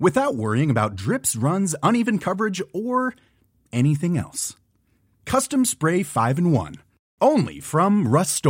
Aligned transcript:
without 0.00 0.34
worrying 0.34 0.70
about 0.70 0.96
drips, 0.96 1.36
runs, 1.36 1.76
uneven 1.82 2.18
coverage, 2.18 2.60
or 2.72 3.14
anything 3.72 4.18
else. 4.18 4.56
Custom 5.26 5.64
Spray 5.64 6.02
5 6.02 6.38
in 6.38 6.50
1. 6.50 6.74
Only 7.20 7.60
from 7.60 8.08
Rust 8.08 8.44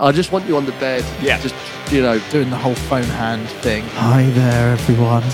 I 0.00 0.12
just 0.12 0.30
want 0.30 0.46
you 0.46 0.56
on 0.56 0.64
the 0.64 0.72
bed. 0.72 1.04
Yeah. 1.20 1.40
Just, 1.40 1.56
you 1.90 2.00
know, 2.00 2.20
doing 2.30 2.50
the 2.50 2.56
whole 2.56 2.76
phone 2.76 3.02
hand 3.02 3.48
thing. 3.48 3.82
Hi 3.94 4.30
there, 4.30 4.72
everyone. 4.72 5.24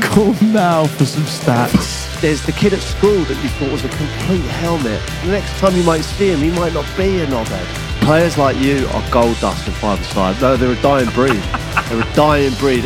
Call 0.00 0.32
now 0.52 0.86
for 0.86 1.04
some 1.04 1.24
stats. 1.24 2.20
there's 2.20 2.44
the 2.46 2.52
kid 2.52 2.72
at 2.72 2.80
school 2.80 3.20
that 3.24 3.42
you 3.42 3.48
thought 3.50 3.72
was 3.72 3.84
a 3.84 3.88
complete 3.88 4.48
helmet. 4.62 5.00
The 5.24 5.32
next 5.32 5.58
time 5.58 5.74
you 5.76 5.82
might 5.82 6.02
see 6.02 6.30
him, 6.30 6.40
he 6.40 6.50
might 6.50 6.72
not 6.72 6.86
be 6.96 7.20
a 7.20 7.26
knobhead. 7.26 7.93
Players 8.04 8.36
like 8.36 8.58
you 8.58 8.86
are 8.88 9.10
gold 9.10 9.40
dust 9.40 9.66
in 9.66 9.72
five 9.72 10.04
side. 10.04 10.38
No, 10.42 10.58
they're 10.58 10.72
a 10.72 10.82
dying 10.82 11.08
breed. 11.10 11.42
they're 11.88 12.02
a 12.02 12.14
dying 12.14 12.52
breed. 12.56 12.84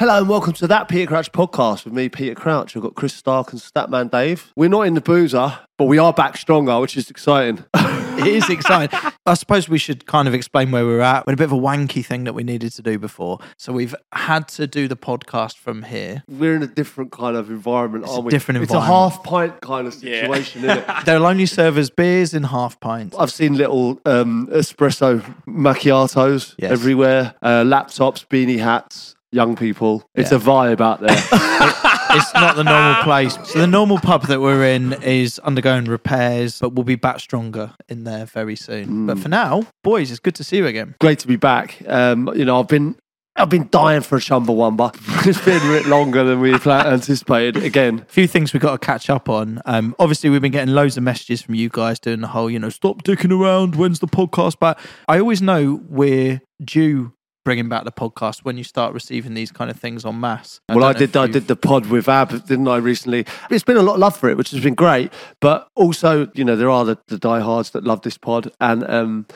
Hello 0.00 0.16
and 0.16 0.30
welcome 0.30 0.54
to 0.54 0.66
that 0.66 0.88
Peter 0.88 1.06
Crouch 1.06 1.30
podcast 1.30 1.84
with 1.84 1.92
me, 1.92 2.08
Peter 2.08 2.34
Crouch. 2.34 2.74
We've 2.74 2.80
got 2.82 2.94
Chris 2.94 3.12
Stark 3.12 3.52
and 3.52 3.60
Statman 3.60 4.10
Dave. 4.10 4.50
We're 4.56 4.70
not 4.70 4.86
in 4.86 4.94
the 4.94 5.02
boozer, 5.02 5.58
but 5.76 5.84
we 5.84 5.98
are 5.98 6.10
back 6.14 6.38
stronger, 6.38 6.80
which 6.80 6.96
is 6.96 7.10
exciting. 7.10 7.62
it 7.74 8.26
is 8.26 8.48
exciting. 8.48 8.98
I 9.26 9.34
suppose 9.34 9.68
we 9.68 9.76
should 9.76 10.06
kind 10.06 10.26
of 10.26 10.32
explain 10.32 10.70
where 10.70 10.86
we're 10.86 11.02
at. 11.02 11.26
We 11.26 11.32
had 11.32 11.38
a 11.38 11.42
bit 11.42 11.44
of 11.44 11.52
a 11.52 11.60
wanky 11.60 12.02
thing 12.02 12.24
that 12.24 12.32
we 12.32 12.42
needed 12.44 12.72
to 12.72 12.82
do 12.82 12.98
before. 12.98 13.40
So 13.58 13.74
we've 13.74 13.94
had 14.12 14.48
to 14.48 14.66
do 14.66 14.88
the 14.88 14.96
podcast 14.96 15.58
from 15.58 15.82
here. 15.82 16.24
We're 16.30 16.56
in 16.56 16.62
a 16.62 16.66
different 16.66 17.12
kind 17.12 17.36
of 17.36 17.50
environment, 17.50 18.04
It's 18.04 18.12
a 18.12 18.14
aren't 18.14 18.24
we? 18.24 18.30
different 18.30 18.62
It's 18.62 18.72
a 18.72 18.76
environment. 18.78 19.12
half 19.12 19.22
pint 19.22 19.60
kind 19.60 19.86
of 19.86 19.92
situation, 19.92 20.64
isn't 20.64 20.78
it? 20.78 20.86
They'll 21.04 21.26
only 21.26 21.44
serve 21.44 21.76
us 21.76 21.90
beers 21.90 22.32
in 22.32 22.44
half 22.44 22.80
pints. 22.80 23.18
I've 23.18 23.30
seen 23.32 23.54
little 23.54 24.00
um, 24.06 24.46
espresso 24.50 25.20
macchiatos 25.46 26.54
Yes. 26.56 26.72
everywhere, 26.72 27.34
uh, 27.42 27.64
laptops, 27.64 28.24
beanie 28.26 28.60
hats, 28.60 29.14
young 29.32 29.56
people. 29.56 30.04
It's 30.14 30.32
a 30.32 30.38
vibe 30.38 30.80
out 30.80 31.00
there. 31.00 31.10
it's 32.12 32.34
not 32.34 32.56
the 32.56 32.64
normal 32.64 33.02
place. 33.02 33.36
So 33.44 33.60
the 33.60 33.66
normal 33.66 33.98
pub 33.98 34.26
that 34.26 34.40
we're 34.40 34.64
in 34.64 34.94
is 35.02 35.38
undergoing 35.40 35.84
repairs, 35.84 36.60
but 36.60 36.72
we'll 36.72 36.84
be 36.84 36.96
back 36.96 37.20
stronger 37.20 37.74
in 37.88 38.04
there 38.04 38.26
very 38.26 38.56
soon. 38.56 39.06
But 39.06 39.18
for 39.18 39.28
now, 39.28 39.66
boys, 39.82 40.10
it's 40.10 40.20
good 40.20 40.34
to 40.36 40.44
see 40.44 40.58
you 40.58 40.66
again. 40.66 40.94
Great 41.00 41.18
to 41.20 41.28
be 41.28 41.36
back. 41.36 41.76
Um, 41.86 42.30
you 42.34 42.44
know, 42.44 42.60
I've 42.60 42.68
been. 42.68 42.96
I've 43.36 43.48
been 43.48 43.68
dying 43.70 44.02
for 44.02 44.16
a 44.16 44.20
Chumbawamba. 44.20 44.92
it's 45.26 45.42
been 45.42 45.56
a 45.56 45.72
bit 45.72 45.86
longer 45.86 46.24
than 46.24 46.40
we 46.40 46.52
anticipated. 46.52 47.62
Again, 47.62 48.00
A 48.00 48.04
few 48.12 48.26
things 48.26 48.52
we've 48.52 48.60
got 48.60 48.72
to 48.72 48.84
catch 48.84 49.08
up 49.08 49.30
on. 49.30 49.62
Um, 49.64 49.94
obviously, 49.98 50.28
we've 50.28 50.42
been 50.42 50.52
getting 50.52 50.74
loads 50.74 50.96
of 50.98 51.04
messages 51.04 51.40
from 51.40 51.54
you 51.54 51.70
guys 51.70 51.98
doing 52.00 52.20
the 52.20 52.26
whole, 52.26 52.50
you 52.50 52.58
know, 52.58 52.68
stop 52.68 53.02
dicking 53.02 53.32
around. 53.32 53.76
When's 53.76 54.00
the 54.00 54.08
podcast 54.08 54.58
back? 54.58 54.78
I 55.08 55.20
always 55.20 55.40
know 55.40 55.80
we're 55.88 56.42
due 56.62 57.14
bringing 57.44 57.68
back 57.68 57.84
the 57.84 57.92
podcast 57.92 58.40
when 58.44 58.56
you 58.58 58.64
start 58.64 58.92
receiving 58.94 59.34
these 59.34 59.50
kind 59.50 59.70
of 59.70 59.78
things 59.78 60.04
en 60.04 60.20
masse. 60.20 60.60
well, 60.68 60.84
I 60.84 60.92
did. 60.92 61.16
I 61.16 61.26
did 61.26 61.46
the 61.48 61.56
pod 61.56 61.86
with 61.86 62.08
Ab, 62.08 62.30
didn't 62.46 62.68
I? 62.68 62.76
Recently, 62.76 63.26
it's 63.50 63.64
been 63.64 63.76
a 63.76 63.82
lot 63.82 63.94
of 63.94 64.00
love 64.00 64.16
for 64.16 64.28
it, 64.28 64.36
which 64.36 64.50
has 64.50 64.62
been 64.62 64.74
great. 64.74 65.12
But 65.40 65.68
also, 65.74 66.28
you 66.34 66.44
know, 66.44 66.56
there 66.56 66.70
are 66.70 66.84
the, 66.84 66.98
the 67.08 67.18
diehards 67.18 67.70
that 67.70 67.84
love 67.84 68.02
this 68.02 68.18
pod, 68.18 68.50
and 68.60 68.88
um, 68.88 69.26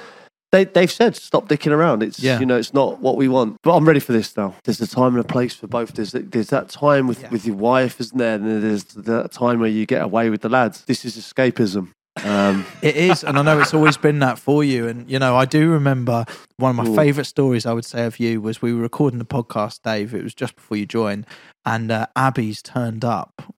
they 0.52 0.64
they've 0.64 0.90
said 0.90 1.16
stop 1.16 1.48
dicking 1.48 1.72
around. 1.72 2.02
It's 2.02 2.20
Yeah. 2.20 2.38
you 2.38 2.46
know, 2.46 2.56
it's 2.56 2.74
not 2.74 3.00
what 3.00 3.16
we 3.16 3.26
want. 3.28 3.56
But 3.62 3.74
I'm 3.76 3.86
ready 3.86 4.00
for 4.00 4.12
this 4.12 4.36
now. 4.36 4.54
There's 4.64 4.80
a 4.80 4.86
time 4.86 5.16
and 5.16 5.24
a 5.24 5.28
place 5.28 5.54
for 5.54 5.66
both. 5.66 5.94
There's 5.94 6.12
there's 6.12 6.48
that 6.50 6.68
time 6.68 7.06
with 7.06 7.30
with 7.30 7.46
your 7.46 7.56
wife, 7.56 8.00
isn't 8.00 8.18
there? 8.18 8.34
And 8.36 8.62
there's 8.62 8.84
that 8.84 9.32
time 9.32 9.60
where 9.60 9.68
you 9.70 9.86
get 9.86 10.02
away 10.02 10.30
with 10.30 10.42
the 10.42 10.48
lads. 10.48 10.84
This 10.84 11.04
is 11.04 11.16
escapism. 11.16 11.88
Um, 12.22 12.64
It 12.80 12.96
is, 12.96 13.24
and 13.24 13.38
I 13.38 13.42
know 13.42 13.60
it's 13.60 13.74
always 13.74 13.96
been 13.96 14.20
that 14.20 14.38
for 14.38 14.62
you. 14.62 14.86
And 14.86 15.10
you 15.10 15.18
know, 15.18 15.36
I 15.36 15.44
do 15.44 15.70
remember 15.70 16.24
one 16.56 16.70
of 16.70 16.76
my 16.76 16.86
Ooh. 16.86 16.94
favourite 16.94 17.26
stories 17.26 17.66
I 17.66 17.72
would 17.72 17.84
say 17.84 18.04
of 18.04 18.20
you 18.20 18.40
was 18.40 18.62
we 18.62 18.72
were 18.72 18.82
recording 18.82 19.18
the 19.18 19.24
podcast, 19.24 19.82
Dave. 19.82 20.14
It 20.14 20.22
was 20.22 20.34
just 20.34 20.54
before 20.56 20.76
you 20.76 20.86
joined, 20.86 21.26
and 21.64 21.90
uh, 21.90 22.06
Abby's 22.14 22.62
turned 22.62 23.04
up, 23.04 23.52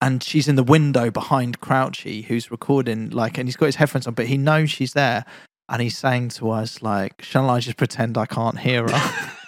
and 0.00 0.22
she's 0.22 0.48
in 0.48 0.56
the 0.56 0.64
window 0.64 1.10
behind 1.10 1.60
Crouchy, 1.60 2.22
who's 2.22 2.50
recording. 2.50 3.10
Like, 3.10 3.38
and 3.38 3.46
he's 3.46 3.56
got 3.56 3.66
his 3.66 3.76
headphones 3.76 4.06
on, 4.06 4.14
but 4.14 4.26
he 4.26 4.36
knows 4.36 4.70
she's 4.70 4.94
there, 4.94 5.24
and 5.68 5.80
he's 5.80 5.96
saying 5.96 6.30
to 6.30 6.50
us, 6.50 6.82
like, 6.82 7.22
"Shall 7.22 7.48
I 7.48 7.60
just 7.60 7.76
pretend 7.76 8.18
I 8.18 8.26
can't 8.26 8.58
hear 8.58 8.88
her?" 8.88 9.32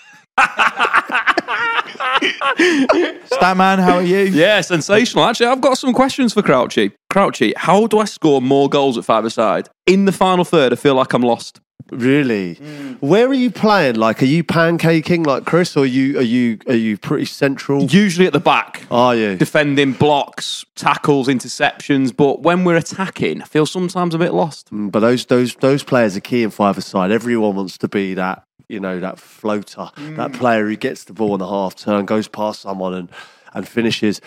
Statman, 3.31 3.79
how 3.83 3.97
are 3.97 4.03
you? 4.03 4.19
Yeah, 4.25 4.61
sensational. 4.61 5.25
Actually, 5.25 5.47
I've 5.47 5.61
got 5.61 5.79
some 5.79 5.93
questions 5.93 6.33
for 6.33 6.43
Crouchy. 6.43 6.93
Crouchy, 7.11 7.53
how 7.57 7.87
do 7.87 7.99
I 7.99 8.05
score 8.05 8.41
more 8.41 8.69
goals 8.69 8.99
at 8.99 9.05
five 9.05 9.25
aside? 9.25 9.69
In 9.87 10.05
the 10.05 10.13
final 10.13 10.45
third, 10.45 10.73
I 10.73 10.77
feel 10.77 10.95
like 10.95 11.13
I'm 11.13 11.23
lost. 11.23 11.61
really, 11.93 12.55
where 13.01 13.27
are 13.27 13.35
you 13.35 13.51
playing? 13.51 13.97
Like, 13.97 14.23
are 14.23 14.27
you 14.27 14.43
pancaking 14.43 15.27
like 15.27 15.45
Chris, 15.45 15.77
or 15.77 15.81
are 15.81 15.87
you 15.87 16.19
are 16.19 16.23
you 16.23 16.59
are 16.67 16.75
you 16.75 16.97
pretty 16.97 17.27
central? 17.27 17.85
Usually 17.85 18.27
at 18.27 18.33
the 18.33 18.41
back, 18.41 18.85
Are 18.91 19.15
you? 19.15 19.37
defending 19.37 19.93
blocks, 19.93 20.65
tackles, 20.77 21.29
interceptions. 21.29 22.17
But 22.17 22.41
when 22.43 22.65
we're 22.65 22.77
attacking, 22.77 23.43
I 23.43 23.45
feel 23.45 23.67
sometimes 23.67 24.15
a 24.15 24.19
bit 24.19 24.33
lost. 24.33 24.73
Mm, 24.73 24.91
But 24.91 25.01
those 25.01 25.27
those 25.27 25.57
those 25.57 25.83
players 25.85 26.17
are 26.17 26.21
key 26.21 26.43
in 26.43 26.51
five 26.51 26.83
side. 26.83 27.13
Everyone 27.13 27.55
wants 27.55 27.77
to 27.79 27.89
be 27.89 28.15
that 28.15 28.44
you 28.69 28.81
know 28.81 29.01
that 29.01 29.19
floater, 29.19 29.91
that 29.97 30.33
player 30.33 30.67
who 30.67 30.77
gets 30.77 31.05
the 31.05 31.13
ball 31.13 31.35
in 31.35 31.41
the 31.41 31.49
half 31.49 31.75
turn, 31.75 32.05
goes 32.05 32.29
past 32.29 32.61
someone 32.61 32.95
and 32.95 33.11
and 33.55 33.69
finishes. 33.69 34.21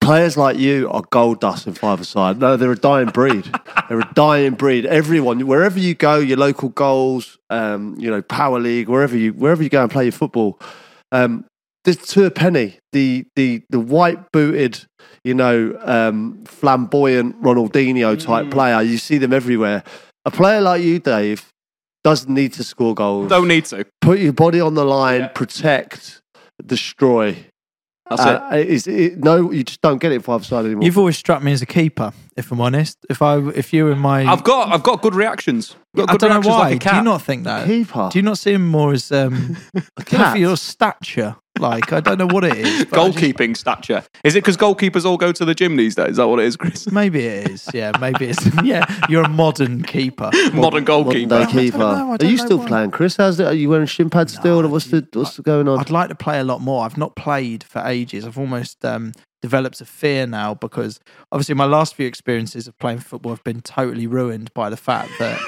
Players 0.00 0.36
like 0.36 0.56
you 0.56 0.88
are 0.90 1.02
gold 1.10 1.40
dust 1.40 1.66
in 1.66 1.74
five 1.74 2.06
side. 2.06 2.38
No, 2.38 2.56
they're 2.56 2.72
a 2.72 2.76
dying 2.76 3.08
breed. 3.10 3.50
they're 3.88 4.00
a 4.00 4.10
dying 4.14 4.54
breed. 4.54 4.86
Everyone, 4.86 5.46
wherever 5.46 5.78
you 5.78 5.94
go, 5.94 6.18
your 6.18 6.38
local 6.38 6.70
goals, 6.70 7.36
um, 7.50 7.94
you 7.98 8.10
know, 8.10 8.22
power 8.22 8.58
league, 8.58 8.88
wherever 8.88 9.16
you 9.16 9.32
wherever 9.32 9.62
you 9.62 9.68
go 9.68 9.82
and 9.82 9.90
play 9.90 10.04
your 10.04 10.12
football, 10.12 10.58
um, 11.12 11.44
there's 11.84 11.98
to 11.98 12.24
a 12.24 12.30
penny. 12.30 12.78
The 12.92 13.26
the 13.36 13.62
the 13.70 13.80
white 13.80 14.32
booted, 14.32 14.84
you 15.24 15.34
know, 15.34 15.78
um, 15.82 16.44
flamboyant 16.44 17.42
Ronaldinho 17.42 18.22
type 18.22 18.50
player. 18.50 18.80
You 18.82 18.98
see 18.98 19.18
them 19.18 19.32
everywhere. 19.32 19.82
A 20.24 20.30
player 20.30 20.60
like 20.60 20.82
you, 20.82 20.98
Dave, 20.98 21.50
doesn't 22.08 22.32
need 22.32 22.52
to 22.54 22.64
score 22.64 22.94
goals. 22.94 23.28
Don't 23.28 23.48
need 23.48 23.66
to. 23.66 23.84
put 24.00 24.18
your 24.18 24.32
body 24.32 24.60
on 24.60 24.74
the 24.74 24.84
line, 24.84 25.28
protect, 25.34 26.22
destroy. 26.64 27.36
That's 28.08 28.22
it. 28.22 28.26
Uh, 28.26 28.56
it's- 28.56 28.86
it- 28.86 29.18
no, 29.18 29.50
you 29.52 29.62
just 29.64 29.82
don't 29.82 29.98
get 30.00 30.12
it 30.12 30.14
in 30.16 30.20
five 30.22 30.46
side 30.46 30.64
anymore. 30.64 30.82
You've 30.84 30.96
always 30.96 31.18
struck 31.18 31.42
me 31.42 31.52
as 31.52 31.60
a 31.60 31.66
keeper, 31.66 32.12
if 32.38 32.50
I'm 32.50 32.60
honest. 32.62 32.96
If 33.10 33.20
I, 33.20 33.36
if 33.50 33.74
you 33.74 33.84
were 33.84 33.92
in 33.92 33.98
my, 33.98 34.24
I've 34.24 34.42
got, 34.44 34.72
I've 34.72 34.82
got 34.82 35.02
good 35.02 35.14
reactions. 35.14 35.76
Got 35.94 36.08
I 36.08 36.12
good 36.12 36.20
don't 36.22 36.30
know 36.30 36.36
reactions 36.36 36.52
why. 36.54 36.58
like 36.60 36.76
a 36.76 36.78
Do 36.78 36.84
you 36.88 36.90
cat. 36.92 37.04
not 37.04 37.20
think 37.22 37.44
that? 37.44 37.66
keeper. 37.66 38.08
Do 38.10 38.18
you 38.18 38.22
not 38.22 38.38
see 38.38 38.52
him 38.54 38.66
more 38.66 38.92
as 38.94 39.12
um, 39.12 39.58
I 39.76 39.80
don't 39.80 40.12
know 40.12 40.18
cat? 40.18 40.32
for 40.32 40.38
your 40.38 40.56
stature? 40.56 41.36
Like 41.58 41.92
I 41.92 42.00
don't 42.00 42.18
know 42.18 42.26
what 42.26 42.44
it 42.44 42.56
is. 42.56 42.84
but 42.86 42.98
I 43.00 43.08
just- 43.10 43.18
Goalkeeping 43.18 43.56
stature. 43.56 44.04
Is 44.24 44.34
it 44.34 44.38
because 44.42 44.56
goalkeepers 44.56 45.04
all 45.04 45.16
go 45.16 45.32
to 45.32 45.44
the 45.44 45.54
gym 45.54 45.76
these 45.76 45.94
days? 45.94 46.10
Is 46.12 46.16
that 46.16 46.28
what 46.28 46.38
it 46.40 46.46
is, 46.46 46.56
Chris? 46.56 46.90
Maybe 46.92 47.26
it 47.26 47.50
is. 47.50 47.68
Yeah, 47.74 47.92
maybe 48.00 48.26
it's. 48.26 48.38
Yeah, 48.64 48.84
you're 49.08 49.24
a 49.24 49.28
modern 49.28 49.82
keeper. 49.82 50.30
Modern 50.34 50.56
Modern 50.56 50.84
goalkeeper. 50.84 51.44
day 51.44 51.50
keeper. 51.50 51.78
know, 51.78 52.16
Are 52.20 52.24
you 52.24 52.36
still 52.38 52.58
why. 52.58 52.66
playing, 52.66 52.90
Chris? 52.90 53.16
How's 53.16 53.38
it? 53.40 53.46
Are 53.46 53.54
you 53.54 53.68
wearing 53.70 53.86
shin 53.86 54.10
pads 54.10 54.34
still? 54.34 54.66
what's 54.68 54.86
the 54.86 55.06
what's 55.12 55.38
going 55.40 55.68
on? 55.68 55.78
I'd 55.78 55.90
like 55.90 56.08
to 56.08 56.14
play 56.14 56.38
a 56.40 56.44
lot 56.44 56.60
more. 56.60 56.84
I've 56.84 56.98
not 56.98 57.14
played 57.16 57.62
for 57.64 57.80
ages. 57.86 58.24
I've 58.26 58.38
almost 58.38 58.84
um, 58.84 59.12
developed 59.42 59.80
a 59.80 59.84
fear 59.84 60.26
now 60.26 60.54
because 60.54 61.00
obviously 61.32 61.54
my 61.54 61.64
last 61.64 61.94
few 61.94 62.06
experiences 62.06 62.66
of 62.66 62.76
playing 62.78 62.98
football 62.98 63.32
have 63.32 63.44
been 63.44 63.60
totally 63.62 64.06
ruined 64.06 64.52
by 64.54 64.68
the 64.70 64.76
fact 64.76 65.10
that 65.18 65.40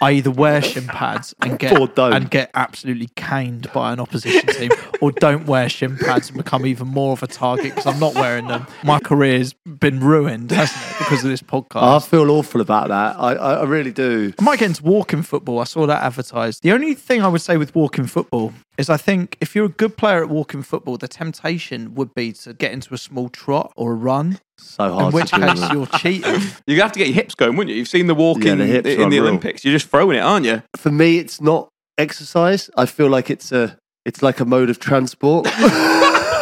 I 0.00 0.12
either 0.12 0.30
wear 0.30 0.60
shin 0.62 0.86
pads 0.86 1.34
and 1.40 1.52
Or 1.52 1.56
get 1.56 1.94
don't. 1.94 2.12
and 2.12 2.30
get 2.30 2.50
absolutely 2.54 3.08
caned 3.16 3.70
by 3.72 3.92
an 3.92 4.00
opposition 4.00 4.46
team, 4.48 4.70
or 5.00 5.10
don't 5.12 5.46
wear 5.46 5.68
shin 5.68 5.96
pads 5.96 6.28
and 6.28 6.36
become 6.36 6.66
even 6.66 6.88
more 6.88 7.12
of 7.12 7.22
a 7.22 7.26
target 7.26 7.74
because 7.74 7.86
I'm 7.86 7.98
not 7.98 8.14
wearing 8.14 8.46
them. 8.48 8.66
My 8.84 8.98
career's 8.98 9.54
been 9.64 10.00
ruined, 10.00 10.50
hasn't 10.50 10.82
it, 10.82 10.98
because 10.98 11.24
of 11.24 11.30
this 11.30 11.42
podcast. 11.42 11.82
I 11.82 11.98
feel 12.00 12.30
awful 12.30 12.60
about 12.60 12.88
that. 12.88 13.16
I, 13.18 13.34
I, 13.34 13.52
I 13.54 13.64
really 13.64 13.92
do. 13.92 14.32
I 14.38 14.42
might 14.42 14.58
get 14.58 14.66
into 14.66 14.82
walking 14.82 15.22
football. 15.22 15.60
I 15.60 15.64
saw 15.64 15.86
that 15.86 16.02
advertised. 16.02 16.62
The 16.62 16.72
only 16.72 16.94
thing 16.94 17.22
I 17.22 17.28
would 17.28 17.40
say 17.40 17.56
with 17.56 17.74
walking 17.74 18.06
football 18.06 18.52
is 18.78 18.90
I 18.90 18.96
think 18.96 19.36
if 19.40 19.54
you're 19.54 19.66
a 19.66 19.70
good 19.70 19.96
player 19.96 20.22
at 20.22 20.28
walking 20.28 20.62
football, 20.62 20.96
the 20.98 21.08
temptation 21.08 21.94
would 21.94 22.14
be 22.14 22.32
to 22.32 22.52
get 22.54 22.72
into 22.72 22.92
a 22.94 22.98
small 22.98 23.28
trot 23.28 23.72
or 23.76 23.92
a 23.92 23.94
run, 23.94 24.38
So 24.58 24.92
hard. 24.92 25.06
in 25.06 25.12
which 25.12 25.30
to 25.30 25.36
do, 25.36 25.46
case 25.46 25.72
you're 25.72 25.86
cheating. 25.86 26.40
You 26.66 26.80
have 26.82 26.92
to 26.92 26.98
get 26.98 27.08
your 27.08 27.14
hips 27.14 27.34
going, 27.34 27.56
wouldn't 27.56 27.70
you? 27.72 27.78
You've 27.78 27.88
seen 27.88 28.06
the 28.06 28.14
walking 28.14 28.46
Yeah, 28.46 28.54
the 28.56 28.66
hips 28.66 28.86
in 28.88 28.92
are 28.94 28.96
the 28.96 29.04
unreal. 29.04 29.22
Olympics. 29.24 29.64
You're 29.64 29.74
just 29.74 29.88
throwing 29.88 30.16
it, 30.18 30.20
aren't 30.20 30.46
you? 30.46 30.62
For 30.76 30.90
me, 30.90 31.18
it's 31.18 31.40
not 31.40 31.68
exercise. 31.98 32.68
I 32.76 32.86
feel 32.86 33.08
like 33.08 33.30
it's 33.30 33.50
a 33.52 33.78
it's 34.04 34.22
like 34.22 34.38
a 34.40 34.44
mode 34.44 34.70
of 34.70 34.78
transport. 34.78 35.48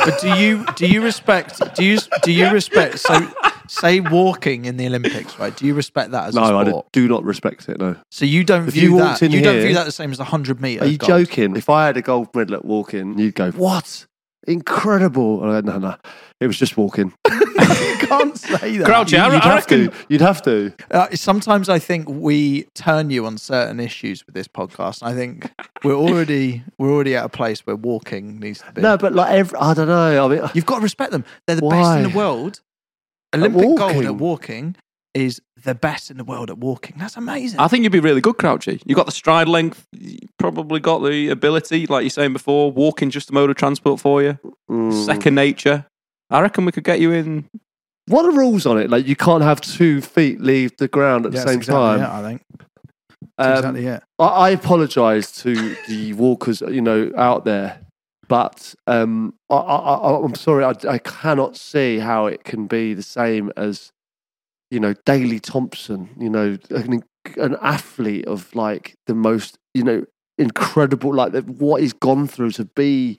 But 0.05 0.21
do 0.21 0.35
you 0.37 0.67
do 0.77 0.87
you 0.87 1.03
respect 1.03 1.59
do 1.77 1.83
you 1.83 1.97
do 2.23 2.31
you 2.31 2.51
respect 2.51 2.99
so 2.99 3.27
say 3.69 4.01
walking 4.01 4.65
in 4.65 4.77
the 4.77 4.87
Olympics, 4.87 5.39
right? 5.39 5.55
Do 5.57 5.67
you 5.67 5.75
respect 5.75 6.11
that 6.13 6.29
as 6.29 6.37
a 6.37 6.41
no, 6.41 6.59
I 6.59 6.65
sport? 6.67 6.87
do 6.93 7.09
not 7.09 7.25
respect 7.25 7.69
it. 7.69 7.79
No. 7.79 7.97
So 8.11 8.25
you 8.25 8.45
don't 8.45 8.69
If 8.69 8.75
view 8.75 8.93
you 8.93 8.99
that 8.99 9.05
walked 9.05 9.23
in 9.23 9.33
you 9.33 9.43
don't 9.43 9.55
here- 9.57 9.67
view 9.67 9.75
that 9.75 9.85
the 9.87 9.93
same 9.93 10.11
as 10.13 10.19
the 10.19 10.25
hundred 10.25 10.61
meter. 10.61 10.85
Are 10.85 10.87
you 10.87 10.99
gold? 10.99 11.27
joking? 11.27 11.57
If 11.57 11.69
I 11.69 11.87
had 11.87 11.97
a 11.97 12.03
gold 12.03 12.29
medal 12.35 12.55
at 12.57 12.65
walking, 12.65 13.19
you'd 13.19 13.35
go, 13.35 13.51
"What? 13.53 14.07
Incredible!" 14.47 15.43
And 15.43 15.53
I 15.53 15.61
go, 15.61 15.73
no, 15.73 15.89
no, 15.89 15.97
it 16.41 16.47
was 16.47 16.59
just 16.59 16.77
walking. 16.77 17.13
you 17.31 17.97
can't 17.99 18.37
say 18.37 18.77
that. 18.77 18.85
Crouch, 18.87 19.13
yeah, 19.13 19.27
I, 19.27 19.33
You'd 19.35 19.43
I 19.43 19.45
have 19.47 19.55
reckon. 19.55 19.91
to. 19.91 19.97
You'd 20.09 20.21
have 20.21 20.43
to. 20.43 20.73
Uh, 20.91 21.09
sometimes 21.15 21.69
I 21.69 21.79
think 21.79 22.09
we 22.09 22.65
turn 22.75 23.11
you 23.11 23.25
on 23.27 23.39
certain 23.39 23.81
issues 23.81 24.25
with 24.27 24.35
this 24.35 24.47
podcast. 24.49 25.03
I 25.03 25.15
think 25.15 25.51
we're 25.83 25.95
already 25.95 26.63
we're 26.79 26.91
already 26.93 27.17
at 27.17 27.25
a 27.25 27.29
place 27.31 27.61
where 27.67 27.77
walking 27.77 28.39
needs 28.39 28.61
to 28.61 28.73
be. 28.73 28.83
No, 28.83 28.97
but 28.99 29.15
like 29.15 29.33
every, 29.33 29.59
I 29.59 29.75
don't 29.75 29.89
know. 29.89 30.25
I 30.27 30.29
mean, 30.29 30.51
You've 30.55 30.67
got 30.67 30.77
to 30.77 30.83
respect 30.83 31.13
them. 31.13 31.25
They're 31.47 31.57
the 31.57 31.63
best 31.69 31.97
in 31.99 32.11
the 32.11 32.17
world. 32.17 32.61
Olympic 33.35 33.77
gold 33.77 34.05
at 34.05 34.15
walking 34.17 34.77
is 35.15 35.41
the 35.63 35.75
best 35.75 36.11
in 36.11 36.17
the 36.17 36.25
world 36.25 36.51
at 36.51 36.59
walking. 36.59 36.97
That's 36.99 37.17
amazing. 37.17 37.61
I 37.61 37.69
think 37.69 37.85
you'd 37.85 37.93
be 37.93 38.01
really 38.01 38.21
good, 38.21 38.37
Crouchy. 38.37 38.81
You've 38.85 38.97
got 38.97 39.07
the 39.07 39.13
stride 39.13 39.47
length. 39.49 39.87
You 39.93 40.19
probably 40.39 40.81
got 40.81 40.99
the 41.01 41.29
ability, 41.31 41.87
like 41.87 42.03
you're 42.03 42.11
saying 42.11 42.33
before. 42.33 42.73
Walking 42.73 43.11
just 43.11 43.31
a 43.31 43.33
mode 43.33 43.49
of 43.51 43.57
transport 43.57 44.01
for 44.01 44.23
you. 44.23 44.39
mm. 44.71 45.07
Second 45.07 45.35
nature. 45.37 45.87
I 46.31 46.41
reckon 46.41 46.65
we 46.65 46.73
could 46.73 46.85
get 46.85 47.01
you 47.01 47.13
in. 47.13 47.49
what 48.09 48.25
are 48.25 48.33
the 48.33 48.39
rules 48.39 48.67
on 48.67 48.79
it? 48.79 48.91
Like 48.91 49.07
you 49.07 49.15
can't 49.15 49.43
have 49.45 49.61
two 49.61 50.01
feet 50.01 50.41
leave 50.41 50.77
the 50.79 50.89
ground 50.89 51.27
at 51.27 51.33
Yeah, 51.33 51.43
the 51.45 51.49
same 51.51 51.59
exactly 51.59 51.81
time. 51.81 52.01
it, 52.01 52.09
I 52.09 52.23
think. 52.29 52.43
Um, 53.39 53.53
exactly 53.53 53.87
it. 53.87 54.03
I, 54.19 54.25
I 54.27 54.51
apologise 54.51 55.31
to 55.43 55.77
the 55.87 56.13
walkers, 56.15 56.61
you 56.63 56.81
know, 56.81 57.11
out 57.17 57.45
there, 57.45 57.79
but 58.29 58.75
um, 58.87 59.35
I, 59.51 59.57
I, 59.57 59.95
I, 59.95 60.25
I'm 60.25 60.35
sorry, 60.35 60.65
I, 60.65 60.75
I 60.89 60.99
cannot 60.99 61.57
see 61.57 61.99
how 61.99 62.27
it 62.27 62.45
can 62.45 62.67
be 62.67 62.95
the 62.95 63.03
same 63.03 63.53
as, 63.57 63.93
you 64.71 64.81
know, 64.81 64.95
Daley 65.05 65.41
Thompson, 65.41 66.11
you 66.19 66.31
know, 66.31 66.59
an, 66.71 67.03
an 67.37 67.57
athlete 67.61 68.27
of 68.27 68.55
like 68.55 68.95
the 69.07 69.15
most, 69.15 69.57
you 69.75 69.83
know, 69.83 70.05
incredible, 70.39 71.15
like 71.15 71.35
what 71.45 71.81
he's 71.81 71.93
gone 71.93 72.27
through 72.27 72.51
to 72.53 72.65
be 72.65 73.19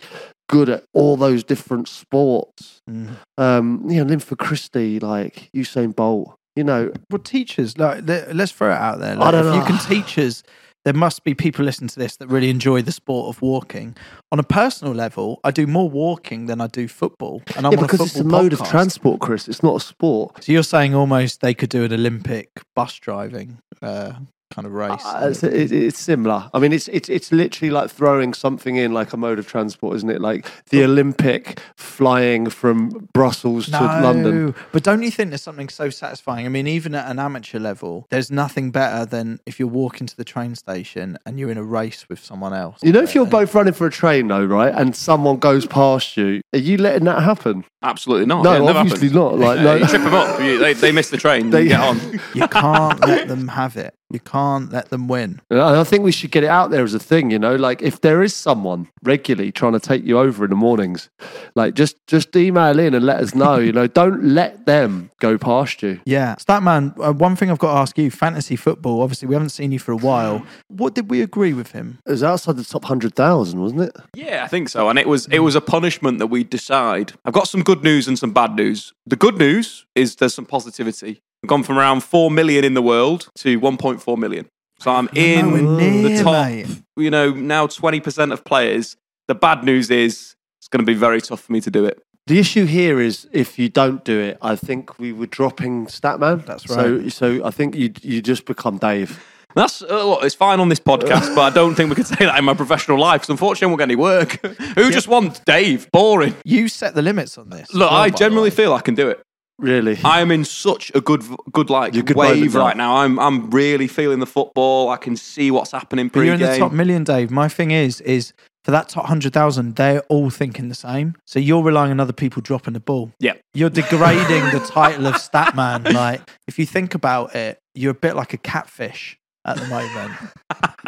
good 0.49 0.69
at 0.69 0.83
all 0.93 1.17
those 1.17 1.43
different 1.43 1.87
sports. 1.87 2.81
Mm. 2.89 3.15
Um, 3.37 3.85
you 3.89 3.97
know, 3.97 4.09
Linford 4.09 4.37
Christie, 4.37 4.99
like 4.99 5.49
Usain 5.55 5.95
Bolt, 5.95 6.35
you 6.55 6.63
know, 6.63 6.91
Well, 7.09 7.19
teachers, 7.19 7.77
like, 7.77 8.03
let's 8.07 8.51
throw 8.51 8.71
it 8.71 8.77
out 8.77 8.99
there. 8.99 9.21
I 9.21 9.31
don't 9.31 9.47
if 9.47 9.55
you 9.55 9.75
can 9.75 9.85
teach 9.85 10.17
us, 10.17 10.43
there 10.85 10.93
must 10.93 11.23
be 11.23 11.33
people 11.33 11.65
listening 11.65 11.89
to 11.89 11.99
this 11.99 12.15
that 12.17 12.27
really 12.27 12.49
enjoy 12.49 12.81
the 12.81 12.91
sport 12.91 13.35
of 13.35 13.41
walking. 13.41 13.97
On 14.31 14.39
a 14.39 14.43
personal 14.43 14.93
level, 14.93 15.39
I 15.43 15.51
do 15.51 15.65
more 15.65 15.89
walking 15.89 16.45
than 16.45 16.61
I 16.61 16.67
do 16.67 16.87
football, 16.87 17.41
and 17.57 17.65
I'm 17.65 17.73
yeah, 17.73 17.81
because 17.81 17.99
a 17.99 18.03
it's 18.03 18.15
a 18.17 18.23
mode 18.23 18.53
of 18.53 18.63
transport, 18.63 19.19
Chris. 19.19 19.47
It's 19.47 19.63
not 19.63 19.75
a 19.75 19.79
sport. 19.79 20.43
So 20.43 20.51
you're 20.51 20.63
saying 20.63 20.93
almost 20.93 21.41
they 21.41 21.55
could 21.55 21.69
do 21.69 21.83
an 21.83 21.91
Olympic 21.91 22.49
bus 22.75 22.97
driving 22.99 23.57
uh, 23.81 24.13
kind 24.51 24.65
of 24.65 24.73
race? 24.73 25.03
Uh, 25.05 25.27
it's, 25.31 25.43
it, 25.43 25.71
it's 25.71 25.99
similar. 25.99 26.49
I 26.53 26.59
mean, 26.59 26.71
it's 26.73 26.87
it's 26.89 27.09
it's 27.09 27.31
literally 27.31 27.71
like 27.71 27.89
throwing 27.89 28.33
something 28.33 28.75
in 28.77 28.93
like 28.93 29.13
a 29.13 29.17
mode 29.17 29.39
of 29.39 29.47
transport, 29.47 29.95
isn't 29.97 30.09
it? 30.09 30.21
Like 30.21 30.47
the 30.69 30.83
Olympic 30.83 31.59
flying 31.77 32.49
from 32.49 33.09
Brussels 33.13 33.65
to 33.67 33.71
London. 33.79 34.55
But 34.71 34.83
don't 34.83 35.03
you 35.03 35.11
think 35.11 35.29
there's 35.31 35.41
something 35.43 35.69
so 35.69 35.89
satisfying? 35.89 36.45
I 36.45 36.49
mean, 36.49 36.67
even 36.67 36.95
at 36.95 37.09
an 37.09 37.19
amateur 37.19 37.59
level, 37.59 38.07
there's 38.09 38.29
nothing 38.31 38.71
better 38.71 39.05
than 39.05 39.39
if 39.45 39.59
you're 39.59 39.67
walking 39.67 40.07
to 40.07 40.17
the 40.17 40.23
train 40.25 40.55
station 40.55 41.17
and 41.25 41.39
you're 41.39 41.51
in 41.51 41.57
a 41.57 41.63
race 41.63 42.07
with 42.09 42.23
someone 42.23 42.53
else. 42.53 42.79
You 42.83 42.91
know, 42.91 43.01
if 43.01 43.15
you're 43.15 43.23
And- 43.23 43.31
both 43.31 43.53
running 43.55 43.73
for 43.73 43.87
a 43.87 43.91
train, 43.91 44.27
though, 44.27 44.45
right, 44.45 44.73
and 44.73 44.95
someone 44.95 45.37
goes 45.37 45.65
past 45.65 46.17
you, 46.17 46.41
are 46.53 46.59
you 46.59 46.77
letting 46.77 47.05
that 47.05 47.21
happen? 47.23 47.65
Absolutely 47.83 48.25
not. 48.25 48.43
no, 48.43 48.53
Yeah, 48.53 48.59
never 48.65 48.79
obviously 48.79 49.09
happened. 49.09 49.39
not. 49.39 49.47
Like, 49.47 49.57
Yeah, 49.59 49.63
no. 49.63 49.75
you 49.75 49.87
trip 49.87 50.01
them 50.03 50.13
up. 50.13 50.39
You- 50.41 50.57
they, 50.59 50.73
they 50.73 50.91
miss 50.91 51.09
the 51.09 51.17
train. 51.17 51.49
They- 51.51 51.63
you 51.63 51.69
get 51.69 51.79
on. 51.79 52.19
you 52.33 52.47
can't 52.47 52.99
let 53.07 53.27
them 53.27 53.47
have 53.49 53.77
it. 53.77 53.93
You 54.11 54.19
can't 54.19 54.71
let 54.71 54.89
them 54.89 55.07
win. 55.07 55.41
And 55.49 55.59
I 55.59 55.83
think 55.83 56.03
we 56.03 56.11
should 56.11 56.31
get 56.31 56.43
it 56.43 56.49
out 56.49 56.69
there 56.69 56.83
as 56.83 56.93
a 56.93 56.99
thing, 56.99 57.31
you 57.31 57.39
know. 57.39 57.55
Like 57.55 57.81
if 57.81 58.01
there 58.01 58.21
is 58.21 58.35
someone 58.35 58.87
regularly 59.03 59.51
trying 59.51 59.73
to 59.73 59.79
take 59.79 60.03
you 60.03 60.19
over 60.19 60.43
in 60.43 60.51
the 60.51 60.55
mornings, 60.55 61.09
like 61.55 61.73
just 61.73 61.97
just 62.07 62.35
email 62.35 62.77
in 62.77 62.93
and 62.93 63.05
let 63.05 63.19
us 63.19 63.33
know. 63.33 63.57
You 63.57 63.71
know, 63.71 63.87
don't 64.01 64.23
let 64.23 64.65
them 64.65 65.09
go 65.19 65.37
past 65.37 65.81
you. 65.81 65.99
Yeah. 66.05 66.35
Statman, 66.35 66.93
uh, 67.03 67.13
one 67.13 67.35
thing 67.35 67.49
I've 67.49 67.59
got 67.59 67.73
to 67.73 67.79
ask 67.79 67.97
you 67.97 68.11
fantasy 68.11 68.55
football, 68.55 69.01
obviously, 69.01 69.27
we 69.27 69.33
haven't 69.35 69.49
seen 69.49 69.71
you 69.71 69.79
for 69.79 69.91
a 69.91 69.97
while. 69.97 70.45
What 70.67 70.93
did 70.93 71.09
we 71.09 71.21
agree 71.21 71.53
with 71.53 71.71
him? 71.71 71.99
It 72.05 72.11
was 72.11 72.23
outside 72.23 72.57
the 72.57 72.63
top 72.63 72.85
hundred 72.85 73.15
thousand, 73.15 73.59
wasn't 73.59 73.81
it? 73.81 73.95
Yeah, 74.13 74.43
I 74.43 74.47
think 74.47 74.69
so. 74.69 74.89
And 74.89 74.99
it 74.99 75.07
was 75.07 75.27
it 75.27 75.39
was 75.39 75.55
a 75.55 75.61
punishment 75.61 76.19
that 76.19 76.27
we 76.27 76.43
decide. 76.43 77.13
I've 77.25 77.33
got 77.33 77.47
some 77.47 77.63
good 77.63 77.83
news 77.83 78.07
and 78.07 78.19
some 78.19 78.31
bad 78.31 78.55
news. 78.55 78.93
The 79.07 79.15
good 79.15 79.37
news 79.37 79.85
is 79.95 80.15
there's 80.17 80.33
some 80.33 80.45
positivity. 80.45 81.21
I've 81.45 81.49
gone 81.49 81.61
from 81.61 81.77
around 81.77 82.01
four 82.01 82.31
million 82.31 82.65
in 82.65 82.73
the 82.73 82.81
world 82.81 83.29
to 83.35 83.59
1.4 83.59 84.17
million. 84.17 84.47
So 84.79 84.89
I'm 84.89 85.07
in 85.13 85.45
Nowhere 85.45 85.61
the 85.61 85.91
near, 85.91 86.23
top. 86.23 86.33
mate. 86.47 86.67
You 86.97 87.11
know, 87.11 87.29
now 87.29 87.67
20% 87.67 88.33
of 88.33 88.43
players. 88.43 88.97
The 89.27 89.35
bad 89.35 89.63
news 89.63 89.91
is 89.91 90.35
it's 90.59 90.67
going 90.67 90.83
to 90.83 90.91
be 90.91 90.97
very 90.97 91.21
tough 91.21 91.41
for 91.41 91.51
me 91.51 91.61
to 91.61 91.69
do 91.69 91.85
it. 91.85 92.01
The 92.25 92.39
issue 92.39 92.65
here 92.65 92.99
is 92.99 93.29
if 93.31 93.59
you 93.59 93.69
don't 93.69 94.03
do 94.03 94.19
it, 94.19 94.39
I 94.41 94.55
think 94.55 94.97
we 94.97 95.13
were 95.13 95.27
dropping 95.27 95.85
Statman. 95.85 96.47
That's 96.47 96.67
right. 96.67 96.77
So, 96.77 97.09
so 97.09 97.45
I 97.45 97.51
think 97.51 97.75
you 97.75 97.93
you 98.01 98.23
just 98.23 98.45
become 98.45 98.79
Dave. 98.79 99.23
That's 99.53 99.83
uh, 99.83 100.03
look, 100.03 100.23
it's 100.23 100.33
fine 100.33 100.59
on 100.59 100.69
this 100.69 100.79
podcast, 100.79 101.35
but 101.35 101.41
I 101.41 101.49
don't 101.51 101.75
think 101.75 101.89
we 101.89 101.95
could 101.95 102.07
say 102.15 102.25
that 102.25 102.39
in 102.39 102.43
my 102.43 102.55
professional 102.55 102.97
life 102.99 103.21
because 103.21 103.29
unfortunately 103.29 103.65
I 103.65 103.69
won't 103.69 103.79
get 103.79 103.83
any 103.83 103.95
work. 103.95 104.43
Who 104.75 104.91
just 104.91 105.07
wants 105.07 105.41
Dave? 105.41 105.91
Boring. 105.91 106.35
You 106.43 106.67
set 106.69 106.95
the 106.95 107.03
limits 107.03 107.37
on 107.37 107.49
this. 107.51 107.71
Look, 107.71 107.91
well, 107.91 107.99
I 107.99 108.09
generally 108.09 108.49
feel 108.49 108.73
I 108.73 108.81
can 108.81 108.95
do 108.95 109.09
it. 109.09 109.21
Really, 109.57 109.97
I 110.03 110.19
am 110.19 110.31
in 110.31 110.43
such 110.43 110.91
a 110.93 111.01
good, 111.01 111.23
good 111.53 111.69
like 111.69 111.93
You're 111.93 112.03
good 112.03 112.17
wave 112.17 112.37
moment, 112.37 112.55
right 112.55 112.77
now. 112.77 112.97
I'm, 112.97 113.17
I'm 113.17 113.49
really 113.51 113.87
feeling 113.87 114.19
the 114.19 114.25
football. 114.25 114.89
I 114.89 114.97
can 114.97 115.15
see 115.15 115.49
what's 115.49 115.71
happening 115.71 116.09
But 116.09 116.21
you're 116.21 116.33
in 116.33 116.41
the 116.41 116.57
top 116.57 116.73
million, 116.73 117.05
Dave. 117.05 117.31
My 117.31 117.47
thing 117.47 117.71
is, 117.71 118.01
is 118.01 118.33
for 118.65 118.71
that 118.71 118.89
top 118.89 119.05
hundred 119.05 119.31
thousand, 119.31 119.75
they're 119.75 120.01
all 120.09 120.29
thinking 120.29 120.67
the 120.67 120.75
same. 120.75 121.15
So 121.25 121.39
you're 121.39 121.63
relying 121.63 121.91
on 121.91 121.99
other 122.01 122.13
people 122.13 122.41
dropping 122.41 122.73
the 122.73 122.81
ball. 122.81 123.11
Yeah. 123.19 123.33
You're 123.53 123.69
degrading 123.69 124.43
the 124.51 124.65
title 124.67 125.07
of 125.07 125.17
stat 125.17 125.55
man. 125.55 125.83
Like, 125.95 126.19
if 126.47 126.59
you 126.59 126.65
think 126.65 126.93
about 126.93 127.35
it, 127.35 127.59
you're 127.73 127.91
a 127.91 127.95
bit 127.95 128.15
like 128.15 128.33
a 128.33 128.37
catfish 128.37 129.17
at 129.45 129.55
the 129.57 129.67
moment. 129.67 130.11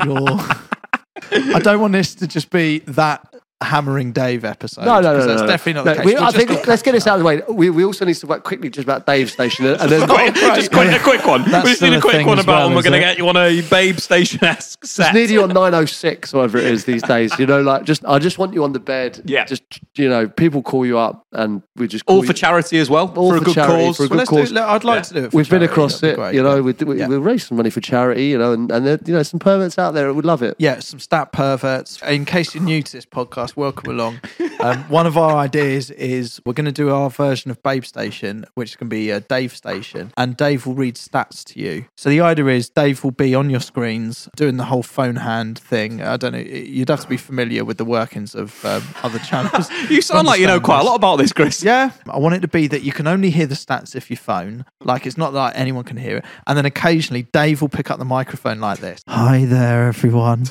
You're. 0.04 1.56
I 1.56 1.60
don't 1.60 1.80
want 1.80 1.94
this 1.94 2.16
to 2.16 2.28
just 2.28 2.50
be 2.50 2.80
that 2.80 3.34
hammering 3.62 4.12
Dave 4.12 4.46
episode. 4.46 4.86
no, 4.86 5.00
no, 5.00 5.14
no, 5.14 5.18
'cause 5.18 5.26
no, 5.26 5.28
That's 5.32 5.42
no. 5.42 5.48
definitely 5.48 5.74
not 5.74 5.86
No, 5.86 5.92
the 5.94 5.98
case. 5.98 6.06
we- 6.06 6.14
We're 6.14 6.22
I 6.28 6.32
think 6.32 6.68
let's 6.68 6.82
get 6.84 6.92
this 6.92 7.08
out 7.08 7.16
of 7.16 7.20
the 7.22 7.26
way. 7.26 7.42
We, 7.50 7.70
we 7.72 7.84
also 7.86 8.06
need 8.06 8.14
to 8.14 8.28
work 8.28 8.44
quickly 8.44 8.70
just 8.70 8.86
about 8.86 9.08
Dave 9.08 9.32
Station 9.32 9.66
and 9.66 9.80
then 9.92 10.08
Quick- 10.10 10.36
just 10.36 10.72
quick, 10.72 10.92
a 10.92 11.00
quick 11.04 11.26
one. 11.26 11.50
That's 11.50 11.64
we 11.66 11.72
just 11.72 11.82
need 11.82 11.88
still 11.88 11.94
a 11.96 11.98
a 11.98 12.02
quick 12.02 12.26
one 12.28 12.38
about 12.40 12.48
well, 12.60 12.68
when 12.68 12.76
we're 12.76 12.84
going 12.84 12.94
to 12.94 13.00
get 13.00 13.18
you 13.18 13.28
on 13.28 13.36
a 13.36 13.62
Babe 13.62 13.98
Station 14.00 14.44
esque 14.44 14.86
set. 14.86 14.88
Just 14.88 14.96
set. 14.96 15.14
need 15.16 15.30
you 15.32 15.42
on 15.42 15.50
906 15.50 16.34
or 16.34 16.38
whatever 16.38 16.60
it 16.60 16.66
is 16.66 16.86
these 16.86 17.02
days. 17.02 17.38
You 17.40 17.48
know, 17.48 17.62
like 17.64 17.84
just 17.84 18.06
I 18.06 18.20
just 18.20 18.38
want 18.38 18.54
you 18.54 18.64
on 18.64 18.74
the 18.74 18.80
bed. 18.80 19.22
Yeah. 19.26 19.46
Just 19.46 19.64
you 19.96 20.08
know, 20.08 20.28
people 20.28 20.62
call 20.62 20.86
you 20.86 21.00
up 21.00 21.26
and 21.32 21.64
we 21.76 21.88
just 21.88 22.04
All 22.08 22.22
for 22.22 22.28
you- 22.28 22.34
charity 22.34 22.78
as 22.78 22.90
well. 22.92 23.12
All 23.16 23.32
for 23.32 23.38
a 23.38 23.40
good 23.42 23.56
charity, 23.56 23.86
cause. 23.86 23.98
for 23.98 24.04
a 24.04 24.08
Well, 24.08 24.10
good 24.10 24.18
let's 24.18 24.30
cause. 24.30 24.52
do, 24.52 24.60
I'd 24.60 24.84
like 24.84 24.98
Yeah. 24.98 25.02
to 25.02 25.14
do 25.16 25.24
it. 25.26 25.32
For 25.32 25.38
We've 25.38 25.50
been 25.50 25.64
across 25.64 26.04
it, 26.04 26.16
great, 26.16 26.36
you 26.36 26.44
know. 26.44 26.62
We, 26.62 26.74
we, 26.74 27.00
Yeah. 27.00 27.08
raise 27.10 27.48
some 27.48 27.58
money 27.58 27.72
for 27.72 27.82
charity, 27.82 28.26
you 28.28 28.38
know, 28.38 28.54
and, 28.54 28.72
and 28.72 28.86
you 29.08 29.14
know, 29.16 29.24
some 29.24 29.40
perverts 29.40 29.80
out 29.80 29.96
there 29.96 30.14
would 30.14 30.26
love 30.26 30.44
it. 30.44 30.56
yeah, 30.60 30.80
some 30.80 31.00
stat 31.00 31.32
perverts. 31.32 32.00
In 32.04 32.26
case 32.26 32.54
you're 32.54 32.64
new 32.64 32.84
to 32.84 32.92
this 32.92 33.06
podcast, 33.06 33.47
welcome 33.56 33.92
along. 33.92 34.20
Um, 34.60 34.80
one 34.90 35.06
of 35.06 35.18
our 35.18 35.36
ideas 35.38 35.92
is 35.92 36.42
we're 36.46 36.54
going 36.54 36.66
to 36.66 36.72
do 36.72 36.90
our 36.90 37.10
version 37.10 37.52
of 37.52 37.62
Babe 37.62 37.86
Station, 37.86 38.46
which 38.56 38.78
can 38.78 38.90
be 38.90 39.12
a 39.12 39.20
Dave 39.20 39.56
Station, 39.56 40.12
and 40.18 40.36
Dave 40.36 40.66
will 40.66 40.74
read 40.74 40.96
stats 40.96 41.44
to 41.46 41.60
you. 41.60 41.86
So 41.96 42.10
the 42.10 42.22
idea 42.22 42.48
is 42.48 42.70
Dave 42.70 43.04
will 43.04 43.12
be 43.12 43.36
on 43.36 43.50
your 43.50 43.60
screens 43.60 44.28
doing 44.36 44.58
the 44.58 44.66
whole 44.66 44.84
phone 44.84 45.18
hand 45.18 45.60
thing. 45.60 46.02
I 46.02 46.18
don't 46.18 46.34
know. 46.34 46.40
You'd 46.40 46.90
have 46.90 47.02
to 47.02 47.08
be 47.08 47.18
familiar 47.18 47.64
with 47.64 47.78
the 47.78 47.86
workings 47.86 48.34
of 48.36 48.66
um, 48.66 48.84
other 49.04 49.20
channels. 49.20 49.70
You 49.90 50.02
sound 50.02 50.28
like 50.28 50.40
you 50.40 50.48
know 50.48 50.60
quite 50.60 50.82
a 50.82 50.84
lot 50.84 50.96
about 50.96 51.18
this, 51.18 51.32
Chris. 51.32 51.64
Yeah, 51.64 51.92
I 52.10 52.18
want 52.18 52.36
it 52.36 52.42
to 52.42 52.48
be 52.48 52.68
that 52.68 52.82
you 52.82 52.92
can 52.92 53.08
only 53.08 53.30
hear 53.30 53.46
the 53.46 53.56
stats 53.56 53.96
if 53.96 54.10
you 54.10 54.18
phone. 54.18 54.66
Like 54.82 55.06
it's 55.06 55.18
not 55.18 55.34
like 55.34 55.54
anyone 55.56 55.84
can 55.84 55.98
hear 55.98 56.18
it. 56.18 56.26
And 56.46 56.58
then 56.58 56.66
occasionally 56.66 57.24
Dave 57.24 57.62
will 57.62 57.70
pick 57.70 57.90
up 57.90 58.00
the 58.00 58.06
microphone 58.06 58.60
like 58.60 58.80
this. 58.80 59.02
Hi 59.08 59.46
there, 59.46 59.88
everyone. 59.88 60.46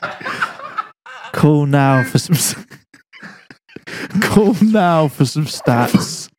Call 1.32 1.66
now 1.66 2.04
for 2.04 2.18
some. 2.18 2.66
Call 4.20 4.54
now 4.62 5.08
for 5.08 5.24
some 5.24 5.44
stats. 5.44 6.31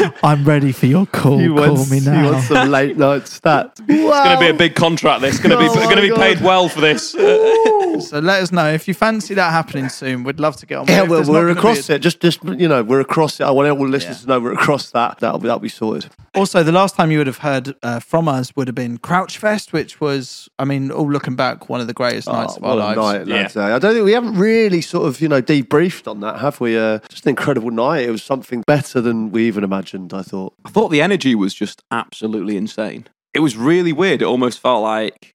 I'm 0.22 0.44
ready 0.44 0.72
for 0.72 0.86
your 0.86 1.06
call. 1.06 1.40
You 1.40 1.54
call 1.54 1.74
want, 1.74 1.90
me 1.90 1.98
you 1.98 2.10
now. 2.10 2.32
want 2.32 2.44
some 2.44 2.70
late 2.70 2.96
night 2.96 3.22
stats? 3.22 3.72
It's 3.88 4.24
going 4.24 4.34
to 4.36 4.40
be 4.40 4.48
a 4.48 4.54
big 4.54 4.74
contract. 4.74 5.20
This 5.22 5.38
going 5.38 5.50
to 5.50 5.58
be 5.58 5.66
Oh 5.68 5.74
going 5.74 5.96
to 5.96 6.02
be 6.02 6.10
my 6.10 6.16
paid 6.34 6.40
well 6.40 6.68
for 6.68 6.80
this. 6.80 7.14
So 7.96 8.18
let 8.18 8.42
us 8.42 8.52
know 8.52 8.68
if 8.70 8.86
you 8.86 8.92
fancy 8.92 9.32
that 9.34 9.50
happening 9.52 9.88
soon. 9.88 10.22
We'd 10.22 10.38
love 10.38 10.56
to 10.56 10.66
get 10.66 10.76
on. 10.76 10.86
Yeah, 10.86 11.04
with 11.04 11.20
it. 11.26 11.30
well, 11.32 11.40
we're 11.42 11.48
across 11.48 11.88
a- 11.88 11.94
it. 11.94 12.00
Just, 12.00 12.20
just 12.20 12.44
you 12.44 12.68
know, 12.68 12.82
we're 12.82 13.00
across 13.00 13.40
it. 13.40 13.44
I 13.44 13.50
want 13.50 13.70
all 13.70 13.76
the 13.78 13.84
listeners 13.84 14.18
Yeah. 14.18 14.22
to 14.22 14.28
know 14.28 14.40
we're 14.40 14.52
across 14.52 14.90
that. 14.90 15.18
That'll 15.20 15.38
be 15.38 15.46
that'll 15.46 15.60
be 15.60 15.70
sorted. 15.70 16.10
Also, 16.34 16.62
the 16.62 16.72
last 16.72 16.94
time 16.94 17.10
you 17.10 17.16
would 17.16 17.26
have 17.26 17.38
heard 17.38 17.74
uh, 17.82 17.98
from 18.00 18.28
us 18.28 18.54
would 18.54 18.68
have 18.68 18.74
been 18.74 18.98
Crouchfest, 18.98 19.72
which 19.72 19.98
was, 19.98 20.50
I 20.58 20.66
mean, 20.66 20.90
all 20.90 21.10
looking 21.10 21.36
back, 21.36 21.70
one 21.70 21.80
of 21.80 21.86
the 21.86 21.94
greatest 21.94 22.28
nights 22.28 22.52
Oh, 22.54 22.56
of 22.58 22.64
our 22.64 22.76
lives. 22.76 22.96
night, 22.98 23.26
lads, 23.26 23.56
eh? 23.56 23.74
I 23.74 23.78
don't 23.78 23.94
think 23.94 24.04
we 24.04 24.12
haven't 24.12 24.36
really 24.36 24.82
sort 24.82 25.06
of 25.08 25.22
you 25.22 25.28
know 25.28 25.40
debriefed 25.40 26.06
on 26.06 26.20
that, 26.20 26.40
have 26.40 26.60
we? 26.60 26.76
Uh, 26.76 26.98
just 27.08 27.24
an 27.24 27.30
incredible 27.30 27.70
night. 27.70 28.00
It 28.06 28.10
was 28.10 28.22
something 28.22 28.62
better 28.66 29.00
than 29.00 29.32
we 29.32 29.46
even 29.46 29.64
imagined. 29.64 29.85
I 29.94 30.22
thought. 30.22 30.54
I 30.64 30.70
thought 30.70 30.88
the 30.88 31.02
energy 31.02 31.34
was 31.34 31.54
just 31.54 31.82
absolutely 31.90 32.56
insane. 32.56 33.06
It 33.34 33.40
was 33.40 33.56
really 33.56 33.92
weird. 33.92 34.22
It 34.22 34.26
almost 34.26 34.60
felt 34.60 34.82
like 34.82 35.34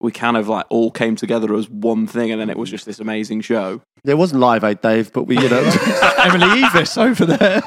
we 0.00 0.10
kind 0.12 0.36
of 0.36 0.48
like 0.48 0.66
all 0.70 0.90
came 0.90 1.16
together 1.16 1.54
as 1.54 1.68
one 1.68 2.06
thing, 2.06 2.30
and 2.30 2.40
then 2.40 2.48
it 2.48 2.56
was 2.56 2.70
just 2.70 2.86
this 2.86 3.00
amazing 3.00 3.42
show. 3.42 3.82
It 4.04 4.14
wasn't 4.14 4.40
live 4.40 4.64
aid, 4.64 4.80
Dave, 4.80 5.12
but 5.12 5.24
we, 5.24 5.36
you 5.36 5.48
know, 5.48 5.58
Emily 6.18 6.62
Eavis 6.62 6.96
over 6.96 7.26
there. 7.26 7.62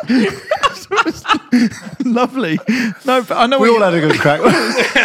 Lovely. 2.06 2.58
No, 3.06 3.22
but 3.22 3.32
I 3.38 3.46
know 3.46 3.60
we 3.60 3.70
what 3.70 3.84
all 3.84 3.92
had 3.92 4.04
a 4.04 4.08
good 4.08 4.20
crack. 4.20 4.42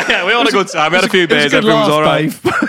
yeah, 0.08 0.24
we 0.26 0.32
all 0.32 0.40
had 0.40 0.48
a 0.48 0.52
good 0.52 0.68
time. 0.68 0.90
We 0.90 0.96
had 0.96 1.04
a 1.04 1.08
few 1.10 1.26
beers. 1.28 1.52
good 1.52 1.58
Everyone 1.58 1.80
was 1.80 1.88
laugh, 1.90 1.96
all 1.96 2.02
right. 2.02 2.64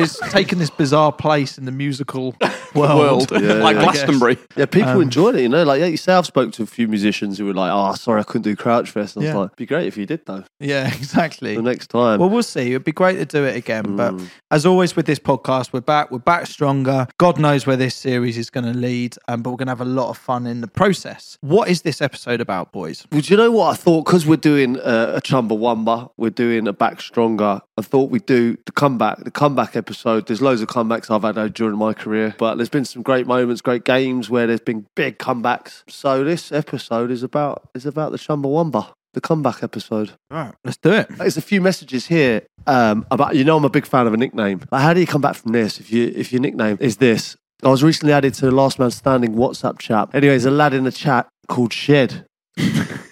Dave. 0.00 0.16
it's 0.22 0.32
taken 0.32 0.58
this 0.58 0.70
bizarre 0.70 1.12
place 1.12 1.58
in 1.58 1.64
the 1.64 1.72
musical 1.72 2.34
world. 2.74 3.30
World 3.30 3.30
like 3.30 3.42
I 3.42 3.72
guess. 3.74 3.82
Glastonbury. 4.04 4.38
yeah, 4.56 4.66
people 4.66 4.90
Um, 4.90 5.02
enjoyed 5.02 5.34
it. 5.36 5.42
You 5.42 5.48
know, 5.48 5.62
like 5.64 5.80
yeah, 5.80 5.86
yourself 5.86 6.26
spoke 6.26 6.52
to 6.52 6.62
a 6.62 6.66
few 6.66 6.88
musicians 6.88 7.38
who 7.38 7.46
were 7.46 7.54
like, 7.54 7.70
"Oh, 7.72 7.94
sorry, 7.94 8.20
I 8.20 8.24
couldn't 8.24 8.42
do 8.42 8.56
Crouch 8.56 8.90
Fest." 8.90 9.16
And 9.16 9.24
I 9.24 9.28
was 9.28 9.34
Yeah. 9.34 9.40
like, 9.40 9.56
"Be 9.56 9.66
great 9.66 9.86
if 9.86 9.96
you 9.96 10.06
did 10.06 10.24
though. 10.26 10.44
Yeah, 10.58 10.86
exactly. 10.94 11.56
The 11.56 11.62
next 11.62 11.88
time." 11.88 12.20
Well, 12.20 12.30
we'll 12.30 12.42
see. 12.42 12.70
It'd 12.70 12.84
be 12.84 12.92
great 12.92 13.16
to 13.16 13.24
do 13.26 13.44
it 13.44 13.56
again. 13.56 13.96
But 13.96 14.14
Mm. 14.14 14.28
as 14.50 14.66
always 14.66 14.96
with 14.96 15.06
this 15.06 15.18
podcast, 15.18 15.72
we're 15.72 15.80
back. 15.80 16.10
We're 16.10 16.18
back 16.18 16.46
stronger. 16.46 17.06
God 17.18 17.38
knows 17.38 17.66
where 17.66 17.76
this 17.76 17.94
series 17.94 18.36
is 18.38 18.50
going 18.50 18.70
to 18.72 18.78
lead, 18.78 19.16
um, 19.28 19.42
but 19.42 19.50
we're 19.50 19.56
going 19.56 19.66
to 19.68 19.72
have 19.72 19.80
a 19.80 19.84
lot 19.84 20.08
of 20.10 20.16
fun 20.18 20.46
in 20.46 20.60
the 20.60 20.68
process. 20.68 21.38
What 21.40 21.68
is 21.68 21.82
this 21.82 22.00
episode 22.00 22.40
about, 22.40 22.72
boys? 22.72 23.06
Well, 23.12 23.20
do 23.20 23.32
you 23.32 23.36
know 23.36 23.50
what 23.50 23.72
I 23.72 23.74
thought? 23.76 24.04
Because 24.06 24.26
we're 24.26 24.36
doing 24.36 24.78
uh, 24.80 25.12
a 25.16 25.20
Chumbawamba, 25.20 26.10
we're 26.16 26.30
doing 26.30 26.66
a 26.68 26.72
back 26.72 27.00
stronger. 27.00 27.60
I 27.76 27.82
thought 27.82 28.10
we'd 28.10 28.26
do 28.26 28.56
the 28.66 28.72
comeback, 28.72 29.24
the 29.24 29.30
comeback 29.30 29.76
episode. 29.76 29.89
There's 30.26 30.42
loads 30.42 30.62
of 30.62 30.68
comebacks 30.68 31.10
I've 31.10 31.22
had 31.22 31.38
uh, 31.38 31.48
during 31.48 31.76
my 31.76 31.92
career, 31.92 32.34
but 32.38 32.56
there's 32.56 32.68
been 32.68 32.84
some 32.84 33.02
great 33.02 33.26
moments, 33.26 33.60
great 33.60 33.84
games 33.84 34.30
where 34.30 34.46
there's 34.46 34.60
been 34.60 34.86
big 34.94 35.18
comebacks. 35.18 35.82
So 35.88 36.24
this 36.24 36.52
episode 36.52 37.10
is 37.10 37.22
about 37.22 37.68
is 37.74 37.86
about 37.86 38.12
the 38.12 38.18
Chumbawamba, 38.18 38.92
the 39.14 39.20
comeback 39.20 39.62
episode. 39.62 40.12
All 40.30 40.38
right, 40.38 40.54
let's 40.64 40.76
do 40.76 40.92
it. 40.92 41.08
There's 41.10 41.36
a 41.36 41.42
few 41.42 41.60
messages 41.60 42.06
here 42.06 42.42
um, 42.66 43.06
about 43.10 43.36
you 43.36 43.44
know 43.44 43.56
I'm 43.56 43.64
a 43.64 43.70
big 43.70 43.86
fan 43.86 44.06
of 44.06 44.14
a 44.14 44.16
nickname. 44.16 44.62
Like, 44.70 44.82
how 44.82 44.94
do 44.94 45.00
you 45.00 45.06
come 45.06 45.20
back 45.20 45.36
from 45.36 45.52
this 45.52 45.80
if 45.80 45.92
you 45.92 46.12
if 46.14 46.32
your 46.32 46.40
nickname 46.40 46.78
is 46.80 46.98
this? 46.98 47.36
I 47.62 47.68
was 47.68 47.82
recently 47.82 48.14
added 48.14 48.32
to 48.34 48.46
the 48.46 48.52
Last 48.52 48.78
Man 48.78 48.90
Standing 48.90 49.34
WhatsApp 49.34 49.78
chat. 49.78 50.08
Anyways, 50.14 50.46
a 50.46 50.50
lad 50.50 50.72
in 50.72 50.84
the 50.84 50.92
chat 50.92 51.28
called 51.48 51.72
Shed. 51.72 52.26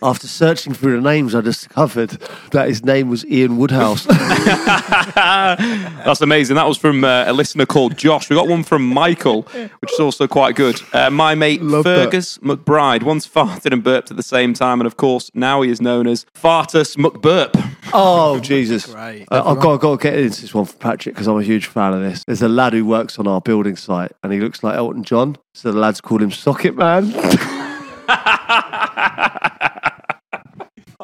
After 0.02 0.28
searching 0.28 0.74
through 0.74 1.00
the 1.00 1.02
names, 1.02 1.34
I 1.34 1.40
discovered 1.40 2.10
that 2.52 2.68
his 2.68 2.84
name 2.84 3.08
was 3.08 3.26
Ian 3.26 3.56
Woodhouse. 3.56 4.04
That's 5.14 6.20
amazing. 6.20 6.56
That 6.56 6.66
was 6.68 6.78
from 6.78 7.02
uh, 7.02 7.24
a 7.26 7.32
listener 7.32 7.66
called 7.66 7.96
Josh. 7.98 8.30
We 8.30 8.36
got 8.36 8.46
one 8.46 8.62
from 8.62 8.86
Michael, 8.88 9.42
which 9.42 9.92
is 9.92 9.98
also 9.98 10.28
quite 10.28 10.54
good. 10.54 10.80
Uh, 10.92 11.10
my 11.10 11.34
mate 11.34 11.62
Love 11.62 11.84
that. 11.84 12.04
Fergus 12.04 12.38
McBride 12.38 13.02
once 13.02 13.26
farted 13.26 13.72
and 13.72 13.82
burped 13.82 14.10
at 14.12 14.16
the 14.16 14.22
same 14.22 14.54
time, 14.54 14.80
and 14.80 14.86
of 14.86 14.96
course 14.96 15.30
now 15.34 15.62
he 15.62 15.70
is 15.70 15.80
known 15.80 16.06
as 16.06 16.24
Fartus 16.34 16.96
McBurp. 16.96 17.50
oh 17.92 18.38
Jesus! 18.38 18.86
Great. 18.86 19.26
Uh, 19.30 19.42
I've 19.44 19.60
got, 19.60 19.78
got 19.80 19.98
to 19.98 20.02
get 20.02 20.16
into 20.18 20.42
this 20.42 20.54
one 20.54 20.64
for 20.64 20.76
Patrick 20.76 21.14
because 21.16 21.26
I'm 21.26 21.38
a 21.38 21.42
huge 21.42 21.66
fan 21.66 21.92
of 21.92 22.00
this. 22.00 22.22
There's 22.24 22.42
a 22.42 22.48
lad 22.48 22.72
who 22.72 22.84
works 22.84 23.18
on 23.18 23.26
our 23.26 23.40
building 23.40 23.74
site, 23.76 24.12
and 24.22 24.32
he 24.32 24.38
looks 24.38 24.62
like 24.62 24.76
Elton 24.76 25.02
John. 25.02 25.36
So 25.54 25.72
the 25.72 25.78
lads 25.78 26.00
call 26.00 26.22
him 26.22 26.30
Socket 26.30 26.76
Man. 26.76 27.12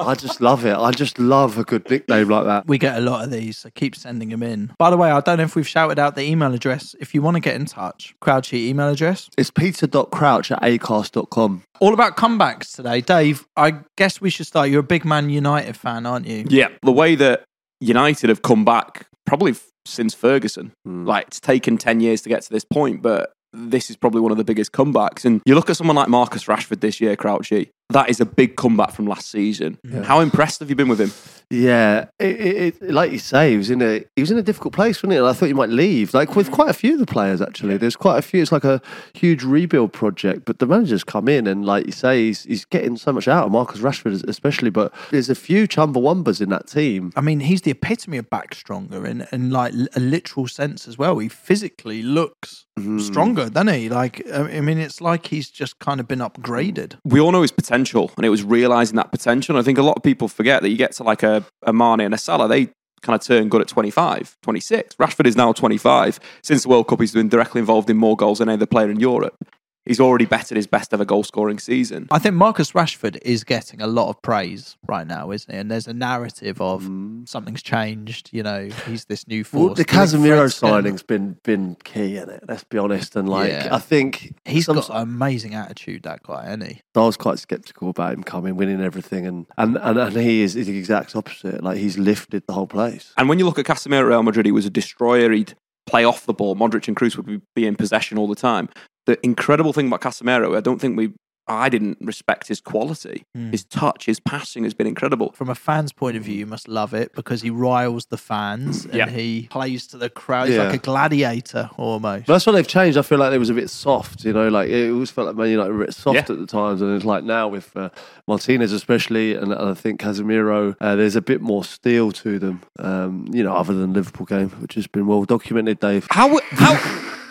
I 0.07 0.15
just 0.15 0.41
love 0.41 0.65
it. 0.65 0.77
I 0.77 0.91
just 0.91 1.19
love 1.19 1.59
a 1.59 1.65
good 1.65 1.89
nickname 1.89 2.29
like 2.29 2.45
that. 2.45 2.67
We 2.67 2.79
get 2.79 2.97
a 2.97 3.01
lot 3.01 3.25
of 3.25 3.31
these, 3.31 3.59
so 3.59 3.71
keep 3.75 3.97
sending 3.97 4.29
them 4.29 4.43
in. 4.43 4.73
By 4.79 4.91
the 4.91 4.97
way, 4.97 5.11
I 5.11 5.21
don't 5.21 5.39
know 5.39 5.45
if 5.45 5.57
we've 5.57 5.67
shouted 5.69 5.99
out 5.99 6.15
the 6.15 6.23
email 6.23 6.53
address. 6.55 6.95
If 7.01 7.15
you 7.15 7.23
want 7.23 7.37
to 7.37 7.41
get 7.41 7.55
in 7.55 7.67
touch, 7.67 8.15
Crowdsheet 8.23 8.67
email 8.67 8.89
address. 8.89 9.31
It's 9.39 9.51
peter.crouch 9.51 10.51
at 10.53 10.63
acast.com. 10.63 11.63
All 11.81 11.95
about 11.95 12.17
comebacks 12.17 12.75
today. 12.75 13.01
Dave, 13.01 13.47
I 13.57 13.75
guess 13.97 14.21
we 14.21 14.31
should 14.31 14.47
start. 14.47 14.71
You're 14.71 14.81
a 14.81 14.85
big 14.85 15.05
Man 15.05 15.31
United 15.31 15.77
fan, 15.77 16.07
aren't 16.07 16.27
you? 16.27 16.45
Yeah, 16.49 16.69
the 16.83 16.93
way 16.93 17.15
that 17.17 17.45
United 17.81 18.29
have 18.29 18.43
come 18.43 18.65
back, 18.65 19.07
probably 19.27 19.53
f- 19.53 19.69
since 19.87 20.15
Ferguson. 20.15 20.73
Hmm. 20.85 21.05
Like 21.05 21.27
it's 21.29 21.41
taken 21.41 21.79
ten 21.79 22.01
years 22.01 22.23
to 22.23 22.29
get 22.29 22.43
to 22.43 22.51
this 22.51 22.65
point, 22.65 23.03
but 23.03 23.33
this 23.53 23.89
is 23.91 23.97
probably 23.97 24.21
one 24.21 24.33
of 24.33 24.39
the 24.39 24.45
biggest 24.45 24.73
comebacks. 24.73 25.25
And 25.25 25.41
you 25.47 25.55
look 25.55 25.71
at 25.71 25.77
someone 25.77 25.97
like 25.97 26.09
Marcus 26.09 26.45
Rashford 26.45 26.81
this 26.81 27.01
year, 27.01 27.17
Crouchy. 27.17 27.71
That 27.91 28.09
is 28.09 28.21
a 28.21 28.27
big 28.27 28.57
comeback 28.57 28.93
from 28.93 29.07
last 29.07 29.31
season. 29.31 29.79
How 30.05 30.21
impressed 30.21 30.61
have 30.61 30.71
you 30.71 30.77
been 30.77 30.89
with 30.89 31.01
him? 31.01 31.13
Yeah, 31.51 32.07
it, 32.19 32.41
it, 32.41 32.83
it, 32.83 32.91
like 32.91 33.13
you 33.13 33.19
say, 33.19 33.51
he 33.51 33.57
was 33.57 33.71
in 33.71 33.83
a 33.83 34.03
he 34.17 34.23
was 34.23 34.31
in 34.31 34.39
a 34.39 34.43
difficult 34.43 34.75
place, 34.75 34.99
wasn't 34.99 35.13
he? 35.13 35.19
And 35.19 35.27
I 35.27 35.33
thought 35.33 35.47
he 35.47 35.53
might 35.53 35.69
leave. 35.69 36.15
Like 36.15 36.35
with 36.35 36.51
quite 36.51 36.71
a 36.71 36.75
few 36.75 36.95
of 36.95 36.99
the 36.99 37.07
players, 37.07 37.43
actually. 37.43 37.77
There's 37.77 37.97
quite 37.97 38.19
a 38.19 38.23
few. 38.23 38.43
It's 38.43 38.51
like 38.51 38.65
a 38.65 38.81
huge 39.13 39.45
rebuild 39.45 39.93
project. 39.93 40.45
But 40.47 40.59
the 40.59 40.67
manager's 40.67 41.05
come 41.05 41.29
in, 41.29 41.47
and 41.47 41.65
like 41.65 41.87
you 41.87 41.93
say, 41.93 42.25
he's 42.25 42.45
he's 42.45 42.65
getting 42.65 42.97
so 42.97 43.13
much 43.13 43.29
out 43.29 43.45
of 43.47 43.53
Marcus 43.53 43.81
Rashford, 43.81 44.27
especially. 44.29 44.71
But 44.71 44.93
there's 45.11 45.31
a 45.31 45.35
few 45.35 45.69
Chumbawambas 45.69 46.41
in 46.41 46.49
that 46.49 46.67
team. 46.67 47.13
I 47.15 47.21
mean, 47.21 47.41
he's 47.41 47.63
the 47.63 47.73
epitome 47.73 48.19
of 48.19 48.31
back 48.31 48.55
stronger 48.55 49.07
in, 49.07 49.27
in 49.31 49.51
like 49.51 49.75
a 49.95 50.01
literal 50.01 50.49
sense 50.49 50.89
as 50.89 50.97
well. 50.97 51.19
He 51.19 51.29
physically 51.29 52.03
looks 52.03 52.65
mm-hmm. 52.79 52.99
stronger, 52.99 53.51
doesn't 53.51 53.75
he? 53.75 53.89
Like, 53.89 54.27
I 54.33 54.57
I 54.57 54.61
mean, 54.61 54.79
it's 54.79 55.01
like 55.01 55.27
he's 55.27 55.51
just 55.51 55.79
kind 55.79 56.01
of 56.01 56.09
been 56.09 56.21
upgraded. 56.21 56.97
we 57.05 57.21
all 57.21 57.33
know 57.33 57.43
his 57.43 57.53
potential, 57.53 57.74
and 58.17 58.25
it 58.25 58.31
was 58.31 58.43
realizing 58.43 58.97
that 58.97 59.11
potential. 59.11 59.57
And 59.57 59.63
I 59.63 59.65
think 59.65 59.79
a 59.79 59.83
lot 59.83 59.97
of 59.97 60.03
people 60.03 60.29
forget 60.29 60.63
that 60.63 60.69
you 60.69 60.77
get 60.77 60.93
to 60.93 61.03
like 61.03 61.23
a, 61.23 61.45
a 61.63 61.73
Mane 61.73 62.01
and 62.01 62.15
a 62.15 62.19
Salah, 62.19 62.49
they 62.49 62.67
kind 63.03 63.15
of 63.15 63.23
turn 63.23 63.49
good 63.49 63.61
at 63.61 63.69
25, 63.69 64.37
26. 64.43 64.95
Rashford 64.97 65.27
is 65.27 65.37
now 65.37 65.53
25. 65.53 66.19
Since 66.43 66.63
the 66.63 66.69
World 66.69 66.89
Cup, 66.89 67.01
he's 67.01 67.13
been 67.13 67.29
directly 67.29 67.61
involved 67.61 67.91
in 67.91 67.97
more 67.97 68.17
goals 68.17 68.39
than 68.39 68.49
any 68.49 68.57
other 68.57 68.67
player 68.67 68.91
in 68.91 68.99
Europe. 68.99 69.37
He's 69.87 70.01
already 70.01 70.25
bettered 70.25 70.57
his 70.57 70.67
best 70.67 70.95
ever 70.95 71.05
goal 71.05 71.25
scoring 71.25 71.59
season. 71.59 72.09
I 72.11 72.19
think 72.19 72.35
Marcus 72.37 72.73
Rashford 72.73 73.19
is 73.23 73.45
getting 73.45 73.83
a 73.83 73.87
lot 73.87 74.09
of 74.09 74.21
praise 74.23 74.79
right 74.87 75.07
now, 75.07 75.31
isn't 75.31 75.53
he? 75.53 75.59
And 75.59 75.71
there's 75.71 75.87
a 75.87 75.93
narrative 75.93 76.61
of 76.61 76.85
mm. 76.85 77.29
something's 77.29 77.63
changed. 77.63 78.31
You 78.33 78.43
know, 78.43 78.71
he's 78.87 79.05
this 79.05 79.29
new 79.29 79.45
force. 79.45 79.65
Well, 79.65 79.75
the 79.75 79.85
Do 79.85 79.93
Casemiro 79.93 80.53
signing's 80.53 81.03
been 81.03 81.37
been 81.43 81.77
key 81.85 82.17
in 82.17 82.31
it. 82.31 82.45
Let's 82.49 82.65
be 82.65 82.79
honest. 82.79 83.15
And 83.15 83.29
like, 83.29 83.51
Yeah. 83.51 83.69
I 83.73 83.79
think 83.79 84.35
He's 84.47 84.65
some- 84.65 84.77
got 84.77 84.89
an 84.89 84.97
amazing 84.97 85.55
attitude, 85.55 86.05
that 86.05 86.23
guy, 86.23 86.47
isn't 86.47 86.65
he? 86.67 86.81
I 86.95 87.01
was 87.01 87.17
quite 87.19 87.39
skeptical 87.39 87.91
about 87.91 88.15
him 88.15 88.23
coming, 88.23 88.57
winning 88.57 88.81
everything, 88.81 89.27
and 89.27 89.47
and 89.59 89.77
and, 89.77 89.99
and 89.99 90.17
he 90.17 90.41
is, 90.43 90.57
is 90.57 90.67
the 90.67 90.79
exact 90.79 91.15
opposite. 91.15 91.63
Like 91.63 91.77
he's 91.77 91.99
lifted 91.99 92.45
the 92.47 92.55
whole 92.55 92.67
place. 92.67 93.13
And 93.19 93.29
when 93.29 93.39
you 93.39 93.45
look 93.45 93.59
at 93.59 93.67
Casemiro 93.67 94.01
at 94.01 94.07
Real 94.07 94.23
Madrid, 94.23 94.47
he 94.47 94.53
was 94.53 94.65
a 94.65 94.71
destroyer. 94.71 95.31
He'd 95.31 95.55
play 95.87 96.05
off 96.05 96.25
the 96.25 96.33
ball. 96.33 96.57
Modric 96.57 96.89
and 96.89 96.97
Kroos 96.97 97.17
would 97.19 97.27
be- 97.27 97.43
be 97.55 97.67
in 97.67 97.77
possession 97.77 98.17
all 98.17 98.27
the 98.27 98.35
time. 98.35 98.71
The 99.07 99.19
incredible 99.25 99.73
thing 99.73 99.87
about 99.89 100.01
Casemiro, 100.01 100.57
I 100.57 100.61
don't 100.61 100.81
think 100.81 100.97
we, 100.97 101.13
I 101.47 101.69
didn't 101.69 101.99
respect 102.01 102.49
his 102.49 102.59
quality. 102.59 103.27
His 103.35 103.65
touch, 103.67 104.07
his 104.07 104.19
passing 104.19 104.65
has 104.65 104.73
been 104.73 104.87
incredible. 104.87 105.33
From 105.33 105.51
a 105.51 105.55
fan's 105.55 105.93
point 105.93 106.17
of 106.17 106.23
view, 106.23 106.37
you 106.37 106.47
must 106.47 106.69
love 106.69 106.95
it 106.95 107.15
because 107.15 107.43
he 107.43 107.51
riles 107.51 108.07
the 108.07 108.17
fans 108.17 108.87
and 108.87 108.95
Yeah. 108.95 109.11
he 109.11 109.49
plays 109.51 109.87
to 109.89 109.99
the 109.99 110.09
crowd. 110.09 110.47
He's 110.49 110.57
Yeah. 110.57 110.65
like 110.65 110.75
a 110.77 110.79
gladiator 110.79 111.69
almost. 111.77 112.25
But 112.27 112.33
that's 112.33 112.47
what 112.47 112.53
they've 112.53 112.67
changed. 112.67 112.97
I 112.97 113.03
feel 113.03 113.19
like 113.19 113.35
it 113.35 113.39
was 113.39 113.51
a 113.51 113.55
bit 113.55 113.69
soft, 113.69 114.25
you 114.25 114.33
know, 114.33 114.49
like 114.49 114.71
it 114.71 114.91
always 114.91 115.11
felt 115.11 115.27
like 115.27 115.37
Man 115.37 115.51
United 115.51 115.71
were 115.75 115.83
a 115.83 115.87
bit 115.87 115.95
soft 115.95 116.15
Yeah. 116.15 116.21
at 116.35 116.39
the 116.39 116.47
times, 116.47 116.81
and 116.81 116.97
it's 116.97 117.05
like 117.05 117.25
now 117.25 117.49
with 117.49 117.77
uh, 117.77 117.91
Martinez 118.27 118.73
especially, 118.73 119.35
and, 119.35 119.53
and 119.53 119.69
I 119.69 119.75
think 119.75 120.01
Casemiro, 120.01 120.77
uh, 120.81 120.97
there's 120.97 121.15
a 121.15 121.21
bit 121.21 121.43
more 121.43 121.63
steel 121.63 122.11
to 122.13 122.39
them, 122.39 122.63
um, 122.79 123.27
you 123.35 123.43
know, 123.45 123.53
other 123.53 123.75
than 123.75 123.93
Liverpool 123.93 124.25
game, 124.25 124.49
which 124.63 124.77
has 124.77 124.87
been 124.87 125.07
well 125.07 125.25
documented, 125.25 125.79
Dave. 125.79 126.07
How 126.11 126.41
how 126.53 126.75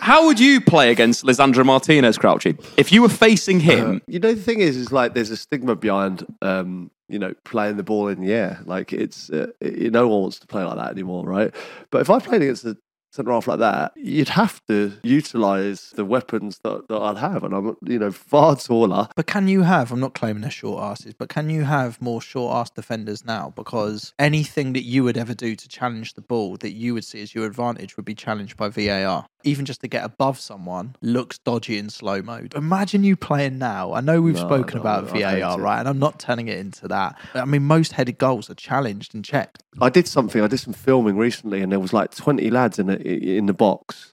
how 0.04 0.26
would 0.26 0.38
you 0.38 0.60
play 0.60 0.92
against 0.92 1.24
Lisandro 1.24 1.66
Martinez, 1.66 2.18
Crouchy? 2.18 2.60
If 2.76 2.92
you 2.92 3.02
were 3.02 3.08
facing 3.08 3.62
him, 3.62 4.02
You 4.06 4.20
know, 4.20 4.34
the 4.34 4.42
thing 4.42 4.60
is, 4.60 4.76
is 4.76 4.92
like 4.92 5.14
there's 5.14 5.30
a 5.30 5.38
stigma 5.38 5.78
behind, 5.78 6.26
um, 6.42 6.92
you 7.08 7.18
know, 7.18 7.34
playing 7.46 7.78
the 7.78 7.84
ball 7.84 8.10
in 8.10 8.20
the 8.20 8.34
air. 8.34 8.60
Like 8.66 8.92
it's, 8.92 9.30
uh, 9.30 9.48
you 9.62 9.90
no 9.92 10.10
one 10.10 10.24
wants 10.24 10.40
to 10.40 10.48
play 10.48 10.64
like 10.64 10.76
that 10.76 10.92
anymore, 10.92 11.26
right? 11.26 11.56
But 11.90 12.02
if 12.02 12.10
I 12.10 12.20
played 12.20 12.42
against 12.42 12.66
a 12.66 12.78
centre 13.14 13.32
half 13.32 13.48
like 13.48 13.60
that, 13.60 13.94
you'd 13.96 14.30
have 14.30 14.60
to 14.68 14.92
utilise 15.04 15.92
the 15.92 16.04
weapons 16.04 16.60
that, 16.66 16.88
that 16.90 17.00
I'd 17.00 17.18
have, 17.20 17.44
and 17.46 17.54
I'm, 17.54 17.78
you 17.86 18.00
know, 18.00 18.12
far 18.12 18.58
taller. 18.58 19.08
But 19.16 19.28
can 19.28 19.48
you 19.48 19.62
have, 19.62 19.94
I'm 19.94 20.02
not 20.02 20.16
claiming 20.16 20.42
they're 20.42 20.52
short 20.52 20.84
asses, 20.84 21.14
but 21.14 21.30
can 21.30 21.50
you 21.50 21.64
have 21.64 22.02
more 22.02 22.22
short 22.22 22.56
ass 22.56 22.72
defenders 22.72 23.24
now? 23.24 23.54
Because 23.56 24.14
anything 24.20 24.74
that 24.74 24.84
you 24.84 25.06
would 25.06 25.18
ever 25.18 25.34
do 25.34 25.56
to 25.56 25.68
challenge 25.70 26.16
the 26.16 26.22
ball 26.22 26.58
that 26.58 26.74
you 26.74 26.94
would 26.94 27.06
see 27.06 27.22
as 27.22 27.34
your 27.34 27.46
advantage 27.46 27.96
would 27.96 28.06
be 28.06 28.16
challenged 28.16 28.58
by 28.58 28.68
VAR. 28.68 29.28
Even 29.44 29.66
just 29.66 29.82
to 29.82 29.88
get 29.88 30.04
above 30.04 30.40
someone, 30.40 30.96
looks 31.02 31.38
dodgy 31.38 31.78
in 31.78 31.90
slow 31.90 32.22
mode. 32.22 32.54
Imagine 32.56 33.04
you 33.04 33.16
playing 33.16 33.58
now. 33.58 33.94
I 33.94 34.02
know 34.02 34.22
we've 34.22 34.36
No, 34.36 34.42
spoken 34.42 34.76
no, 34.76 34.82
about 34.82 35.10
VAR, 35.10 35.60
right? 35.60 35.80
And 35.80 35.88
I'm 35.88 36.00
not 36.00 36.20
turning 36.20 36.48
it 36.48 36.58
into 36.58 36.88
that. 36.90 37.18
I 37.34 37.46
mean, 37.46 37.64
most 37.64 37.94
headed 37.94 38.18
goals 38.18 38.50
are 38.50 38.56
challenged 38.56 39.14
and 39.16 39.24
checked. 39.24 39.64
I 39.82 39.90
did 39.90 40.08
something. 40.08 40.42
I 40.42 40.48
did 40.48 40.60
some 40.60 40.74
filming 40.74 41.18
recently, 41.18 41.62
and 41.62 41.72
there 41.72 41.80
was 41.80 41.94
like 41.94 42.16
twenty 42.16 42.50
lads 42.50 42.80
in 42.80 42.88
the 42.88 43.38
in 43.38 43.46
the 43.48 43.54
box, 43.54 44.12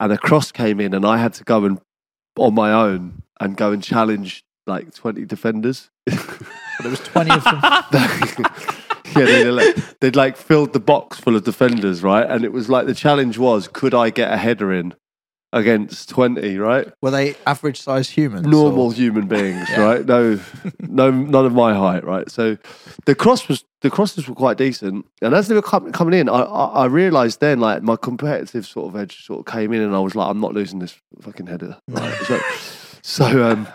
and 0.00 0.12
a 0.12 0.18
cross 0.18 0.52
came 0.52 0.80
in, 0.80 0.94
and 0.94 1.04
I 1.06 1.18
had 1.18 1.32
to 1.34 1.44
go 1.44 1.64
and 1.64 1.80
on 2.36 2.54
my 2.54 2.72
own 2.72 3.22
and 3.40 3.56
go 3.56 3.72
and 3.72 3.82
challenge 3.82 4.42
like 4.66 4.94
twenty 4.94 5.24
defenders. 5.24 5.90
There 6.82 6.90
was 6.90 7.00
20 7.00 7.30
of 7.30 7.42
them. 7.42 8.44
yeah, 9.16 9.24
they'd 9.24 9.50
like, 9.50 9.98
they'd 10.00 10.16
like 10.16 10.36
filled 10.36 10.72
the 10.72 10.80
box 10.80 11.18
full 11.18 11.36
of 11.36 11.44
defenders, 11.44 12.02
right? 12.02 12.28
And 12.28 12.44
it 12.44 12.52
was 12.52 12.68
like 12.68 12.86
the 12.86 12.94
challenge 12.94 13.38
was, 13.38 13.68
could 13.68 13.94
I 13.94 14.10
get 14.10 14.32
a 14.32 14.36
header 14.36 14.72
in 14.72 14.94
against 15.52 16.08
twenty, 16.10 16.58
right? 16.58 16.92
Were 17.00 17.10
they 17.10 17.34
average 17.46 17.80
sized 17.80 18.10
humans? 18.10 18.46
normal 18.46 18.86
or- 18.86 18.92
human 18.92 19.26
beings, 19.26 19.68
Yeah. 19.70 19.80
right? 19.80 20.04
No, 20.04 20.38
no, 20.80 21.10
none 21.10 21.46
of 21.46 21.52
my 21.52 21.72
height, 21.74 22.04
right? 22.04 22.30
So 22.30 22.58
the 23.06 23.14
cross 23.14 23.48
was 23.48 23.64
the 23.80 23.88
crosses 23.90 24.28
were 24.28 24.34
quite 24.34 24.58
decent, 24.58 25.06
and 25.22 25.34
as 25.34 25.48
they 25.48 25.54
were 25.54 25.62
com- 25.62 25.92
coming 25.92 26.18
in, 26.18 26.28
I, 26.28 26.40
I, 26.40 26.64
I 26.82 26.84
realised 26.86 27.40
then 27.40 27.60
like 27.60 27.82
my 27.82 27.96
competitive 27.96 28.66
sort 28.66 28.92
of 28.92 29.00
edge 29.00 29.24
sort 29.24 29.40
of 29.46 29.52
came 29.52 29.72
in, 29.72 29.80
and 29.82 29.94
I 29.94 30.00
was 30.00 30.14
like, 30.14 30.28
I'm 30.28 30.40
not 30.40 30.52
losing 30.54 30.80
this 30.80 30.98
fucking 31.22 31.46
header. 31.46 31.76
Right? 31.88 32.14
so, 32.26 32.40
so 33.02 33.48
um, 33.50 33.68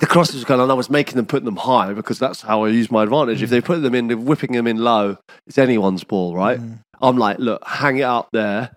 the 0.00 0.06
crosses 0.06 0.42
were 0.42 0.48
going, 0.48 0.60
and 0.60 0.70
I 0.70 0.74
was 0.74 0.90
making 0.90 1.16
them 1.16 1.26
put 1.26 1.44
them 1.44 1.56
high 1.56 1.92
because 1.92 2.18
that's 2.18 2.42
how 2.42 2.64
I 2.64 2.68
use 2.68 2.90
my 2.90 3.04
advantage. 3.04 3.42
If 3.42 3.50
they 3.50 3.60
put 3.60 3.82
them 3.82 3.94
in, 3.94 4.08
they're 4.08 4.16
whipping 4.16 4.52
them 4.52 4.66
in 4.66 4.78
low, 4.78 5.18
it's 5.46 5.58
anyone's 5.58 6.02
ball, 6.02 6.34
right? 6.34 6.58
Mm. 6.58 6.80
I'm 7.00 7.16
like, 7.16 7.38
look, 7.38 7.62
hang 7.64 7.98
it 7.98 8.02
up 8.02 8.28
there, 8.32 8.76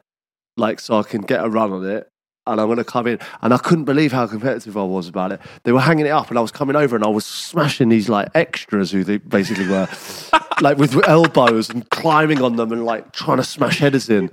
like 0.57 0.79
so 0.79 0.99
I 0.99 1.03
can 1.03 1.21
get 1.21 1.43
a 1.43 1.49
run 1.49 1.71
on 1.71 1.85
it. 1.85 2.07
And 2.45 2.61
I'm 2.61 2.67
going 2.67 2.77
to 2.77 2.85
come 2.85 3.07
in. 3.07 3.19
And 3.41 3.53
I 3.53 3.57
couldn't 3.57 3.83
believe 3.83 4.13
how 4.13 4.25
competitive 4.25 4.77
I 4.77 4.83
was 4.83 5.09
about 5.09 5.33
it. 5.33 5.41
They 5.65 5.73
were 5.73 5.81
hanging 5.81 6.05
it 6.05 6.11
up, 6.11 6.29
and 6.29 6.37
I 6.37 6.41
was 6.41 6.51
coming 6.51 6.77
over 6.77 6.95
and 6.95 7.03
I 7.03 7.09
was 7.09 7.25
smashing 7.25 7.89
these 7.89 8.07
like 8.07 8.29
extras 8.35 8.91
who 8.91 9.03
they 9.03 9.17
basically 9.17 9.67
were, 9.67 9.89
like 10.61 10.77
with 10.77 10.95
elbows 11.07 11.69
and 11.69 11.89
climbing 11.89 12.41
on 12.41 12.55
them 12.55 12.71
and 12.71 12.85
like 12.85 13.11
trying 13.11 13.37
to 13.37 13.43
smash 13.43 13.79
headers 13.79 14.09
in. 14.09 14.29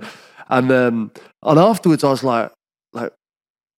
And 0.47 0.71
um, 0.71 1.11
and 1.43 1.59
afterwards, 1.59 2.03
I 2.03 2.09
was 2.11 2.23
like, 2.23 2.51
like, 2.93 3.11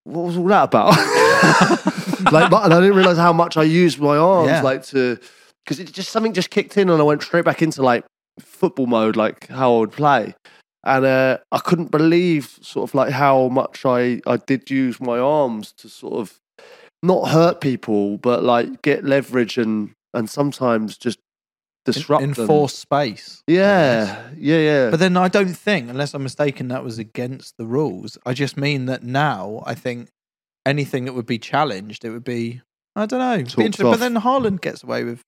what 0.04 0.26
was 0.26 0.38
all 0.38 0.48
that 0.48 0.66
about? 0.66 0.94
like, 2.32 2.52
and 2.52 2.74
I 2.74 2.80
didn't 2.80 2.96
realize 2.96 3.18
how 3.18 3.34
much 3.34 3.58
I 3.58 3.64
used 3.64 4.00
my 4.00 4.18
arms, 4.18 4.50
Yeah. 4.50 4.62
like 4.62 4.84
to, 4.88 5.18
because 5.66 5.80
it 5.80 5.92
just 5.92 6.10
something 6.12 6.34
just 6.34 6.50
kicked 6.50 6.78
in, 6.78 6.90
and 6.90 7.00
I 7.02 7.04
went 7.04 7.22
straight 7.24 7.46
back 7.46 7.62
into 7.62 7.82
like 7.84 8.06
football 8.40 8.88
mode, 8.88 9.16
like 9.16 9.48
how 9.48 9.76
I 9.76 9.80
would 9.80 9.92
play. 9.92 10.36
And 10.84 11.06
uh, 11.06 11.40
I 11.52 11.58
couldn't 11.60 11.92
believe 11.92 12.58
sort 12.62 12.90
of 12.90 12.96
like 12.96 13.12
how 13.12 13.50
much 13.50 13.86
I, 13.86 14.22
I 14.26 14.38
did 14.38 14.70
use 14.72 15.02
my 15.02 15.18
arms 15.20 15.74
to 15.80 15.90
sort 15.90 16.14
of 16.14 16.40
not 17.04 17.30
hurt 17.30 17.60
people, 17.62 18.18
but 18.18 18.44
like 18.44 18.82
get 18.82 19.04
leverage 19.04 19.58
and 19.58 19.92
and 20.14 20.30
sometimes 20.30 20.98
just 20.98 21.20
disrupt 21.86 22.22
them. 22.22 22.30
enforce 22.32 22.74
space. 22.74 23.44
Yeah, 23.48 24.30
yeah, 24.38 24.58
yeah. 24.60 24.90
But 24.90 25.00
then 25.00 25.18
I 25.18 25.28
don't 25.28 25.54
think, 25.54 25.90
unless 25.90 26.14
I'm 26.14 26.24
mistaken, 26.24 26.70
that 26.70 26.84
was 26.84 26.98
against 27.00 27.56
the 27.58 27.66
rules. 27.66 28.18
I 28.26 28.34
just 28.34 28.56
mean 28.58 28.86
that 28.86 29.04
now 29.04 29.64
I 29.66 29.74
think 29.76 30.08
anything 30.68 31.06
that 31.06 31.14
would 31.14 31.26
be 31.26 31.40
challenged, 31.40 32.06
it 32.06 32.10
would 32.12 32.24
be 32.24 32.62
I 32.96 33.06
don't 33.06 33.40
interesting. 33.40 33.92
But 33.92 34.00
then 34.00 34.16
Haaland 34.16 34.62
gets 34.62 34.84
away 34.84 35.04
with. 35.04 35.24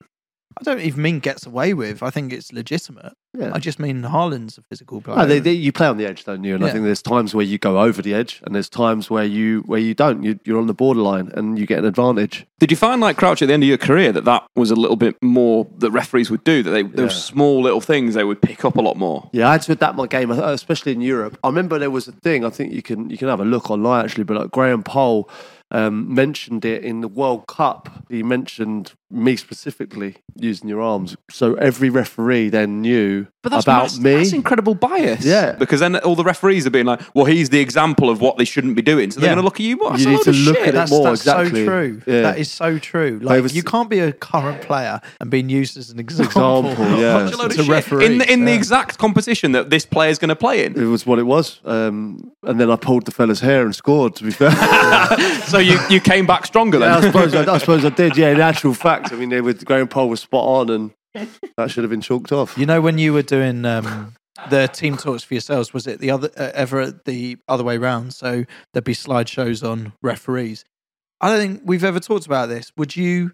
I 0.60 0.64
don't 0.64 0.82
even 0.82 1.02
mean 1.02 1.20
gets 1.20 1.46
away 1.46 1.74
with. 1.74 2.02
I 2.02 2.10
think 2.10 2.34
it's 2.34 2.52
legitimate. 2.52 3.14
Yeah. 3.38 3.52
I 3.54 3.60
just 3.60 3.78
mean 3.80 4.02
Haaland's 4.02 4.58
a 4.58 4.64
physical 4.64 5.02
player. 5.02 5.18
No, 5.18 5.26
they, 5.28 5.38
they, 5.40 5.52
you 5.52 5.72
play 5.72 5.86
on 5.86 5.98
the 5.98 6.06
edge, 6.08 6.24
don't 6.26 6.44
you? 6.44 6.56
And 6.56 6.66
I 6.66 6.72
think 6.72 6.84
there's 6.84 7.04
times 7.04 7.36
where 7.36 7.46
you 7.46 7.60
go 7.60 7.80
over 7.80 8.02
the 8.02 8.14
edge, 8.16 8.42
and 8.44 8.56
there's 8.56 8.70
times 8.70 9.12
where 9.12 9.24
you 9.24 9.62
where 9.68 9.80
you 9.80 9.94
don't. 9.94 10.24
You, 10.24 10.40
you're 10.46 10.58
on 10.60 10.66
the 10.66 10.74
borderline, 10.74 11.32
and 11.36 11.60
you 11.60 11.68
get 11.68 11.78
an 11.78 11.86
advantage. 11.86 12.48
Did 12.58 12.72
you 12.72 12.78
find 12.78 13.00
like 13.00 13.18
Crouch 13.18 13.42
at 13.44 13.48
the 13.48 13.54
end 13.54 13.62
of 13.64 13.70
your 13.70 13.78
career 13.78 14.12
that 14.14 14.26
that 14.26 14.48
was 14.56 14.72
a 14.72 14.76
little 14.76 14.96
bit 14.96 15.16
more 15.22 15.68
that 15.78 15.92
referees 15.92 16.32
would 16.32 16.44
do? 16.44 16.64
That 16.64 16.72
they 16.72 16.82
those 16.82 17.12
Yeah. 17.14 17.20
small 17.20 17.62
little 17.62 17.82
things 17.82 18.16
they 18.16 18.24
would 18.24 18.42
pick 18.42 18.66
up 18.66 18.76
a 18.78 18.82
lot 18.82 18.98
more. 18.98 19.30
Yeah, 19.32 19.48
I 19.50 19.54
had 19.54 19.62
to 19.64 19.74
adapt 19.74 19.96
my 19.96 20.08
game, 20.08 20.32
especially 20.32 20.94
in 20.94 21.02
Europe. 21.02 21.38
I 21.44 21.48
remember 21.50 21.78
there 21.78 21.92
was 21.92 22.08
a 22.08 22.12
thing. 22.14 22.44
I 22.44 22.50
think 22.50 22.74
you 22.74 22.82
can 22.82 23.12
you 23.12 23.18
can 23.18 23.28
have 23.28 23.40
a 23.40 23.46
look 23.46 23.70
online 23.70 24.06
actually, 24.06 24.24
but 24.24 24.38
like 24.38 24.52
Graham 24.52 24.82
Poll 24.82 25.30
um, 25.72 26.14
mentioned 26.14 26.66
it 26.66 26.84
in 26.84 27.02
the 27.02 27.08
World 27.08 27.48
Cup. 27.48 27.90
He 28.10 28.24
mentioned 28.24 28.94
me 29.12 29.36
specifically 29.36 30.18
using 30.36 30.70
your 30.70 30.82
arms, 30.82 31.18
so 31.32 31.56
every 31.56 31.90
referee 31.90 32.48
then 32.50 32.80
knew 32.82 33.26
But 33.42 33.50
that's 33.52 33.66
about 33.66 33.82
mass- 33.84 33.98
me. 34.00 34.16
That's 34.18 34.34
incredible 34.34 34.76
bias. 34.76 35.26
Yeah. 35.26 35.54
because 35.54 35.80
then 35.80 35.96
all 35.98 36.16
the 36.16 36.24
referees 36.24 36.68
are 36.68 36.70
being 36.70 36.86
like, 36.86 37.02
"Well, 37.16 37.26
he's 37.26 37.50
the 37.50 37.60
example 37.60 38.10
of 38.12 38.22
what 38.22 38.38
they 38.38 38.46
shouldn't 38.46 38.76
be 38.76 38.84
doing." 38.84 39.10
So 39.10 39.20
they're 39.20 39.30
Yeah. 39.30 39.36
going 39.36 39.42
to 39.44 39.46
look 39.46 39.56
at 39.60 39.66
you. 39.66 39.78
What? 39.78 39.92
That's 39.94 40.04
You 40.04 40.10
need 40.12 40.22
to 40.22 40.32
look 40.32 40.56
shit. 40.58 40.64
at 40.68 40.70
it 40.70 40.74
that's, 40.76 40.92
more, 40.92 41.04
that's 41.06 41.22
exactly. 41.22 41.66
so 41.66 41.66
true. 41.66 42.02
Yeah. 42.06 42.22
That 42.22 42.38
is 42.38 42.52
so 42.52 42.78
true. 42.78 43.20
Like 43.24 43.42
was- 43.42 43.56
you 43.56 43.64
can't 43.64 43.90
be 43.90 43.98
a 44.00 44.12
current 44.12 44.62
player 44.62 45.02
and 45.20 45.32
being 45.32 45.50
used 45.50 45.76
as 45.76 45.90
an 45.90 46.00
example. 46.06 46.70
Example, 46.72 46.86
yeah. 47.00 47.26
Such 47.26 47.34
a 47.34 47.38
load 47.38 47.46
of 47.52 47.58
to 47.58 47.64
shit. 47.64 47.72
referees. 47.72 48.10
in 48.10 48.18
the, 48.20 48.32
in 48.32 48.46
the 48.46 48.54
exact 48.54 49.00
competition 49.00 49.54
that 49.54 49.72
this 49.72 49.86
player's 49.88 50.20
going 50.20 50.30
to 50.30 50.36
play 50.36 50.66
in. 50.66 50.80
It 50.80 50.86
was 50.86 51.06
what 51.08 51.18
it 51.18 51.24
was, 51.24 51.60
um, 51.66 52.32
and 52.44 52.60
then 52.60 52.70
I 52.70 52.76
pulled 52.76 53.06
the 53.06 53.12
fella's 53.12 53.40
hair 53.40 53.66
and 53.66 53.74
scored. 53.76 54.16
To 54.18 54.24
be 54.24 54.32
fair, 54.32 54.52
So 55.48 55.58
you, 55.60 55.80
you 55.90 56.00
came 56.00 56.26
back 56.26 56.46
stronger 56.46 56.80
then. 56.80 56.90
Yeah, 56.90 56.98
I 56.98 57.02
suppose 57.02 57.36
I, 57.36 57.54
I 57.54 57.58
suppose 57.60 57.86
I 57.86 57.90
did. 57.90 58.18
Yeah, 58.18 58.30
in 58.30 58.42
actual 58.42 58.74
fact, 58.74 59.12
I 59.12 59.16
mean, 59.16 59.30
they 59.30 59.42
with 59.42 59.64
Graham 59.66 59.88
Poll 59.88 60.10
was 60.10 60.22
spot 60.22 60.46
on, 60.46 60.70
and 60.70 60.92
that 61.58 61.72
should 61.72 61.84
have 61.84 61.92
been 61.92 62.02
chalked 62.02 62.32
off. 62.32 62.58
You 62.58 62.66
know, 62.66 62.82
when 62.82 62.98
you 62.98 63.14
were 63.14 63.24
doing 63.24 63.66
um, 63.66 64.14
the 64.50 64.68
team 64.68 64.98
talks 64.98 65.24
for 65.24 65.34
yourselves, 65.34 65.74
was 65.74 65.88
it 65.88 66.00
the 66.00 66.12
other 66.12 66.30
uh, 66.38 66.52
ever 66.54 66.92
the 67.06 67.38
other 67.48 67.64
way 67.64 67.78
round? 67.78 68.14
So 68.14 68.46
there'd 68.74 68.84
be 68.84 68.94
slideshows 68.94 69.68
on 69.68 69.94
referees. 70.02 70.66
I 71.22 71.30
don't 71.30 71.40
think 71.40 71.62
we've 71.66 71.84
ever 71.84 72.00
talked 72.00 72.26
about 72.26 72.50
this. 72.50 72.72
Would 72.78 72.96
you 72.96 73.32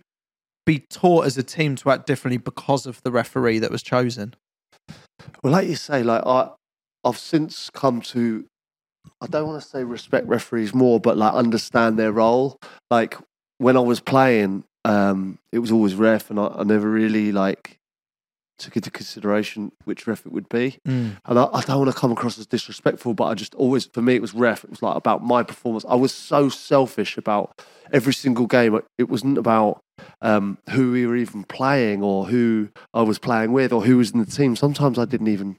be 0.66 0.80
taught 0.80 1.26
as 1.26 1.38
a 1.38 1.44
team 1.44 1.76
to 1.76 1.92
act 1.92 2.08
differently 2.08 2.38
because 2.38 2.86
of 2.86 3.02
the 3.04 3.12
referee 3.12 3.60
that 3.60 3.72
was 3.72 3.84
chosen? 3.84 4.36
Well, 5.44 5.54
like 5.54 5.68
you 5.68 5.76
say, 5.76 6.02
like 6.04 6.24
I, 6.26 6.50
I've 7.04 7.18
since 7.18 7.70
come 7.70 8.02
to, 8.02 8.46
I 9.22 9.28
don't 9.28 9.48
want 9.48 9.62
to 9.62 9.68
say 9.68 9.84
respect 9.84 10.28
referees 10.28 10.74
more, 10.74 11.00
but 11.00 11.18
like 11.18 11.34
understand 11.34 11.98
their 11.98 12.12
role. 12.12 12.60
Like 12.92 13.18
when 13.58 13.78
I 13.78 13.82
was 13.82 14.00
playing, 14.00 14.64
um, 14.84 15.40
it 15.52 15.60
was 15.60 15.72
always 15.72 15.96
ref, 15.96 16.30
and 16.30 16.40
I, 16.40 16.48
I 16.48 16.64
never 16.64 16.90
really 16.90 17.32
like 17.32 17.80
took 18.58 18.76
into 18.76 18.92
consideration 18.92 19.72
which 19.84 20.08
ref 20.08 20.26
it 20.26 20.32
would 20.32 20.50
be. 20.50 20.78
Mm. 20.88 21.18
And 21.26 21.40
I, 21.40 21.48
I 21.54 21.62
don't 21.62 21.80
want 21.80 21.92
to 21.92 22.00
come 22.00 22.12
across 22.12 22.38
as 22.38 22.48
disrespectful, 22.48 23.14
but 23.14 23.26
I 23.26 23.34
just 23.34 23.56
always, 23.56 23.86
for 23.86 24.02
me, 24.02 24.16
it 24.16 24.22
was 24.22 24.34
ref. 24.34 24.64
It 24.64 24.70
was 24.70 24.82
like 24.82 24.96
about 24.96 25.24
my 25.24 25.44
performance. 25.44 25.86
I 25.88 25.96
was 25.96 26.14
so 26.14 26.50
selfish 26.50 27.18
about 27.18 27.62
every 27.92 28.14
single 28.14 28.48
game. 28.48 28.80
It 28.98 29.10
wasn't 29.10 29.38
about 29.38 29.82
um, 30.22 30.58
who 30.72 30.92
we 30.92 31.06
were 31.06 31.16
even 31.16 31.44
playing 31.44 32.04
or 32.04 32.26
who 32.26 32.70
I 32.94 33.02
was 33.02 33.20
playing 33.20 33.54
with 33.54 33.72
or 33.72 33.84
who 33.84 33.98
was 33.98 34.12
in 34.12 34.20
the 34.20 34.26
team. 34.26 34.56
Sometimes 34.56 34.98
I 35.00 35.06
didn't 35.06 35.28
even 35.28 35.58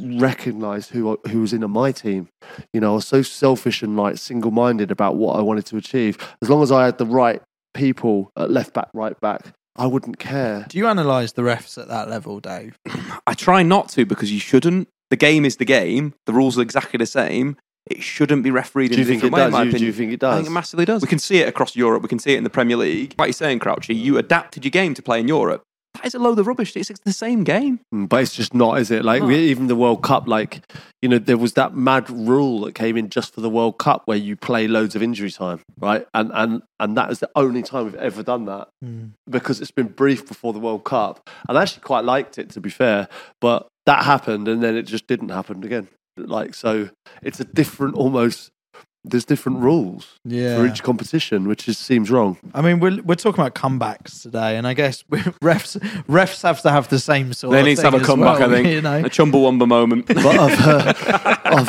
recognize 0.00 0.88
who 0.88 1.18
who 1.28 1.40
was 1.40 1.52
in 1.52 1.68
my 1.70 1.92
team. 1.92 2.28
You 2.72 2.80
know, 2.80 2.92
I 2.92 2.94
was 2.96 3.06
so 3.06 3.22
selfish 3.22 3.82
and 3.82 3.96
like 3.96 4.18
single 4.18 4.50
minded 4.50 4.90
about 4.90 5.16
what 5.16 5.36
I 5.36 5.42
wanted 5.42 5.66
to 5.66 5.76
achieve. 5.76 6.18
As 6.42 6.50
long 6.50 6.62
as 6.62 6.72
I 6.72 6.84
had 6.84 6.98
the 6.98 7.06
right 7.06 7.42
people 7.74 8.30
at 8.36 8.50
left 8.50 8.72
back, 8.72 8.88
right 8.92 9.18
back, 9.20 9.52
I 9.78 9.86
wouldn't 9.86 10.18
care. 10.18 10.66
Do 10.68 10.78
you 10.78 10.86
analyse 10.88 11.32
the 11.32 11.42
refs 11.42 11.76
at 11.80 11.88
that 11.88 12.08
level, 12.08 12.40
Dave? 12.40 12.78
I 13.26 13.34
try 13.34 13.62
not 13.62 13.88
to 13.90 14.04
because 14.06 14.32
you 14.32 14.40
shouldn't. 14.40 14.88
The 15.10 15.16
game 15.16 15.44
is 15.44 15.56
the 15.56 15.64
game. 15.64 16.14
The 16.26 16.32
rules 16.32 16.58
are 16.58 16.62
exactly 16.62 16.98
the 16.98 17.06
same. 17.06 17.56
It 17.88 18.02
shouldn't 18.02 18.42
be 18.42 18.50
refereed 18.50 18.88
Do 18.88 18.94
in 18.94 18.98
you 18.98 19.04
a 19.04 19.06
think 19.06 19.18
it 19.22 19.26
different 19.30 19.34
way. 19.34 19.40
in 19.42 19.46
does? 19.46 19.52
my 19.52 19.58
You- 19.62 19.64
do 19.64 19.76
opinion. 19.76 19.86
you 19.86 19.92
think 19.92 20.12
it 20.14 20.24
I 20.24 20.30
does? 20.30 20.36
think 20.38 20.46
it 20.48 20.52
massively 20.52 20.84
does. 20.84 21.02
We 21.02 21.08
can 21.08 21.18
see 21.20 21.38
it 21.38 21.48
across 21.48 21.76
Europe. 21.76 22.02
We 22.02 22.08
can 22.08 22.18
see 22.18 22.34
it 22.34 22.38
in 22.38 22.44
the 22.44 22.50
Premier 22.50 22.76
League. 22.76 23.14
Like 23.18 23.28
you're 23.28 23.32
saying, 23.34 23.60
Crouchy, 23.60 23.94
you 23.94 24.18
adapted 24.18 24.64
your 24.64 24.70
game 24.72 24.92
to 24.94 25.02
play 25.02 25.20
in 25.20 25.28
Europe. 25.28 25.62
That 25.96 26.06
is 26.06 26.14
a 26.14 26.18
load 26.18 26.38
of 26.38 26.46
rubbish. 26.46 26.76
It's 26.76 26.90
the 27.04 27.12
same 27.12 27.44
game. 27.44 27.80
Mm, 27.94 28.08
But 28.08 28.22
it's 28.22 28.34
just 28.34 28.54
not, 28.54 28.78
is 28.78 28.90
it? 28.90 29.04
Like 29.04 29.22
No. 29.22 29.28
we, 29.28 29.36
even 29.50 29.66
the 29.66 29.76
World 29.76 30.02
Cup, 30.02 30.26
like 30.28 30.60
you 31.02 31.08
know, 31.08 31.18
there 31.18 31.36
was 31.38 31.52
that 31.54 31.74
mad 31.76 32.08
rule 32.10 32.60
that 32.62 32.74
came 32.74 32.96
in 32.96 33.08
just 33.10 33.34
for 33.34 33.40
the 33.40 33.50
World 33.50 33.78
Cup 33.78 34.02
where 34.06 34.16
you 34.16 34.34
play 34.36 34.66
loads 34.66 34.96
of 34.96 35.02
injury 35.02 35.30
time, 35.30 35.60
right? 35.78 36.06
And 36.14 36.30
and 36.34 36.62
and 36.80 36.96
that 36.96 37.10
is 37.10 37.20
the 37.20 37.30
only 37.36 37.62
time 37.62 37.84
we've 37.84 37.94
ever 37.96 38.22
done 38.22 38.44
that 38.46 38.68
Mm. 38.84 39.10
because 39.30 39.60
it's 39.60 39.70
been 39.70 39.88
brief 39.88 40.26
before 40.26 40.52
the 40.52 40.58
World 40.60 40.84
Cup. 40.84 41.28
And 41.48 41.56
I 41.58 41.62
actually 41.62 41.82
quite 41.82 42.04
liked 42.04 42.38
it, 42.38 42.50
to 42.50 42.60
be 42.60 42.70
fair. 42.70 43.08
But 43.40 43.66
that 43.86 44.04
happened, 44.04 44.48
and 44.48 44.62
then 44.62 44.76
it 44.76 44.82
just 44.82 45.06
didn't 45.06 45.28
happen 45.30 45.62
again. 45.64 45.88
Like 46.18 46.54
so, 46.54 46.88
it's 47.22 47.40
a 47.40 47.44
different, 47.44 47.94
almost. 47.94 48.50
There's 49.08 49.24
different 49.24 49.58
rules 49.60 50.18
Yeah. 50.24 50.56
for 50.56 50.66
each 50.66 50.82
competition, 50.82 51.46
which 51.46 51.68
is, 51.68 51.78
seems 51.78 52.10
wrong. 52.10 52.38
I 52.54 52.60
mean, 52.60 52.80
we're 52.80 53.00
we're 53.02 53.14
talking 53.14 53.40
about 53.40 53.54
comebacks 53.54 54.20
today, 54.22 54.56
and 54.56 54.66
I 54.66 54.74
guess 54.74 55.02
refs 55.42 55.78
refs 56.08 56.42
have 56.42 56.60
to 56.62 56.70
have 56.70 56.88
the 56.88 56.98
same 56.98 57.32
sort. 57.32 57.52
They 57.52 57.60
of 57.60 57.66
need 57.66 57.76
to 57.76 57.82
have 57.84 57.94
a 57.94 58.00
comeback, 58.00 58.40
well, 58.40 58.50
I 58.50 58.54
think. 58.54 58.68
You 58.68 58.80
know, 58.82 58.98
A 58.98 59.10
Chumbawamba 59.10 59.68
moment. 59.68 60.06
But 60.14 60.26
I've, 60.26 60.60
uh, 60.66 60.94
I've, 61.44 61.68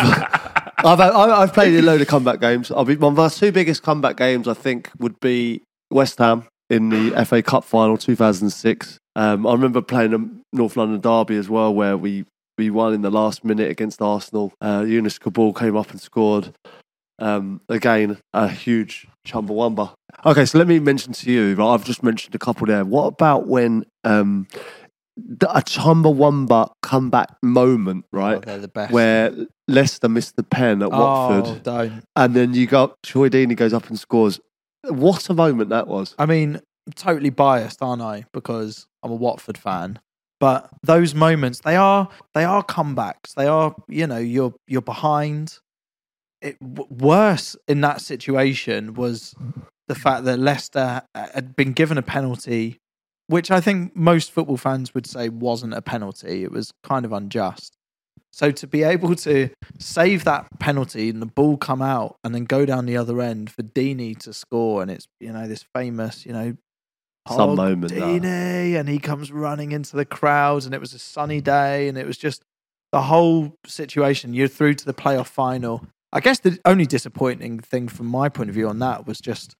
I've, 0.85 0.99
I've, 0.99 1.29
I've 1.31 1.53
played 1.53 1.75
a 1.77 1.81
load 1.81 2.01
of 2.01 2.07
comeback 2.07 2.39
games. 2.41 2.71
I'll 2.71 2.85
be, 2.85 2.95
my 2.95 3.09
my 3.09 3.29
two 3.29 3.51
biggest 3.51 3.83
comeback 3.83 4.17
games, 4.17 4.47
I 4.47 4.53
think, 4.53 4.89
would 4.99 5.19
be 5.19 5.61
West 5.91 6.17
Ham 6.19 6.45
in 6.69 6.89
the 6.89 7.25
FA 7.25 7.41
Cup 7.43 7.63
final 7.63 7.97
2006. 7.97 8.97
Um, 9.15 9.45
I 9.47 9.51
remember 9.53 9.81
playing 9.81 10.13
a 10.13 10.55
North 10.55 10.75
London 10.77 10.99
derby 11.01 11.35
as 11.37 11.49
well, 11.49 11.73
where 11.73 11.97
we 11.97 12.25
we 12.57 12.69
won 12.71 12.93
in 12.93 13.01
the 13.03 13.11
last 13.11 13.43
minute 13.43 13.69
against 13.69 14.01
Arsenal. 14.01 14.51
Uh, 14.61 14.81
Younes 14.81 15.19
Kaboul 15.19 15.55
came 15.57 15.77
up 15.77 15.91
and 15.91 16.01
scored. 16.01 16.53
Um, 17.19 17.61
again, 17.69 18.19
a 18.33 18.47
huge 18.47 19.07
Chumbawamba. 19.25 19.93
Okay, 20.25 20.45
so 20.45 20.57
let 20.57 20.67
me 20.67 20.79
mention 20.79 21.13
to 21.13 21.31
you, 21.31 21.55
right, 21.55 21.73
I've 21.73 21.85
just 21.85 22.03
mentioned 22.03 22.35
a 22.35 22.39
couple 22.39 22.67
there. 22.67 22.85
What 22.85 23.05
about 23.05 23.47
when 23.47 23.85
um, 24.03 24.47
the, 25.17 25.49
a 25.49 25.61
Chumbawamba 25.61 26.71
comeback 26.81 27.35
moment, 27.41 28.05
right? 28.11 28.37
Oh, 28.37 28.39
they're 28.39 28.59
the 28.59 28.67
best. 28.67 28.91
where 28.91 29.33
Leicester 29.67 30.09
missed 30.09 30.35
the 30.35 30.43
pen 30.43 30.81
at 30.81 30.89
oh, 30.91 30.99
Watford, 30.99 31.63
don't. 31.63 32.03
and 32.15 32.35
then 32.35 32.53
you 32.53 32.67
got 32.67 33.01
Troy 33.03 33.29
Deeney 33.29 33.55
goes 33.55 33.73
up 33.73 33.89
and 33.89 33.99
scores. 33.99 34.39
What 34.83 35.29
a 35.29 35.33
moment 35.33 35.69
that 35.71 35.87
was! 35.87 36.15
I 36.19 36.25
mean, 36.25 36.61
I'm 36.85 36.93
totally 36.93 37.31
biased, 37.31 37.81
aren't 37.81 38.01
I? 38.01 38.25
Because 38.31 38.87
I'm 39.03 39.11
a 39.11 39.15
Watford 39.15 39.57
fan. 39.57 39.99
But 40.39 40.69
those 40.83 41.15
moments, 41.15 41.61
they 41.61 41.75
are 41.75 42.09
they 42.33 42.43
are 42.43 42.63
comebacks. 42.63 43.33
They 43.35 43.47
are, 43.47 43.75
you 43.87 44.07
know, 44.07 44.17
you're 44.17 44.53
you're 44.67 44.81
behind. 44.81 45.57
It 46.41 46.59
w- 46.59 46.87
worse 46.89 47.55
in 47.67 47.81
that 47.81 48.01
situation 48.01 48.93
was 48.93 49.33
the 49.87 49.95
fact 49.95 50.25
that 50.25 50.37
Leicester 50.39 51.01
uh, 51.15 51.27
had 51.33 51.55
been 51.55 51.73
given 51.73 51.97
a 51.97 52.01
penalty, 52.01 52.77
which 53.27 53.49
I 53.51 53.61
think 53.61 53.95
most 53.95 54.31
football 54.31 54.57
fans 54.57 54.93
would 54.93 55.07
say 55.07 55.29
wasn't 55.29 55.73
a 55.73 55.81
penalty. 55.81 56.43
It 56.43 56.51
was 56.51 56.71
kind 56.83 57.05
of 57.05 57.11
unjust. 57.13 57.77
So 58.31 58.51
to 58.51 58.67
be 58.67 58.83
able 58.83 59.15
to 59.15 59.49
save 59.79 60.23
that 60.25 60.47
penalty 60.59 61.09
and 61.09 61.21
the 61.21 61.25
ball 61.27 61.57
come 61.57 61.81
out 61.81 62.17
and 62.23 62.35
then 62.35 62.45
go 62.45 62.65
down 62.65 62.85
the 62.85 62.97
other 62.97 63.19
end 63.21 63.49
for 63.49 63.63
Deeney 63.63 64.17
to 64.19 64.33
score, 64.33 64.81
and 64.81 64.91
it's 64.91 65.07
you 65.19 65.31
know 65.31 65.47
this 65.47 65.65
famous 65.73 66.25
you 66.25 66.33
know 66.33 66.55
Some 67.27 67.51
"Oh, 67.51 67.55
moment. 67.55 67.93
Deeney, 67.93 68.75
and 68.79 68.87
he 68.87 68.99
comes 68.99 69.31
running 69.31 69.71
into 69.71 69.95
the 69.95 70.05
crowds, 70.05 70.65
and 70.65 70.75
it 70.75 70.81
was 70.81 70.93
a 70.93 70.99
sunny 70.99 71.41
day, 71.41 71.87
and 71.87 71.97
it 71.97 72.05
was 72.05 72.17
just 72.17 72.43
the 72.91 73.03
whole 73.03 73.55
situation. 73.65 74.33
You're 74.33 74.47
through 74.47 74.75
to 74.75 74.85
the 74.85 74.93
playoff 74.93 75.27
final. 75.27 75.87
I 76.13 76.19
guess 76.19 76.39
the 76.39 76.57
only 76.65 76.85
disappointing 76.85 77.59
thing 77.59 77.87
from 77.89 78.07
my 78.07 78.29
point 78.29 78.49
of 78.49 78.55
view 78.55 78.67
on 78.69 78.79
that 78.79 79.05
was 79.05 79.19
just 79.19 79.55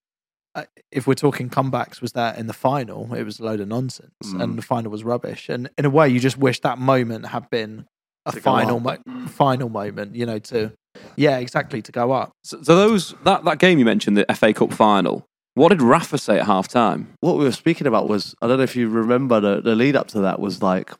uh, 0.56 0.64
if 0.92 1.06
we're 1.06 1.14
talking 1.14 1.50
comebacks, 1.50 2.02
was 2.02 2.14
that 2.14 2.38
in 2.40 2.48
the 2.48 2.54
final 2.54 3.14
it 3.14 3.24
was 3.24 3.40
a 3.40 3.44
load 3.44 3.60
of 3.60 3.68
nonsense, 3.68 4.12
Mm. 4.24 4.42
and 4.42 4.58
the 4.58 4.62
final 4.64 4.90
was 4.92 5.04
rubbish. 5.04 5.50
And 5.50 5.70
in 5.78 5.86
a 5.86 5.90
way, 5.90 6.10
you 6.10 6.20
just 6.20 6.38
wish 6.38 6.62
that 6.62 6.80
moment 6.80 7.28
had 7.28 7.50
been 7.52 7.86
a 8.26 8.32
To 8.32 8.42
final, 8.42 8.80
mo- 8.80 8.98
final 9.28 9.70
moment. 9.70 10.16
You 10.16 10.26
know, 10.26 10.40
to 10.40 10.72
yeah, 11.16 11.38
exactly 11.38 11.82
to 11.84 11.92
go 11.92 12.12
up. 12.12 12.32
So, 12.44 12.62
so 12.64 12.76
those 12.76 13.14
that, 13.24 13.44
that 13.46 13.60
game 13.60 13.78
you 13.78 13.86
mentioned, 13.86 14.18
the 14.18 14.26
FA 14.34 14.52
Cup 14.54 14.74
final. 14.74 15.26
What 15.54 15.70
did 15.70 15.82
Rafa 15.82 16.18
say 16.18 16.40
at 16.40 16.46
half 16.46 16.68
time? 16.68 17.14
What 17.22 17.38
we 17.38 17.44
were 17.44 17.52
speaking 17.52 17.86
about 17.88 18.08
was 18.08 18.34
I 18.42 18.48
don't 18.48 18.58
know 18.58 18.64
if 18.64 18.76
you 18.76 18.90
remember 18.90 19.40
the, 19.40 19.62
the 19.62 19.76
lead 19.76 19.96
up 19.96 20.08
to 20.10 20.22
that 20.22 20.40
was 20.40 20.62
like 20.64 20.92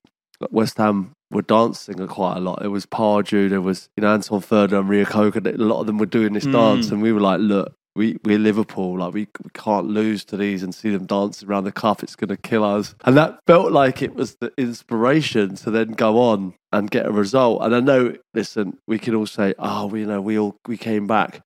West 0.52 0.78
Ham 0.78 1.12
were 1.32 1.42
dancing 1.42 2.06
quite 2.08 2.38
a 2.38 2.40
lot. 2.40 2.64
It 2.64 2.70
was 2.70 2.86
Pardew, 2.86 3.50
there 3.50 3.62
was 3.62 3.90
you 3.98 4.02
know 4.02 4.14
Anton 4.14 4.42
Ferdinand, 4.42 4.88
Reo-Coker. 4.88 5.42
A 5.46 5.52
lot 5.58 5.82
of 5.82 5.88
them 5.88 5.98
were 5.98 6.06
doing 6.06 6.34
this 6.34 6.46
Mm. 6.46 6.54
dance, 6.54 6.92
and 6.92 7.02
we 7.02 7.12
were 7.12 7.22
like, 7.22 7.40
look. 7.40 7.74
We, 7.96 8.16
we're 8.24 8.38
Liverpool, 8.38 9.00
like 9.00 9.12
we, 9.16 9.22
we 9.44 9.50
can't 9.56 9.88
lose 9.88 10.24
to 10.26 10.38
these 10.38 10.62
and 10.62 10.76
see 10.76 10.92
them 10.92 11.08
dancing 11.08 11.50
around 11.50 11.64
the 11.64 11.72
cup. 11.72 12.04
It's 12.04 12.16
going 12.16 12.28
to 12.28 12.38
kill 12.38 12.64
us, 12.64 12.94
and 13.06 13.18
that 13.18 13.40
felt 13.48 13.72
like 13.72 14.04
it 14.04 14.14
was 14.14 14.36
the 14.40 14.54
inspiration 14.56 15.56
to 15.56 15.72
then 15.72 15.94
go 15.94 16.20
on 16.20 16.54
and 16.72 16.92
get 16.92 17.08
a 17.08 17.12
result. 17.12 17.64
And 17.64 17.74
I 17.76 17.80
know, 17.80 18.14
listen, 18.36 18.78
we 18.86 19.00
can 19.00 19.16
all 19.16 19.26
say, 19.26 19.56
"Oh, 19.58 19.88
we, 19.88 20.02
you 20.02 20.06
know, 20.06 20.22
we 20.22 20.38
all 20.38 20.58
we 20.68 20.78
came 20.78 21.08
back." 21.08 21.42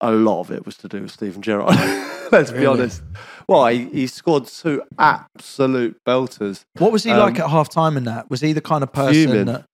A 0.00 0.12
lot 0.12 0.40
of 0.40 0.50
it 0.50 0.66
was 0.66 0.76
to 0.78 0.88
do 0.88 1.02
with 1.02 1.10
Steven 1.10 1.40
Gerrard. 1.42 1.74
Let's 2.32 2.50
be 2.50 2.58
Really? 2.58 2.66
honest. 2.80 3.02
Well, 3.48 3.66
he, 3.68 3.86
he 3.86 4.06
scored 4.06 4.46
two 4.46 4.82
absolute 4.98 5.96
belters. 6.06 6.64
What 6.78 6.92
was 6.92 7.04
he 7.04 7.12
like 7.14 7.36
Um, 7.38 7.44
at 7.46 7.50
half 7.50 7.68
time 7.70 7.96
in 7.96 8.04
that? 8.04 8.28
Was 8.28 8.40
he 8.40 8.52
the 8.52 8.60
kind 8.60 8.82
of 8.82 8.92
person 8.92 9.12
Fuming. 9.28 9.46
that. 9.46 9.64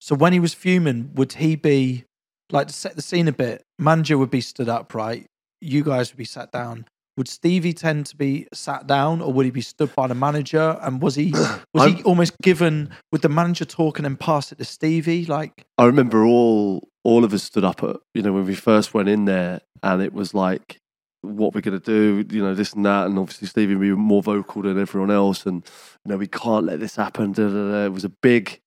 So 0.00 0.14
when 0.14 0.32
he 0.32 0.40
was 0.40 0.54
fuming, 0.54 1.10
would 1.14 1.34
he 1.34 1.54
be 1.56 2.04
like 2.50 2.66
to 2.68 2.72
set 2.72 2.96
the 2.96 3.02
scene 3.02 3.28
a 3.28 3.32
bit? 3.32 3.62
Manager 3.78 4.16
would 4.18 4.30
be 4.30 4.40
stood 4.40 4.68
upright. 4.68 5.26
You 5.60 5.84
guys 5.84 6.10
would 6.12 6.18
be 6.18 6.24
sat 6.24 6.50
down. 6.52 6.86
Would 7.18 7.26
Stevie 7.26 7.72
tend 7.72 8.06
to 8.06 8.16
be 8.16 8.46
sat 8.54 8.86
down, 8.86 9.20
or 9.20 9.32
would 9.32 9.44
he 9.44 9.50
be 9.50 9.60
stood 9.60 9.92
by 9.96 10.06
the 10.06 10.14
manager? 10.14 10.78
And 10.80 11.02
was 11.02 11.16
he 11.16 11.32
was 11.32 11.58
he 11.74 11.80
I'm- 11.80 12.02
almost 12.04 12.38
given 12.42 12.90
with 13.10 13.22
the 13.22 13.28
manager 13.28 13.64
talking 13.64 14.04
and 14.04 14.14
then 14.14 14.16
pass 14.16 14.52
it 14.52 14.58
to 14.58 14.64
Stevie? 14.64 15.26
Like 15.26 15.66
I 15.76 15.86
remember 15.86 16.24
all 16.24 16.88
all 17.02 17.24
of 17.24 17.34
us 17.34 17.42
stood 17.42 17.64
up 17.64 17.82
at 17.82 17.96
you 18.14 18.22
know 18.22 18.32
when 18.32 18.46
we 18.46 18.54
first 18.54 18.94
went 18.94 19.08
in 19.08 19.24
there, 19.24 19.60
and 19.82 20.00
it 20.00 20.12
was 20.12 20.32
like, 20.32 20.78
what 21.22 21.56
we're 21.56 21.60
going 21.60 21.80
to 21.80 21.84
do, 21.84 22.24
you 22.34 22.40
know, 22.40 22.54
this 22.54 22.72
and 22.72 22.86
that, 22.86 23.06
and 23.06 23.18
obviously 23.18 23.48
Stevie 23.48 23.74
would 23.74 23.82
be 23.82 23.90
more 23.90 24.22
vocal 24.22 24.62
than 24.62 24.78
everyone 24.80 25.10
else, 25.10 25.44
and 25.44 25.64
you 26.04 26.12
know 26.12 26.16
we 26.18 26.28
can't 26.28 26.66
let 26.66 26.78
this 26.78 26.94
happen. 26.94 27.32
Da, 27.32 27.48
da, 27.48 27.70
da. 27.72 27.84
It 27.86 27.92
was 27.92 28.04
a 28.04 28.12
big 28.22 28.60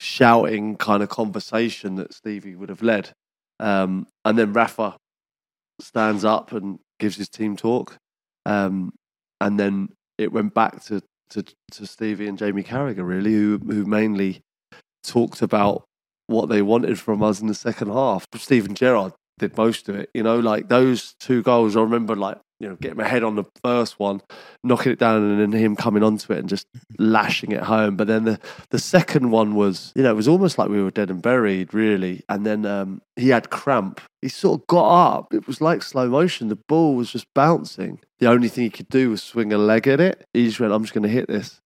shouting 0.00 0.76
kind 0.76 1.02
of 1.02 1.08
conversation 1.08 1.94
that 1.94 2.12
Stevie 2.12 2.56
would 2.56 2.68
have 2.68 2.82
led, 2.82 3.12
um, 3.58 4.06
and 4.26 4.38
then 4.38 4.52
Rafa 4.52 4.96
stands 5.80 6.26
up 6.26 6.52
and 6.52 6.78
gives 7.00 7.16
his 7.16 7.28
team 7.28 7.56
talk, 7.56 7.96
um, 8.46 8.92
and 9.40 9.58
then 9.58 9.88
it 10.18 10.32
went 10.32 10.54
back 10.54 10.84
to, 10.84 11.02
to 11.30 11.44
to 11.72 11.86
Stevie 11.86 12.28
and 12.28 12.38
Jamie 12.38 12.62
Carragher 12.62 13.06
really, 13.06 13.32
who 13.32 13.58
who 13.58 13.84
mainly 13.84 14.40
talked 15.02 15.42
about 15.42 15.84
what 16.28 16.48
they 16.48 16.62
wanted 16.62 16.98
from 17.00 17.22
us 17.22 17.40
in 17.40 17.48
the 17.48 17.54
second 17.54 17.88
half. 17.88 18.24
Steven 18.36 18.74
Gerrard 18.74 19.12
did 19.38 19.56
most 19.56 19.88
of 19.88 19.96
it. 19.96 20.10
You 20.14 20.22
know, 20.22 20.38
like 20.38 20.68
those 20.68 21.14
two 21.18 21.42
goals, 21.42 21.76
I 21.76 21.80
remember 21.80 22.14
like, 22.14 22.38
you 22.60 22.68
know, 22.68 22.76
getting 22.76 22.98
my 22.98 23.08
head 23.08 23.24
on 23.24 23.36
the 23.36 23.44
first 23.64 23.98
one, 23.98 24.20
knocking 24.62 24.92
it 24.92 24.98
down 24.98 25.22
and 25.22 25.40
then 25.40 25.58
him 25.58 25.74
coming 25.74 26.02
onto 26.02 26.32
it 26.32 26.38
and 26.38 26.48
just 26.48 26.66
lashing 26.98 27.52
it 27.52 27.62
home. 27.62 27.96
But 27.96 28.06
then 28.06 28.24
the, 28.24 28.38
the 28.68 28.78
second 28.78 29.30
one 29.30 29.54
was, 29.54 29.92
you 29.96 30.02
know, 30.02 30.10
it 30.10 30.16
was 30.16 30.28
almost 30.28 30.58
like 30.58 30.68
we 30.68 30.82
were 30.82 30.90
dead 30.90 31.10
and 31.10 31.22
buried, 31.22 31.72
really. 31.72 32.22
And 32.28 32.44
then 32.44 32.66
um, 32.66 33.00
he 33.16 33.30
had 33.30 33.48
cramp. 33.48 34.00
He 34.20 34.28
sort 34.28 34.60
of 34.60 34.66
got 34.66 35.16
up. 35.16 35.34
It 35.34 35.46
was 35.46 35.62
like 35.62 35.82
slow 35.82 36.08
motion. 36.08 36.48
The 36.48 36.58
ball 36.68 36.94
was 36.94 37.10
just 37.10 37.26
bouncing. 37.34 37.98
The 38.18 38.28
only 38.28 38.48
thing 38.48 38.64
he 38.64 38.70
could 38.70 38.88
do 38.88 39.10
was 39.10 39.22
swing 39.22 39.52
a 39.52 39.58
leg 39.58 39.88
at 39.88 39.98
it. 39.98 40.26
He 40.34 40.46
just 40.46 40.60
went, 40.60 40.72
I'm 40.72 40.82
just 40.82 40.92
going 40.92 41.04
to 41.04 41.08
hit 41.08 41.28
this. 41.28 41.60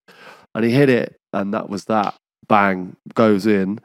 And 0.55 0.63
he 0.63 0.71
hit 0.71 0.89
it. 0.89 1.17
And 1.33 1.53
that 1.53 1.69
was 1.69 1.85
that. 1.85 2.15
Bang, 2.47 2.95
goes 3.15 3.47
in 3.47 3.79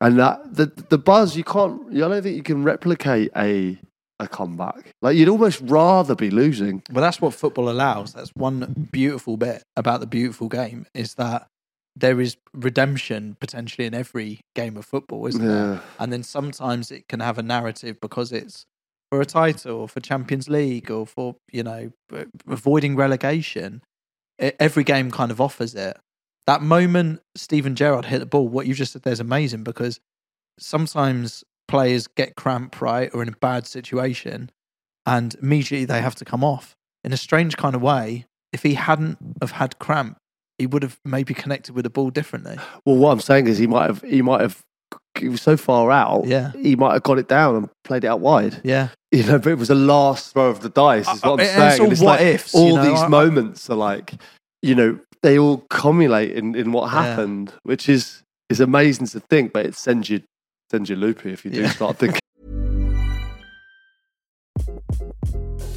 and 0.00 0.18
that 0.18 0.54
the 0.54 0.66
the 0.88 0.98
buzz 0.98 1.36
you 1.36 1.44
can't 1.44 1.80
I 1.90 1.98
don't 1.98 2.22
think 2.22 2.36
you 2.36 2.42
can 2.42 2.64
replicate 2.64 3.30
a 3.36 3.78
a 4.20 4.28
comeback. 4.28 4.92
Like 5.02 5.16
you'd 5.16 5.28
almost 5.28 5.60
rather 5.64 6.14
be 6.14 6.30
losing. 6.30 6.82
Well, 6.92 7.02
that's 7.02 7.20
what 7.20 7.34
football 7.34 7.68
allows. 7.68 8.12
That's 8.12 8.30
one 8.34 8.88
beautiful 8.92 9.36
bit 9.36 9.62
about 9.76 10.00
the 10.00 10.06
beautiful 10.06 10.48
game 10.48 10.86
is 10.94 11.14
that 11.14 11.46
there 11.96 12.20
is 12.20 12.36
redemption 12.52 13.36
potentially 13.40 13.86
in 13.86 13.94
every 13.94 14.40
game 14.54 14.76
of 14.76 14.84
football, 14.84 15.26
isn't 15.26 15.44
there? 15.46 15.80
And 15.98 16.12
then 16.12 16.22
sometimes 16.22 16.90
it 16.90 17.06
can 17.08 17.20
have 17.20 17.38
a 17.38 17.42
narrative 17.42 18.00
because 18.00 18.32
it's 18.32 18.64
for 19.10 19.20
a 19.20 19.26
title, 19.26 19.76
or 19.76 19.88
for 19.88 20.00
Champions 20.00 20.48
League, 20.48 20.90
or 20.90 21.06
for 21.06 21.36
you 21.52 21.62
know 21.62 21.92
avoiding 22.48 22.96
relegation. 22.96 23.82
E- 24.42 24.50
Every 24.58 24.82
game 24.82 25.10
kind 25.12 25.30
of 25.30 25.40
offers 25.40 25.74
it. 25.74 25.96
That 26.46 26.62
moment 26.62 27.20
Steven 27.36 27.74
Gerrard 27.76 28.06
hit 28.06 28.18
the 28.18 28.26
ball, 28.26 28.48
what 28.48 28.66
you 28.66 28.74
just 28.74 28.92
said 28.92 29.02
there 29.02 29.12
is 29.12 29.20
amazing 29.20 29.62
because 29.62 30.00
sometimes 30.58 31.44
players 31.68 32.06
get 32.06 32.34
cramp 32.36 32.80
right 32.80 33.10
or 33.14 33.22
in 33.22 33.28
a 33.28 33.36
bad 33.40 33.66
situation 33.66 34.50
and 35.06 35.34
immediately 35.42 35.84
they 35.84 36.00
have 36.00 36.14
to 36.16 36.24
come 36.24 36.44
off. 36.44 36.74
In 37.02 37.12
a 37.12 37.16
strange 37.16 37.56
kind 37.56 37.74
of 37.74 37.82
way, 37.82 38.24
if 38.52 38.62
he 38.62 38.74
hadn't 38.74 39.18
have 39.40 39.52
had 39.52 39.78
cramp, 39.78 40.16
he 40.58 40.66
would 40.66 40.82
have 40.82 40.98
maybe 41.04 41.34
connected 41.34 41.74
with 41.74 41.82
the 41.84 41.90
ball 41.90 42.10
differently. 42.10 42.56
Well, 42.86 42.96
what 42.96 43.10
I'm 43.10 43.20
saying 43.20 43.46
is 43.48 43.58
he 43.58 43.66
might 43.66 43.86
have 43.86 44.02
he 44.02 44.22
might 44.22 44.40
have 44.40 44.62
he 45.18 45.28
was 45.28 45.42
so 45.42 45.56
far 45.56 45.90
out. 45.90 46.24
Yeah. 46.26 46.52
He 46.52 46.74
might 46.76 46.92
have 46.94 47.02
got 47.02 47.18
it 47.18 47.28
down 47.28 47.56
and 47.56 47.68
played 47.84 48.04
it 48.04 48.08
out 48.08 48.20
wide. 48.20 48.60
Yeah. 48.64 48.88
You 49.12 49.22
know, 49.24 49.38
but 49.38 49.50
it 49.52 49.58
was 49.58 49.68
the 49.68 49.74
last 49.74 50.32
throw 50.32 50.46
of 50.48 50.60
the 50.60 50.68
dice. 50.70 51.08
Is 51.08 51.22
what 51.22 51.32
I'm 51.34 51.40
Uh, 51.40 51.42
uh, 51.42 51.46
saying. 51.46 51.70
it's 51.70 51.80
all 51.80 51.92
it's 51.92 52.00
what 52.00 52.20
like 52.20 52.34
ifs, 52.34 52.54
you 52.54 52.72
know, 52.74 52.84
these 52.84 53.00
I- 53.00 53.04
I- 53.04 53.08
moments 53.08 53.68
are 53.70 53.76
like, 53.76 54.14
you 54.62 54.74
know, 54.74 54.98
they 55.22 55.38
all 55.38 55.58
cumulate 55.70 56.32
in, 56.32 56.54
in 56.54 56.72
what 56.72 56.84
Yeah. 56.92 57.02
happened, 57.02 57.52
which 57.62 57.88
is 57.88 58.22
is 58.50 58.60
amazing 58.60 59.06
to 59.08 59.20
think, 59.20 59.52
but 59.52 59.64
it 59.66 59.74
sends 59.74 60.08
you 60.10 60.20
sends 60.74 60.90
you 60.90 60.96
loopy 60.96 61.32
if 61.32 61.44
you 61.44 61.52
do 61.52 61.60
Yeah. 61.60 61.68
start 61.70 61.98
thinking. 61.98 62.18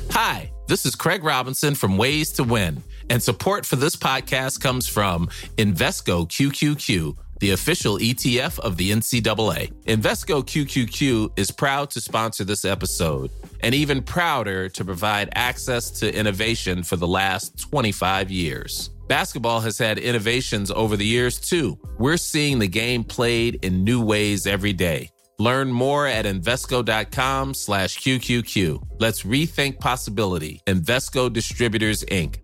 Hi, 0.12 0.52
this 0.68 0.88
is 0.88 0.96
Craig 0.96 1.24
Robinson 1.24 1.76
from 1.76 1.98
Ways 1.98 2.32
to 2.34 2.44
Win, 2.44 2.82
and 3.12 3.22
support 3.22 3.64
for 3.64 3.76
this 3.76 3.96
podcast 3.96 4.60
comes 4.60 4.88
from 4.88 5.28
Invesco 5.58 6.28
QQQ, 6.28 7.16
the 7.42 7.52
official 7.52 8.00
ETF 8.00 8.58
of 8.58 8.78
the 8.78 8.90
NCAA. 8.90 9.72
Invesco 9.86 10.44
QQQ 10.44 11.38
is 11.38 11.52
proud 11.52 11.92
to 11.92 12.02
sponsor 12.02 12.44
this 12.44 12.66
episode, 12.66 13.30
and 13.62 13.76
even 13.76 14.02
prouder 14.02 14.68
to 14.70 14.84
provide 14.84 15.30
access 15.36 15.92
to 16.00 16.12
innovation 16.12 16.82
for 16.82 16.96
the 16.96 17.08
last 17.08 17.60
25 17.60 18.32
years. 18.32 18.90
Basketball 19.08 19.62
has 19.62 19.78
had 19.78 19.98
innovations 19.98 20.70
over 20.72 20.98
the 20.98 21.06
years 21.06 21.40
too. 21.40 21.78
We're 21.98 22.18
seeing 22.18 22.60
the 22.60 22.68
game 22.68 23.04
played 23.04 23.64
in 23.64 23.84
new 23.84 24.04
ways 24.04 24.46
every 24.46 24.74
day. 24.74 25.12
Learn 25.40 25.72
more 25.72 26.08
at 26.08 26.26
Invesco.com 26.26 27.54
slash 27.54 28.00
QQQ. 28.00 28.82
Let's 29.00 29.24
rethink 29.24 29.80
possibility. 29.80 30.62
Invesco 30.66 31.32
Distributors, 31.32 32.04
Inc. 32.06 32.40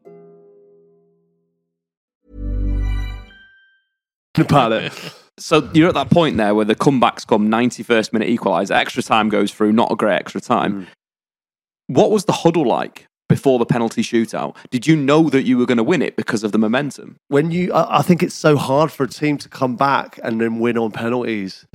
about 4.38 4.71
it. 4.71 4.93
So 5.39 5.69
you're 5.73 5.89
at 5.89 5.95
that 5.95 6.10
point 6.12 6.38
there 6.38 6.54
where 6.54 6.65
the 6.65 6.76
comebacks 6.76 7.26
come 7.26 7.49
91st 7.49 8.13
minute 8.13 8.30
equaliser, 8.30 8.76
extra 8.76 9.02
time 9.02 9.30
goes 9.30 9.52
through, 9.52 9.71
not 9.73 9.91
a 9.91 9.95
great 9.95 10.15
extra 10.15 10.41
time. 10.41 10.84
Mm. 10.84 10.88
What 11.88 12.12
was 12.12 12.26
the 12.26 12.34
huddle 12.34 12.67
like 12.67 13.08
before 13.36 13.60
the 13.60 13.65
penalty 13.65 14.02
shootout? 14.02 14.56
Did 14.69 14.88
you 14.88 14.96
know 14.96 15.30
that 15.30 15.43
you 15.43 15.58
were 15.58 15.65
going 15.65 15.78
to 15.78 15.84
win 15.84 16.02
it 16.02 16.15
because 16.15 16.43
of 16.43 16.52
the 16.52 16.60
momentum? 16.60 17.17
when 17.34 17.50
you 17.50 17.72
I, 17.74 18.04
think 18.04 18.22
it's 18.22 18.36
so 18.36 18.56
hard 18.58 18.91
for 18.91 19.04
a 19.04 19.08
team 19.08 19.39
to 19.39 19.50
come 19.50 19.76
back 19.76 20.19
and 20.24 20.39
then 20.39 20.60
win 20.60 20.78
on 20.78 20.91
penalties 20.91 21.65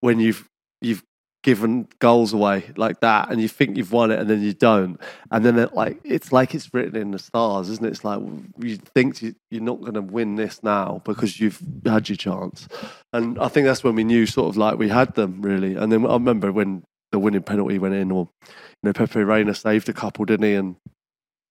when 0.00 0.18
you've 0.18 0.48
you've 0.80 1.04
given 1.44 1.86
goals 2.00 2.32
away 2.32 2.72
like 2.76 2.98
that 3.00 3.30
and 3.30 3.40
you 3.40 3.46
think 3.46 3.76
you've 3.76 3.92
won 3.92 4.10
it 4.10 4.18
and 4.18 4.28
then 4.28 4.42
you 4.42 4.52
don't 4.52 5.00
and 5.30 5.44
then 5.44 5.56
it, 5.60 5.72
like 5.74 6.00
it's 6.02 6.32
like 6.32 6.56
it's 6.56 6.74
written 6.74 7.00
in 7.00 7.12
the 7.12 7.20
stars 7.20 7.68
isn't 7.68 7.86
it 7.86 7.90
it's 7.90 8.04
like 8.04 8.20
you 8.58 8.76
think 8.76 9.22
you, 9.22 9.32
you're 9.52 9.62
not 9.62 9.80
going 9.80 9.94
to 9.94 10.02
win 10.02 10.34
this 10.34 10.60
now 10.64 11.00
because 11.04 11.38
you've 11.38 11.62
had 11.84 12.08
your 12.08 12.16
chance 12.16 12.66
and 13.12 13.38
i 13.38 13.46
think 13.46 13.64
that's 13.64 13.84
when 13.84 13.94
we 13.94 14.02
knew 14.02 14.26
sort 14.26 14.48
of 14.48 14.56
like 14.56 14.76
we 14.76 14.88
had 14.88 15.14
them 15.14 15.40
really 15.40 15.76
and 15.76 15.92
then 15.92 16.04
i 16.04 16.14
remember 16.14 16.50
when 16.50 16.82
the 17.12 17.18
winning 17.20 17.42
penalty 17.42 17.78
went 17.78 17.94
in 17.94 18.10
or 18.10 18.28
you 18.42 18.48
know 18.82 18.92
pepe 18.92 19.22
reina 19.22 19.54
saved 19.54 19.88
a 19.88 19.92
couple 19.92 20.24
didn't 20.24 20.46
he 20.46 20.54
and 20.54 20.74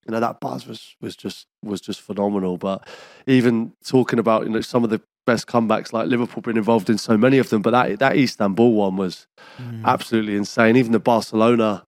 you 0.06 0.12
know 0.12 0.20
that 0.20 0.40
buzz 0.40 0.66
was 0.66 0.94
was 1.00 1.16
just 1.16 1.46
was 1.62 1.80
just 1.80 2.00
phenomenal. 2.00 2.56
But 2.56 2.86
even 3.26 3.72
talking 3.84 4.18
about 4.18 4.44
you 4.44 4.50
know 4.50 4.60
some 4.60 4.84
of 4.84 4.90
the 4.90 5.00
best 5.26 5.46
comebacks, 5.46 5.92
like 5.92 6.08
Liverpool, 6.08 6.42
been 6.42 6.56
involved 6.56 6.88
in 6.88 6.98
so 6.98 7.16
many 7.16 7.38
of 7.38 7.50
them. 7.50 7.62
But 7.62 7.72
that 7.72 7.98
that 7.98 8.16
Istanbul 8.16 8.72
one 8.72 8.96
was 8.96 9.26
mm. 9.58 9.84
absolutely 9.84 10.36
insane. 10.36 10.76
Even 10.76 10.92
the 10.92 11.00
Barcelona 11.00 11.84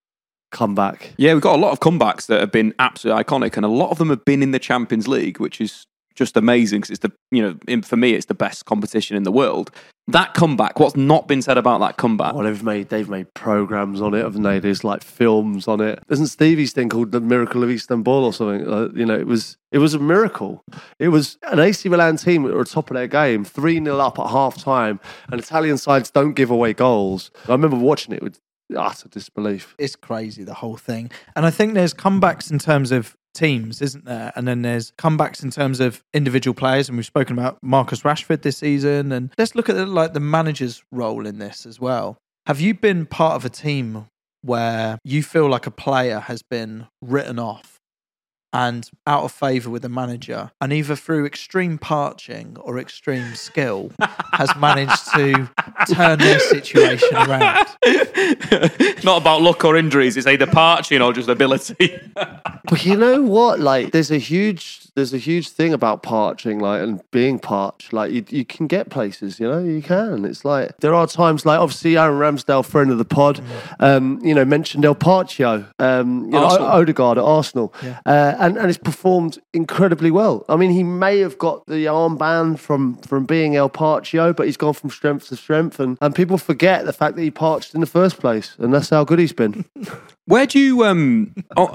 comeback. 0.50 1.14
Yeah, 1.16 1.34
we've 1.34 1.42
got 1.42 1.56
a 1.56 1.62
lot 1.62 1.72
of 1.72 1.80
comebacks 1.80 2.26
that 2.26 2.40
have 2.40 2.52
been 2.52 2.74
absolutely 2.78 3.22
iconic, 3.22 3.56
and 3.56 3.64
a 3.64 3.68
lot 3.68 3.90
of 3.90 3.98
them 3.98 4.10
have 4.10 4.24
been 4.24 4.42
in 4.42 4.50
the 4.50 4.58
Champions 4.58 5.06
League, 5.06 5.38
which 5.38 5.60
is 5.60 5.86
just 6.14 6.36
amazing 6.36 6.80
because 6.80 6.90
it's 6.90 7.00
the 7.00 7.12
you 7.30 7.40
know 7.40 7.56
in, 7.68 7.82
for 7.82 7.96
me 7.96 8.14
it's 8.14 8.26
the 8.26 8.34
best 8.34 8.64
competition 8.64 9.16
in 9.16 9.22
the 9.22 9.32
world. 9.32 9.70
That 10.08 10.32
comeback, 10.32 10.80
what's 10.80 10.96
not 10.96 11.28
been 11.28 11.42
said 11.42 11.58
about 11.58 11.80
that 11.80 11.98
comeback? 11.98 12.32
Oh, 12.34 12.42
they've 12.42 12.62
made 12.62 12.88
they've 12.88 13.08
made 13.08 13.32
programs 13.34 14.00
on 14.00 14.14
it, 14.14 14.22
haven't 14.22 14.42
they? 14.42 14.58
There's 14.58 14.82
like 14.82 15.04
films 15.04 15.68
on 15.68 15.80
it. 15.82 16.02
Isn't 16.08 16.28
Stevie's 16.28 16.72
thing 16.72 16.88
called 16.88 17.12
the 17.12 17.20
Miracle 17.20 17.62
of 17.62 17.70
Istanbul 17.70 18.24
or 18.24 18.32
something? 18.32 18.66
Uh, 18.66 18.88
you 18.94 19.04
know, 19.04 19.18
it 19.18 19.26
was 19.26 19.58
it 19.70 19.78
was 19.78 19.92
a 19.92 19.98
miracle. 19.98 20.64
It 20.98 21.08
was 21.08 21.36
an 21.42 21.58
AC 21.60 21.88
Milan 21.90 22.16
team 22.16 22.44
that 22.44 22.54
were 22.54 22.64
top 22.64 22.90
of 22.90 22.94
their 22.96 23.06
game, 23.06 23.44
three 23.44 23.82
0 23.84 23.98
up 23.98 24.18
at 24.18 24.28
half 24.28 24.56
time, 24.56 24.98
and 25.30 25.40
Italian 25.40 25.76
sides 25.76 26.10
don't 26.10 26.32
give 26.32 26.50
away 26.50 26.72
goals. 26.72 27.30
I 27.46 27.52
remember 27.52 27.76
watching 27.76 28.14
it 28.14 28.22
with 28.22 28.40
utter 28.76 29.08
disbelief. 29.08 29.74
it's 29.78 29.96
crazy 29.96 30.44
the 30.44 30.52
whole 30.52 30.76
thing 30.76 31.10
and 31.34 31.46
i 31.46 31.50
think 31.50 31.72
there's 31.72 31.94
comebacks 31.94 32.50
in 32.50 32.58
terms 32.58 32.92
of 32.92 33.16
teams 33.34 33.80
isn't 33.82 34.04
there? 34.04 34.32
And 34.36 34.46
then 34.46 34.62
there's 34.62 34.92
comebacks 34.92 35.42
in 35.42 35.50
terms 35.50 35.80
of 35.80 36.02
individual 36.12 36.54
players 36.54 36.88
and 36.88 36.96
we've 36.96 37.06
spoken 37.06 37.38
about 37.38 37.58
marcus 37.62 38.02
rashford 38.02 38.42
this 38.42 38.58
season 38.58 39.12
and 39.12 39.32
let's 39.38 39.54
look 39.54 39.68
at 39.68 39.76
the, 39.76 39.86
like 39.86 40.12
the 40.12 40.20
manager's 40.20 40.82
role 40.92 41.26
in 41.26 41.38
this 41.38 41.66
as 41.66 41.80
well. 41.80 42.16
Have 42.46 42.60
you 42.60 42.74
been 42.74 43.06
part 43.06 43.36
of 43.36 43.44
a 43.44 43.50
team 43.50 44.06
where 44.42 44.98
you 45.04 45.22
feel 45.22 45.48
like 45.48 45.66
a 45.66 45.70
player 45.70 46.20
has 46.20 46.42
been 46.42 46.86
written 47.02 47.38
off 47.38 47.77
and 48.52 48.88
out 49.06 49.24
of 49.24 49.32
favor 49.32 49.68
with 49.70 49.82
the 49.82 49.88
manager 49.88 50.50
and 50.60 50.72
either 50.72 50.96
through 50.96 51.26
extreme 51.26 51.76
parching 51.78 52.56
or 52.60 52.78
extreme 52.78 53.34
skill 53.34 53.90
has 54.32 54.54
managed 54.56 55.06
to 55.14 55.50
turn 55.92 56.18
their 56.18 56.40
situation 56.40 57.14
around 57.16 57.66
not 59.04 59.20
about 59.22 59.42
luck 59.42 59.64
or 59.64 59.76
injuries. 59.76 60.16
It's 60.16 60.26
either 60.26 60.46
parching 60.46 61.02
or 61.02 61.12
just 61.12 61.28
ability. 61.28 62.00
But 62.70 62.84
you 62.84 62.96
know 62.98 63.22
what? 63.22 63.60
Like, 63.60 63.92
there's 63.92 64.10
a 64.10 64.18
huge 64.18 64.88
there's 64.94 65.14
a 65.14 65.18
huge 65.18 65.48
thing 65.48 65.72
about 65.72 66.02
parching, 66.02 66.58
like, 66.58 66.82
and 66.82 67.00
being 67.12 67.38
parched. 67.38 67.94
Like, 67.94 68.12
you 68.12 68.22
you 68.28 68.44
can 68.44 68.66
get 68.66 68.90
places. 68.90 69.40
You 69.40 69.48
know, 69.50 69.60
you 69.64 69.80
can. 69.80 70.26
It's 70.26 70.44
like 70.44 70.76
there 70.80 70.92
are 70.92 71.06
times, 71.06 71.46
like, 71.46 71.58
obviously, 71.58 71.96
Aaron 71.96 72.18
Ramsdale, 72.18 72.66
friend 72.66 72.90
of 72.90 72.98
the 72.98 73.06
pod, 73.06 73.40
um, 73.80 74.20
you 74.22 74.34
know, 74.34 74.44
mentioned 74.44 74.84
El 74.84 74.94
Parcio, 74.96 75.66
um, 75.78 76.24
you 76.26 76.32
know, 76.32 76.44
Arsenal. 76.44 76.66
O- 76.68 76.70
Odegaard 76.72 77.16
at 77.16 77.24
Arsenal, 77.24 77.72
uh, 78.04 78.34
and 78.38 78.56
and 78.56 78.68
it's 78.68 78.78
performed 78.78 79.38
incredibly 79.52 80.10
well. 80.10 80.44
I 80.48 80.56
mean, 80.56 80.70
he 80.70 80.82
may 80.82 81.18
have 81.18 81.38
got 81.38 81.66
the 81.66 81.86
armband 81.86 82.58
from 82.58 82.96
from 82.98 83.24
being 83.24 83.56
El 83.56 83.68
Parcio, 83.68 84.34
but 84.34 84.46
he's 84.46 84.56
gone 84.56 84.74
from 84.74 84.90
strength 84.90 85.28
to 85.28 85.36
strength, 85.36 85.80
and 85.80 85.98
and 86.00 86.14
people 86.14 86.38
forget 86.38 86.84
the 86.84 86.92
fact 86.92 87.16
that 87.16 87.22
he 87.22 87.30
parched 87.30 87.74
in 87.74 87.80
the 87.80 87.86
first 87.86 88.18
place, 88.18 88.54
and 88.58 88.72
that's 88.72 88.90
how 88.90 89.04
good 89.04 89.18
he's 89.18 89.32
been. 89.32 89.64
Where 90.26 90.46
do 90.46 90.58
you 90.58 90.84
um 90.84 91.34
on 91.56 91.68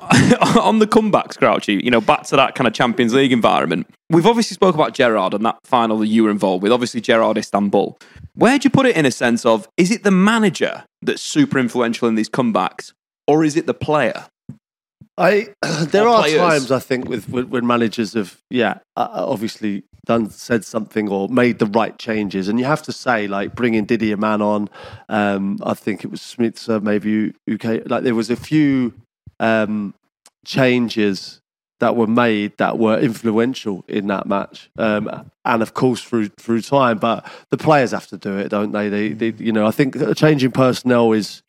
on 0.57 0.79
the 0.79 0.87
comebacks, 0.87 1.37
Crouchy? 1.37 1.83
You 1.83 1.91
know, 1.91 2.01
back 2.01 2.23
to 2.27 2.35
that 2.35 2.55
kind 2.55 2.67
of 2.67 2.73
Champions 2.73 3.13
League 3.13 3.31
environment. 3.31 3.87
We've 4.09 4.27
obviously 4.27 4.55
spoke 4.55 4.75
about 4.75 4.93
Gerrard 4.93 5.33
and 5.33 5.45
that 5.45 5.57
final 5.63 5.97
that 5.99 6.07
you 6.07 6.23
were 6.23 6.29
involved 6.29 6.61
with. 6.61 6.71
Obviously, 6.71 7.01
Gerrard 7.01 7.37
Istanbul. 7.37 7.97
Where 8.35 8.57
do 8.59 8.65
you 8.65 8.69
put 8.69 8.85
it 8.85 8.95
in 8.95 9.05
a 9.05 9.11
sense 9.11 9.45
of 9.45 9.67
is 9.75 9.91
it 9.91 10.03
the 10.03 10.11
manager 10.11 10.85
that's 11.01 11.21
super 11.21 11.57
influential 11.57 12.07
in 12.07 12.15
these 12.15 12.29
comebacks, 12.29 12.93
or 13.27 13.43
is 13.43 13.55
it 13.55 13.65
the 13.65 13.73
player? 13.73 14.27
I 15.17 15.49
there 15.61 16.07
are 16.07 16.23
players. 16.23 16.37
times 16.37 16.71
I 16.71 16.79
think 16.79 17.07
with 17.07 17.29
when, 17.29 17.49
when 17.49 17.67
managers 17.67 18.13
have 18.13 18.41
yeah 18.49 18.79
uh, 18.95 19.07
obviously 19.11 19.83
done 20.05 20.29
said 20.29 20.65
something 20.65 21.07
or 21.09 21.29
made 21.29 21.59
the 21.59 21.65
right 21.67 21.97
changes, 21.97 22.47
and 22.47 22.59
you 22.59 22.65
have 22.65 22.83
to 22.83 22.91
say 22.91 23.27
like 23.27 23.55
bringing 23.55 23.85
Didi 23.85 24.09
Hamann 24.09 24.41
on. 24.41 24.69
Um, 25.09 25.59
I 25.63 25.73
think 25.73 26.03
it 26.03 26.11
was 26.11 26.21
Smith, 26.21 26.67
uh, 26.69 26.79
maybe 26.79 27.33
UK. 27.51 27.87
Like 27.87 28.03
there 28.03 28.15
was 28.15 28.29
a 28.29 28.35
few 28.35 28.93
um, 29.39 29.93
changes 30.45 31.41
that 31.79 31.95
were 31.95 32.07
made 32.07 32.57
that 32.57 32.77
were 32.77 32.97
influential 32.97 33.83
in 33.87 34.07
that 34.07 34.25
match, 34.25 34.69
um, 34.77 35.29
and 35.45 35.61
of 35.61 35.73
course 35.73 36.01
through 36.01 36.29
through 36.29 36.61
time. 36.61 36.97
But 36.97 37.29
the 37.49 37.57
players 37.57 37.91
have 37.91 38.07
to 38.07 38.17
do 38.17 38.37
it, 38.37 38.49
don't 38.49 38.71
they? 38.71 38.89
They, 38.89 39.09
they 39.09 39.33
you 39.37 39.51
know 39.51 39.67
I 39.67 39.71
think 39.71 39.95
changing 40.15 40.51
personnel 40.51 41.11
is 41.13 41.43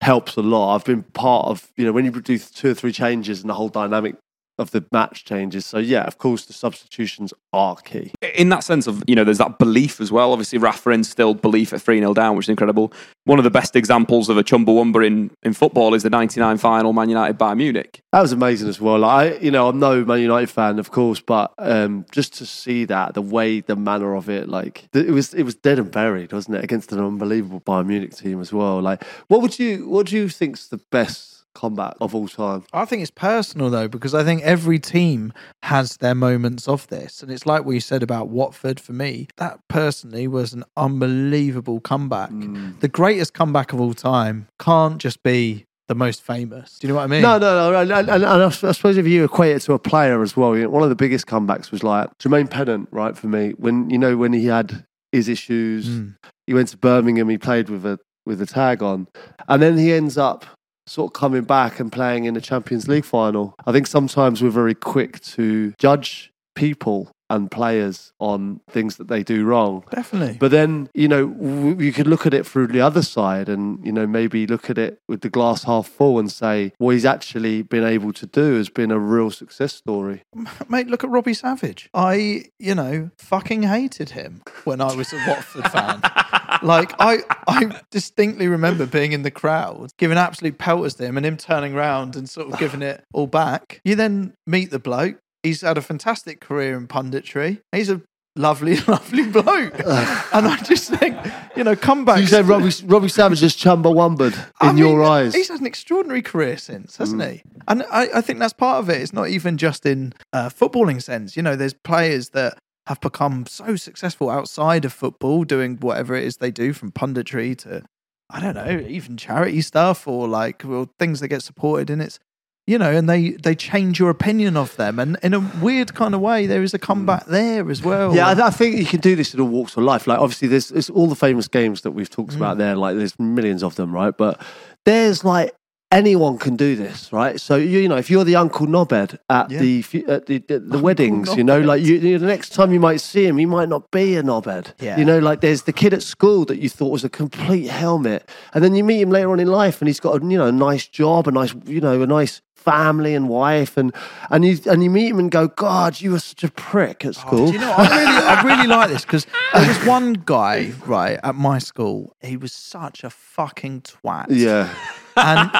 helps 0.00 0.36
a 0.36 0.42
lot. 0.42 0.74
I've 0.74 0.84
been 0.84 1.02
part 1.02 1.46
of, 1.46 1.70
you 1.76 1.84
know, 1.84 1.92
when 1.92 2.04
you 2.04 2.10
do 2.10 2.38
two 2.38 2.70
or 2.70 2.74
three 2.74 2.92
changes 2.92 3.40
and 3.40 3.50
the 3.50 3.54
whole 3.54 3.68
dynamic 3.68 4.16
of 4.58 4.70
the 4.70 4.84
match 4.92 5.24
changes. 5.24 5.66
So, 5.66 5.78
yeah, 5.78 6.04
of 6.04 6.18
course, 6.18 6.44
the 6.46 6.52
substitutions 6.52 7.32
are 7.52 7.76
key. 7.76 8.12
in 8.34 8.50
that 8.50 8.62
sense 8.62 8.86
of 8.86 9.02
you 9.06 9.14
know 9.14 9.24
there's 9.24 9.38
that 9.38 9.58
belief 9.58 10.00
as 10.00 10.12
well 10.12 10.32
obviously 10.32 10.58
Rafa 10.58 10.90
instilled 10.90 11.40
belief 11.40 11.72
at 11.72 11.80
3-0 11.80 12.14
down 12.14 12.36
which 12.36 12.44
is 12.46 12.50
incredible 12.50 12.92
one 13.24 13.38
of 13.38 13.44
the 13.44 13.50
best 13.50 13.74
examples 13.74 14.28
of 14.28 14.36
a 14.36 14.44
chumbawamba 14.44 15.06
in, 15.06 15.30
in 15.42 15.52
football 15.54 15.94
is 15.94 16.02
the 16.02 16.10
99 16.10 16.58
final 16.58 16.92
Man 16.92 17.08
United 17.08 17.38
by 17.38 17.54
Munich 17.54 18.02
That 18.12 18.20
was 18.20 18.32
amazing 18.32 18.68
as 18.68 18.80
well. 18.80 18.98
Like, 19.00 19.34
I, 19.34 19.38
you 19.38 19.50
know, 19.50 19.68
I'm 19.68 19.78
no 19.78 20.04
Man 20.04 20.20
United 20.20 20.50
fan, 20.50 20.78
of 20.78 20.90
course, 20.90 21.20
but 21.20 21.52
um, 21.58 22.06
just 22.10 22.34
to 22.34 22.46
see 22.46 22.84
that, 22.86 23.14
the 23.14 23.22
way, 23.22 23.60
the 23.60 23.76
manner 23.76 24.14
of 24.14 24.28
it, 24.28 24.48
like 24.48 24.88
it 24.94 25.10
was, 25.10 25.34
it 25.34 25.42
was 25.42 25.54
dead 25.54 25.78
and 25.78 25.90
buried, 25.90 26.32
wasn't 26.32 26.56
it, 26.56 26.64
against 26.64 26.92
an 26.92 27.00
unbelievable 27.00 27.60
Bayern 27.60 27.86
Munich 27.86 28.16
team 28.16 28.40
as 28.40 28.52
well. 28.52 28.80
Like, 28.80 29.04
what 29.28 29.42
would 29.42 29.58
you, 29.58 29.88
what 29.88 30.06
do 30.06 30.16
you 30.16 30.28
think's 30.28 30.68
the 30.68 30.78
best 30.90 31.37
combat 31.58 31.94
of 32.00 32.14
all 32.14 32.28
time? 32.28 32.64
I 32.72 32.84
think 32.84 33.02
it's 33.02 33.10
personal 33.10 33.68
though, 33.70 33.88
because 33.88 34.14
I 34.14 34.22
think 34.24 34.42
every 34.42 34.78
team 34.78 35.32
has 35.64 35.96
their 35.98 36.14
moments 36.14 36.68
of 36.68 36.86
this. 36.88 37.22
And 37.22 37.30
it's 37.32 37.44
like 37.46 37.64
what 37.64 37.72
you 37.72 37.80
said 37.80 38.02
about 38.02 38.28
Watford 38.28 38.78
for 38.80 38.92
me. 38.92 39.28
That 39.36 39.58
personally 39.68 40.28
was 40.28 40.52
an 40.52 40.64
unbelievable 40.76 41.80
comeback. 41.80 42.30
Mm. 42.30 42.80
The 42.80 42.88
greatest 42.88 43.34
comeback 43.34 43.72
of 43.72 43.80
all 43.80 43.94
time 43.94 44.48
can't 44.58 44.98
just 44.98 45.22
be 45.22 45.64
the 45.88 45.94
most 45.94 46.22
famous. 46.22 46.78
Do 46.78 46.86
you 46.86 46.92
know 46.92 46.96
what 46.98 47.04
I 47.04 47.06
mean? 47.06 47.22
No, 47.22 47.38
no, 47.38 47.72
no. 47.72 47.80
And, 47.80 47.90
and, 47.90 48.08
and 48.10 48.24
I 48.24 48.48
suppose 48.50 48.96
if 48.98 49.06
you 49.06 49.24
equate 49.24 49.56
it 49.56 49.60
to 49.62 49.72
a 49.72 49.78
player 49.78 50.22
as 50.22 50.36
well, 50.36 50.54
you 50.56 50.64
know, 50.64 50.68
one 50.70 50.82
of 50.82 50.90
the 50.90 50.94
biggest 50.94 51.26
comebacks 51.26 51.70
was 51.70 51.82
like 51.82 52.10
Jermaine 52.18 52.50
Pennant, 52.50 52.88
right? 52.92 53.16
For 53.16 53.26
me, 53.26 53.50
when 53.56 53.88
you 53.90 53.96
know 53.98 54.16
when 54.16 54.32
he 54.34 54.46
had 54.46 54.84
his 55.12 55.28
issues, 55.28 55.88
Mm. 55.88 56.16
he 56.46 56.52
went 56.52 56.68
to 56.68 56.76
Birmingham, 56.76 57.28
he 57.30 57.38
played 57.38 57.70
with 57.70 57.86
a 57.86 57.98
with 58.26 58.42
a 58.42 58.46
tag 58.46 58.82
on, 58.82 59.08
and 59.48 59.62
then 59.62 59.78
he 59.78 59.90
ends 59.94 60.18
up 60.18 60.44
sort 60.88 61.10
of 61.10 61.12
coming 61.12 61.42
back 61.42 61.78
and 61.80 61.92
playing 61.92 62.24
in 62.24 62.34
the 62.34 62.40
Champions 62.40 62.88
League 62.88 63.04
final. 63.04 63.54
I 63.66 63.72
think 63.72 63.86
sometimes 63.86 64.42
we're 64.42 64.50
very 64.50 64.74
quick 64.74 65.20
to 65.20 65.72
judge 65.78 66.32
people 66.54 67.10
and 67.30 67.50
players 67.50 68.12
on 68.20 68.58
things 68.70 68.96
that 68.96 69.08
they 69.08 69.22
do 69.22 69.44
wrong. 69.44 69.84
Definitely. 69.90 70.38
But 70.40 70.50
then, 70.50 70.88
you 70.94 71.08
know, 71.08 71.26
w- 71.28 71.78
you 71.78 71.92
could 71.92 72.06
look 72.06 72.24
at 72.24 72.32
it 72.32 72.46
through 72.46 72.68
the 72.68 72.80
other 72.80 73.02
side 73.02 73.50
and, 73.50 73.84
you 73.84 73.92
know, 73.92 74.06
maybe 74.06 74.46
look 74.46 74.70
at 74.70 74.78
it 74.78 74.98
with 75.08 75.20
the 75.20 75.28
glass 75.28 75.64
half 75.64 75.86
full 75.86 76.18
and 76.18 76.32
say, 76.32 76.72
what 76.78 76.94
he's 76.94 77.04
actually 77.04 77.60
been 77.60 77.84
able 77.84 78.14
to 78.14 78.26
do 78.26 78.54
has 78.54 78.70
been 78.70 78.90
a 78.90 78.98
real 78.98 79.30
success 79.30 79.74
story. 79.74 80.22
Mate, 80.70 80.86
look 80.88 81.04
at 81.04 81.10
Robbie 81.10 81.34
Savage. 81.34 81.90
I, 81.92 82.44
you 82.58 82.74
know, 82.74 83.10
fucking 83.18 83.64
hated 83.64 84.10
him 84.10 84.40
when 84.64 84.80
I 84.80 84.94
was 84.94 85.12
a 85.12 85.22
Watford 85.28 85.70
fan. 85.70 86.00
Like 86.62 86.92
I, 86.98 87.18
I 87.46 87.80
distinctly 87.90 88.48
remember 88.48 88.86
being 88.86 89.12
in 89.12 89.22
the 89.22 89.30
crowd, 89.30 89.90
giving 89.98 90.18
absolute 90.18 90.58
pelters 90.58 90.94
to 90.96 91.04
him, 91.04 91.16
and 91.16 91.24
him 91.24 91.36
turning 91.36 91.74
around 91.74 92.16
and 92.16 92.28
sort 92.28 92.52
of 92.52 92.58
giving 92.58 92.82
it 92.82 93.04
all 93.12 93.26
back. 93.26 93.80
You 93.84 93.94
then 93.94 94.34
meet 94.46 94.70
the 94.70 94.78
bloke. 94.78 95.18
He's 95.42 95.60
had 95.60 95.78
a 95.78 95.82
fantastic 95.82 96.40
career 96.40 96.76
in 96.76 96.88
punditry. 96.88 97.60
He's 97.72 97.90
a 97.90 98.02
lovely, 98.36 98.76
lovely 98.88 99.28
bloke, 99.28 99.78
and 99.78 100.46
I 100.46 100.56
just 100.64 100.90
think, 100.90 101.16
you 101.56 101.64
know, 101.64 101.76
comebacks. 101.76 102.20
You 102.20 102.26
said 102.26 102.46
Robbie, 102.46 102.72
Robbie 102.84 103.08
Savage 103.08 103.42
is 103.42 103.54
Chumbawambered 103.54 104.34
in 104.34 104.44
I 104.60 104.72
mean, 104.72 104.78
your 104.78 105.02
eyes. 105.04 105.34
He's 105.34 105.48
had 105.48 105.60
an 105.60 105.66
extraordinary 105.66 106.22
career 106.22 106.56
since, 106.56 106.96
hasn't 106.96 107.22
he? 107.22 107.42
And 107.66 107.84
I, 107.90 108.08
I 108.16 108.20
think 108.20 108.38
that's 108.38 108.52
part 108.52 108.80
of 108.80 108.88
it. 108.88 109.00
It's 109.00 109.12
not 109.12 109.28
even 109.28 109.58
just 109.58 109.84
in 109.86 110.12
uh, 110.32 110.48
footballing 110.48 111.02
sense. 111.02 111.36
You 111.36 111.42
know, 111.42 111.56
there's 111.56 111.74
players 111.74 112.30
that 112.30 112.58
have 112.88 113.00
become 113.02 113.44
so 113.44 113.76
successful 113.76 114.30
outside 114.30 114.86
of 114.86 114.94
football, 114.94 115.44
doing 115.44 115.76
whatever 115.76 116.14
it 116.14 116.24
is 116.24 116.38
they 116.38 116.50
do, 116.50 116.72
from 116.72 116.90
punditry 116.90 117.56
to 117.58 117.84
I 118.30 118.40
don't 118.40 118.54
know, 118.54 118.82
even 118.88 119.18
charity 119.18 119.60
stuff 119.60 120.08
or 120.08 120.26
like 120.26 120.62
well, 120.64 120.88
things 120.98 121.20
that 121.20 121.28
get 121.28 121.42
supported. 121.42 121.90
And 121.90 122.00
it's 122.00 122.18
you 122.66 122.78
know, 122.78 122.90
and 122.90 123.06
they 123.06 123.32
they 123.32 123.54
change 123.54 123.98
your 123.98 124.08
opinion 124.08 124.56
of 124.56 124.74
them, 124.76 124.98
and 124.98 125.18
in 125.22 125.34
a 125.34 125.40
weird 125.60 125.94
kind 125.94 126.14
of 126.14 126.22
way, 126.22 126.46
there 126.46 126.62
is 126.62 126.72
a 126.72 126.78
comeback 126.78 127.24
mm. 127.24 127.30
there 127.30 127.70
as 127.70 127.82
well. 127.82 128.14
Yeah, 128.14 128.28
I, 128.28 128.46
I 128.46 128.50
think 128.50 128.76
you 128.76 128.86
can 128.86 129.00
do 129.00 129.16
this 129.16 129.34
in 129.34 129.40
all 129.40 129.48
walks 129.48 129.76
of 129.76 129.82
life. 129.82 130.06
Like, 130.06 130.18
obviously, 130.18 130.48
there's, 130.48 130.68
there's 130.68 130.90
all 130.90 131.06
the 131.06 131.14
famous 131.14 131.46
games 131.48 131.82
that 131.82 131.92
we've 131.92 132.10
talked 132.10 132.32
mm. 132.32 132.36
about 132.36 132.56
there. 132.56 132.74
Like, 132.74 132.96
there's 132.96 133.18
millions 133.18 133.62
of 133.62 133.76
them, 133.76 133.94
right? 133.94 134.16
But 134.16 134.42
there's 134.84 135.24
like 135.24 135.54
anyone 135.90 136.38
can 136.38 136.56
do 136.56 136.76
this, 136.76 137.12
right? 137.12 137.40
So 137.40 137.56
you, 137.56 137.78
you 137.80 137.88
know, 137.88 137.96
if 137.96 138.10
you're 138.10 138.24
the 138.24 138.36
Uncle 138.36 138.66
Knobhead 138.66 139.18
at 139.30 139.50
Yeah. 139.50 139.58
the 139.60 139.84
at 140.08 140.26
the, 140.26 140.38
the, 140.38 140.58
the 140.58 140.78
weddings, 140.78 141.34
you 141.36 141.44
know, 141.44 141.60
like 141.60 141.82
you, 141.82 141.96
you, 141.96 142.18
the 142.18 142.26
next 142.26 142.50
time 142.50 142.72
you 142.72 142.80
might 142.80 143.00
see 143.00 143.26
him, 143.26 143.38
he 143.38 143.46
might 143.46 143.68
not 143.68 143.90
be 143.90 144.16
a 144.16 144.22
knobhead. 144.22 144.72
Yeah. 144.80 144.98
You 144.98 145.04
know, 145.04 145.18
like 145.18 145.40
there's 145.40 145.62
the 145.62 145.72
kid 145.72 145.94
at 145.94 146.02
school 146.02 146.44
that 146.46 146.58
you 146.58 146.68
thought 146.68 146.90
was 146.90 147.04
a 147.04 147.08
complete 147.08 147.68
helmet, 147.68 148.28
and 148.54 148.62
then 148.62 148.74
you 148.74 148.84
meet 148.84 149.00
him 149.00 149.10
later 149.10 149.30
on 149.30 149.40
in 149.40 149.48
life, 149.48 149.80
and 149.80 149.88
he's 149.88 150.00
got 150.00 150.22
a 150.22 150.26
you 150.26 150.38
know 150.38 150.46
a 150.46 150.52
nice 150.52 150.86
job, 150.86 151.26
a 151.28 151.30
nice 151.30 151.54
you 151.64 151.80
know 151.80 152.02
a 152.02 152.06
nice 152.06 152.42
family 152.54 153.14
and 153.14 153.28
wife, 153.28 153.76
and 153.76 153.94
and 154.30 154.44
you 154.44 154.58
and 154.66 154.82
you 154.82 154.90
meet 154.90 155.08
him 155.08 155.18
and 155.18 155.30
go, 155.30 155.48
God, 155.48 156.00
you 156.00 156.10
were 156.12 156.18
such 156.18 156.44
a 156.44 156.50
prick 156.50 157.04
at 157.04 157.10
oh, 157.10 157.12
school. 157.12 157.48
Oh, 157.48 157.52
you 157.52 157.58
know, 157.58 157.72
I 157.72 157.88
really, 157.88 158.26
I 158.26 158.42
really 158.42 158.66
like 158.76 158.90
this 158.90 159.04
because 159.04 159.26
there 159.54 159.66
was 159.66 159.86
one 159.86 160.12
guy, 160.12 160.72
right, 160.84 161.18
at 161.22 161.34
my 161.34 161.58
school. 161.58 162.14
He 162.20 162.36
was 162.36 162.52
such 162.52 163.04
a 163.04 163.10
fucking 163.10 163.82
twat. 163.82 164.26
yeah. 164.28 164.74
And, 165.18 165.50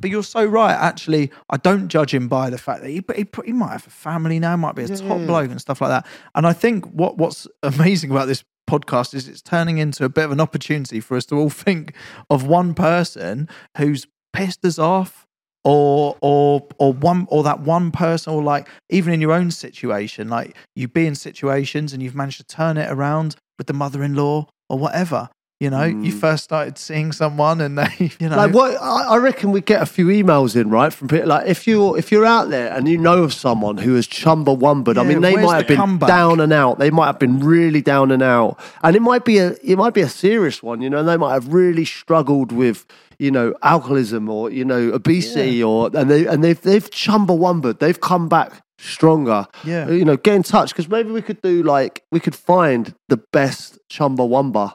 but 0.00 0.10
you're 0.10 0.22
so 0.22 0.44
right. 0.44 0.72
Actually, 0.74 1.30
I 1.50 1.56
don't 1.56 1.88
judge 1.88 2.14
him 2.14 2.28
by 2.28 2.50
the 2.50 2.58
fact 2.58 2.82
that 2.82 2.90
he, 2.90 3.02
he, 3.14 3.26
he 3.44 3.52
might 3.52 3.72
have 3.72 3.86
a 3.86 3.90
family 3.90 4.38
now, 4.38 4.56
might 4.56 4.74
be 4.74 4.84
a 4.84 4.88
top 4.88 5.18
bloke 5.26 5.50
and 5.50 5.60
stuff 5.60 5.80
like 5.80 5.90
that. 5.90 6.06
And 6.34 6.46
I 6.46 6.52
think 6.52 6.86
what 6.86 7.18
what's 7.18 7.46
amazing 7.62 8.10
about 8.10 8.26
this 8.26 8.44
podcast 8.68 9.14
is 9.14 9.28
it's 9.28 9.42
turning 9.42 9.78
into 9.78 10.04
a 10.04 10.08
bit 10.08 10.24
of 10.24 10.32
an 10.32 10.40
opportunity 10.40 11.00
for 11.00 11.16
us 11.16 11.26
to 11.26 11.34
all 11.34 11.50
think 11.50 11.94
of 12.30 12.46
one 12.46 12.72
person 12.72 13.48
who's 13.76 14.06
pissed 14.32 14.64
us 14.64 14.78
off 14.78 15.26
or 15.64 16.16
or 16.20 16.66
or 16.78 16.92
one 16.92 17.26
or 17.30 17.42
that 17.42 17.60
one 17.60 17.90
person 17.90 18.32
or 18.32 18.42
like 18.42 18.68
even 18.88 19.12
in 19.12 19.20
your 19.20 19.32
own 19.32 19.50
situation 19.50 20.28
like 20.28 20.56
you 20.74 20.88
be 20.88 21.06
in 21.06 21.14
situations 21.14 21.92
and 21.92 22.02
you've 22.02 22.14
managed 22.14 22.38
to 22.38 22.44
turn 22.44 22.78
it 22.78 22.90
around 22.90 23.36
with 23.58 23.66
the 23.66 23.72
mother-in-law 23.74 24.46
or 24.70 24.78
whatever 24.78 25.28
you 25.60 25.68
know 25.68 25.84
you 25.84 26.10
mm. 26.12 26.20
first 26.20 26.42
started 26.44 26.78
seeing 26.78 27.12
someone 27.12 27.60
and 27.60 27.76
they 27.78 28.10
you 28.18 28.28
know 28.28 28.36
Like 28.36 28.54
what 28.54 28.80
I 28.80 29.02
I 29.14 29.16
reckon 29.18 29.52
we 29.52 29.60
get 29.60 29.82
a 29.82 29.86
few 29.86 30.06
emails 30.06 30.56
in 30.58 30.70
right 30.70 30.92
from 30.92 31.08
people. 31.08 31.28
Like 31.28 31.46
if 31.46 31.66
you 31.66 31.94
if 31.96 32.10
you're 32.10 32.24
out 32.24 32.48
there 32.48 32.72
and 32.72 32.88
you 32.88 32.96
know 32.96 33.22
of 33.22 33.34
someone 33.34 33.76
who 33.76 33.94
has 33.94 34.08
chumbawumbered, 34.08 34.96
I 34.96 35.02
Yeah, 35.02 35.08
mean 35.08 35.20
they 35.20 35.34
might 35.36 35.42
the 35.42 35.54
have 35.56 35.66
been 35.68 35.76
comeback? 35.76 36.08
down 36.08 36.40
and 36.40 36.52
out. 36.52 36.78
They 36.78 36.90
might 36.90 37.06
have 37.06 37.18
been 37.18 37.40
really 37.40 37.82
down 37.82 38.10
and 38.10 38.22
out, 38.22 38.58
and 38.82 38.96
it 38.96 39.02
might 39.02 39.24
be 39.24 39.36
a 39.38 39.54
it 39.62 39.76
might 39.76 39.92
be 39.94 40.00
a 40.00 40.08
serious 40.08 40.62
one. 40.62 40.80
You 40.80 40.88
know, 40.90 41.02
they 41.02 41.16
might 41.18 41.34
have 41.34 41.52
really 41.52 41.84
struggled 41.84 42.52
with 42.52 42.86
you 43.18 43.30
know 43.30 43.54
alcoholism 43.62 44.30
or 44.30 44.50
you 44.50 44.64
know 44.64 44.90
obesity 44.92 45.62
or 45.62 45.90
and 45.94 46.10
they 46.10 46.26
and 46.26 46.42
they've 46.42 46.60
they've 46.62 46.90
chumbawumbered. 46.90 47.78
They've 47.80 48.00
come 48.00 48.28
back 48.30 48.62
stronger. 48.78 49.46
Yeah. 49.62 49.90
you 49.90 50.06
know, 50.06 50.16
get 50.16 50.34
in 50.36 50.42
touch 50.42 50.70
because 50.70 50.88
maybe 50.88 51.10
we 51.10 51.20
could 51.20 51.42
do 51.42 51.62
like 51.62 52.02
we 52.10 52.18
could 52.18 52.34
find 52.34 52.94
the 53.08 53.18
best 53.18 53.78
chumbawumba 53.90 54.74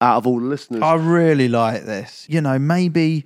out 0.00 0.18
of 0.18 0.26
all 0.26 0.40
the 0.40 0.46
listeners. 0.46 0.82
I 0.82 0.94
really 0.94 1.48
like 1.48 1.84
this. 1.84 2.26
You 2.28 2.40
know, 2.40 2.58
maybe 2.58 3.24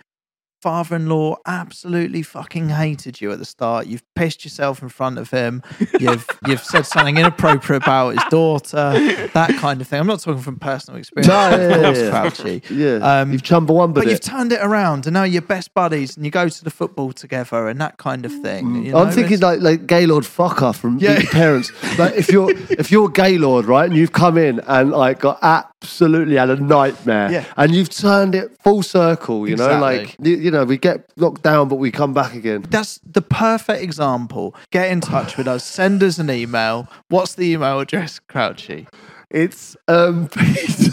father 0.62 0.94
in 0.94 1.08
law 1.08 1.34
absolutely 1.44 2.22
fucking 2.22 2.68
hated 2.68 3.20
you 3.20 3.32
at 3.32 3.38
the 3.40 3.44
start. 3.44 3.86
You've 3.88 4.02
pissed 4.14 4.44
yourself 4.44 4.80
in 4.80 4.88
front 4.88 5.18
of 5.18 5.28
him. 5.30 5.60
You've 5.98 6.24
you've 6.46 6.62
said 6.62 6.86
something 6.86 7.16
inappropriate 7.16 7.82
about 7.82 8.10
his 8.10 8.22
daughter, 8.30 8.92
that 9.34 9.56
kind 9.58 9.80
of 9.80 9.88
thing. 9.88 9.98
I'm 10.00 10.06
not 10.06 10.20
talking 10.20 10.40
from 10.40 10.58
personal 10.60 10.98
experience. 10.98 11.26
No, 11.28 11.50
yeah, 11.50 11.68
yeah, 11.68 11.82
course, 11.82 11.98
yeah. 11.98 12.10
Crouchy. 12.10 12.62
Yeah, 12.70 13.20
Um, 13.20 13.32
you've 13.32 13.42
chumbawumbered 13.42 13.94
But 13.94 14.04
it. 14.06 14.10
you've 14.10 14.20
turned 14.20 14.52
it 14.52 14.60
around, 14.62 15.06
and 15.06 15.14
now 15.14 15.24
you're 15.24 15.42
best 15.42 15.74
buddies, 15.74 16.16
and 16.16 16.24
you 16.24 16.30
go 16.30 16.48
to 16.48 16.64
the 16.64 16.70
football 16.70 17.12
together, 17.12 17.66
and 17.68 17.80
that 17.80 17.98
kind 17.98 18.24
of 18.24 18.32
thing. 18.40 18.84
you 18.84 18.92
know? 18.92 18.98
I'm 18.98 19.10
thinking 19.10 19.34
It's- 19.34 19.42
like 19.42 19.60
like 19.60 19.86
Gaylord 19.88 20.24
Focker 20.24 20.74
from 20.74 20.98
Yeah. 20.98 21.14
Meet 21.14 21.22
Your 21.24 21.32
Parents. 21.32 21.72
like 21.98 22.14
if 22.14 22.30
you're 22.30 22.50
if 22.70 22.92
you're 22.92 23.08
Gaylord, 23.08 23.64
right, 23.66 23.86
and 23.90 23.96
you've 23.96 24.12
come 24.12 24.38
in 24.38 24.60
and 24.68 24.92
like 24.92 25.18
got 25.18 25.38
absolutely 25.42 26.36
had 26.36 26.50
a 26.50 26.56
nightmare, 26.56 27.30
Yeah. 27.32 27.44
and 27.56 27.74
you've 27.74 27.88
turned 27.90 28.36
it 28.36 28.56
full 28.62 28.82
circle. 28.84 29.48
You 29.48 29.56
know, 29.56 29.80
like 29.80 30.16
you, 30.22 30.36
you 30.36 30.50
know, 30.52 30.64
we 30.64 30.78
get 30.78 31.10
knocked 31.16 31.42
down, 31.42 31.68
but 31.68 31.76
we 31.76 31.90
come 31.90 32.12
back 32.14 32.34
again. 32.34 32.64
That's 32.68 33.00
the 33.04 33.22
perfect 33.22 33.82
example. 33.82 34.54
Get 34.70 34.90
in 34.90 35.00
touch 35.00 35.36
with 35.36 35.48
us. 35.48 35.64
Send 35.64 36.02
us 36.02 36.18
an 36.18 36.30
email. 36.30 36.88
What's 37.08 37.34
the 37.34 37.50
email 37.52 37.80
address, 37.80 38.20
Crouchy? 38.28 38.86
It's 39.30 39.76
um 39.88 40.28
Peter. 40.32 40.92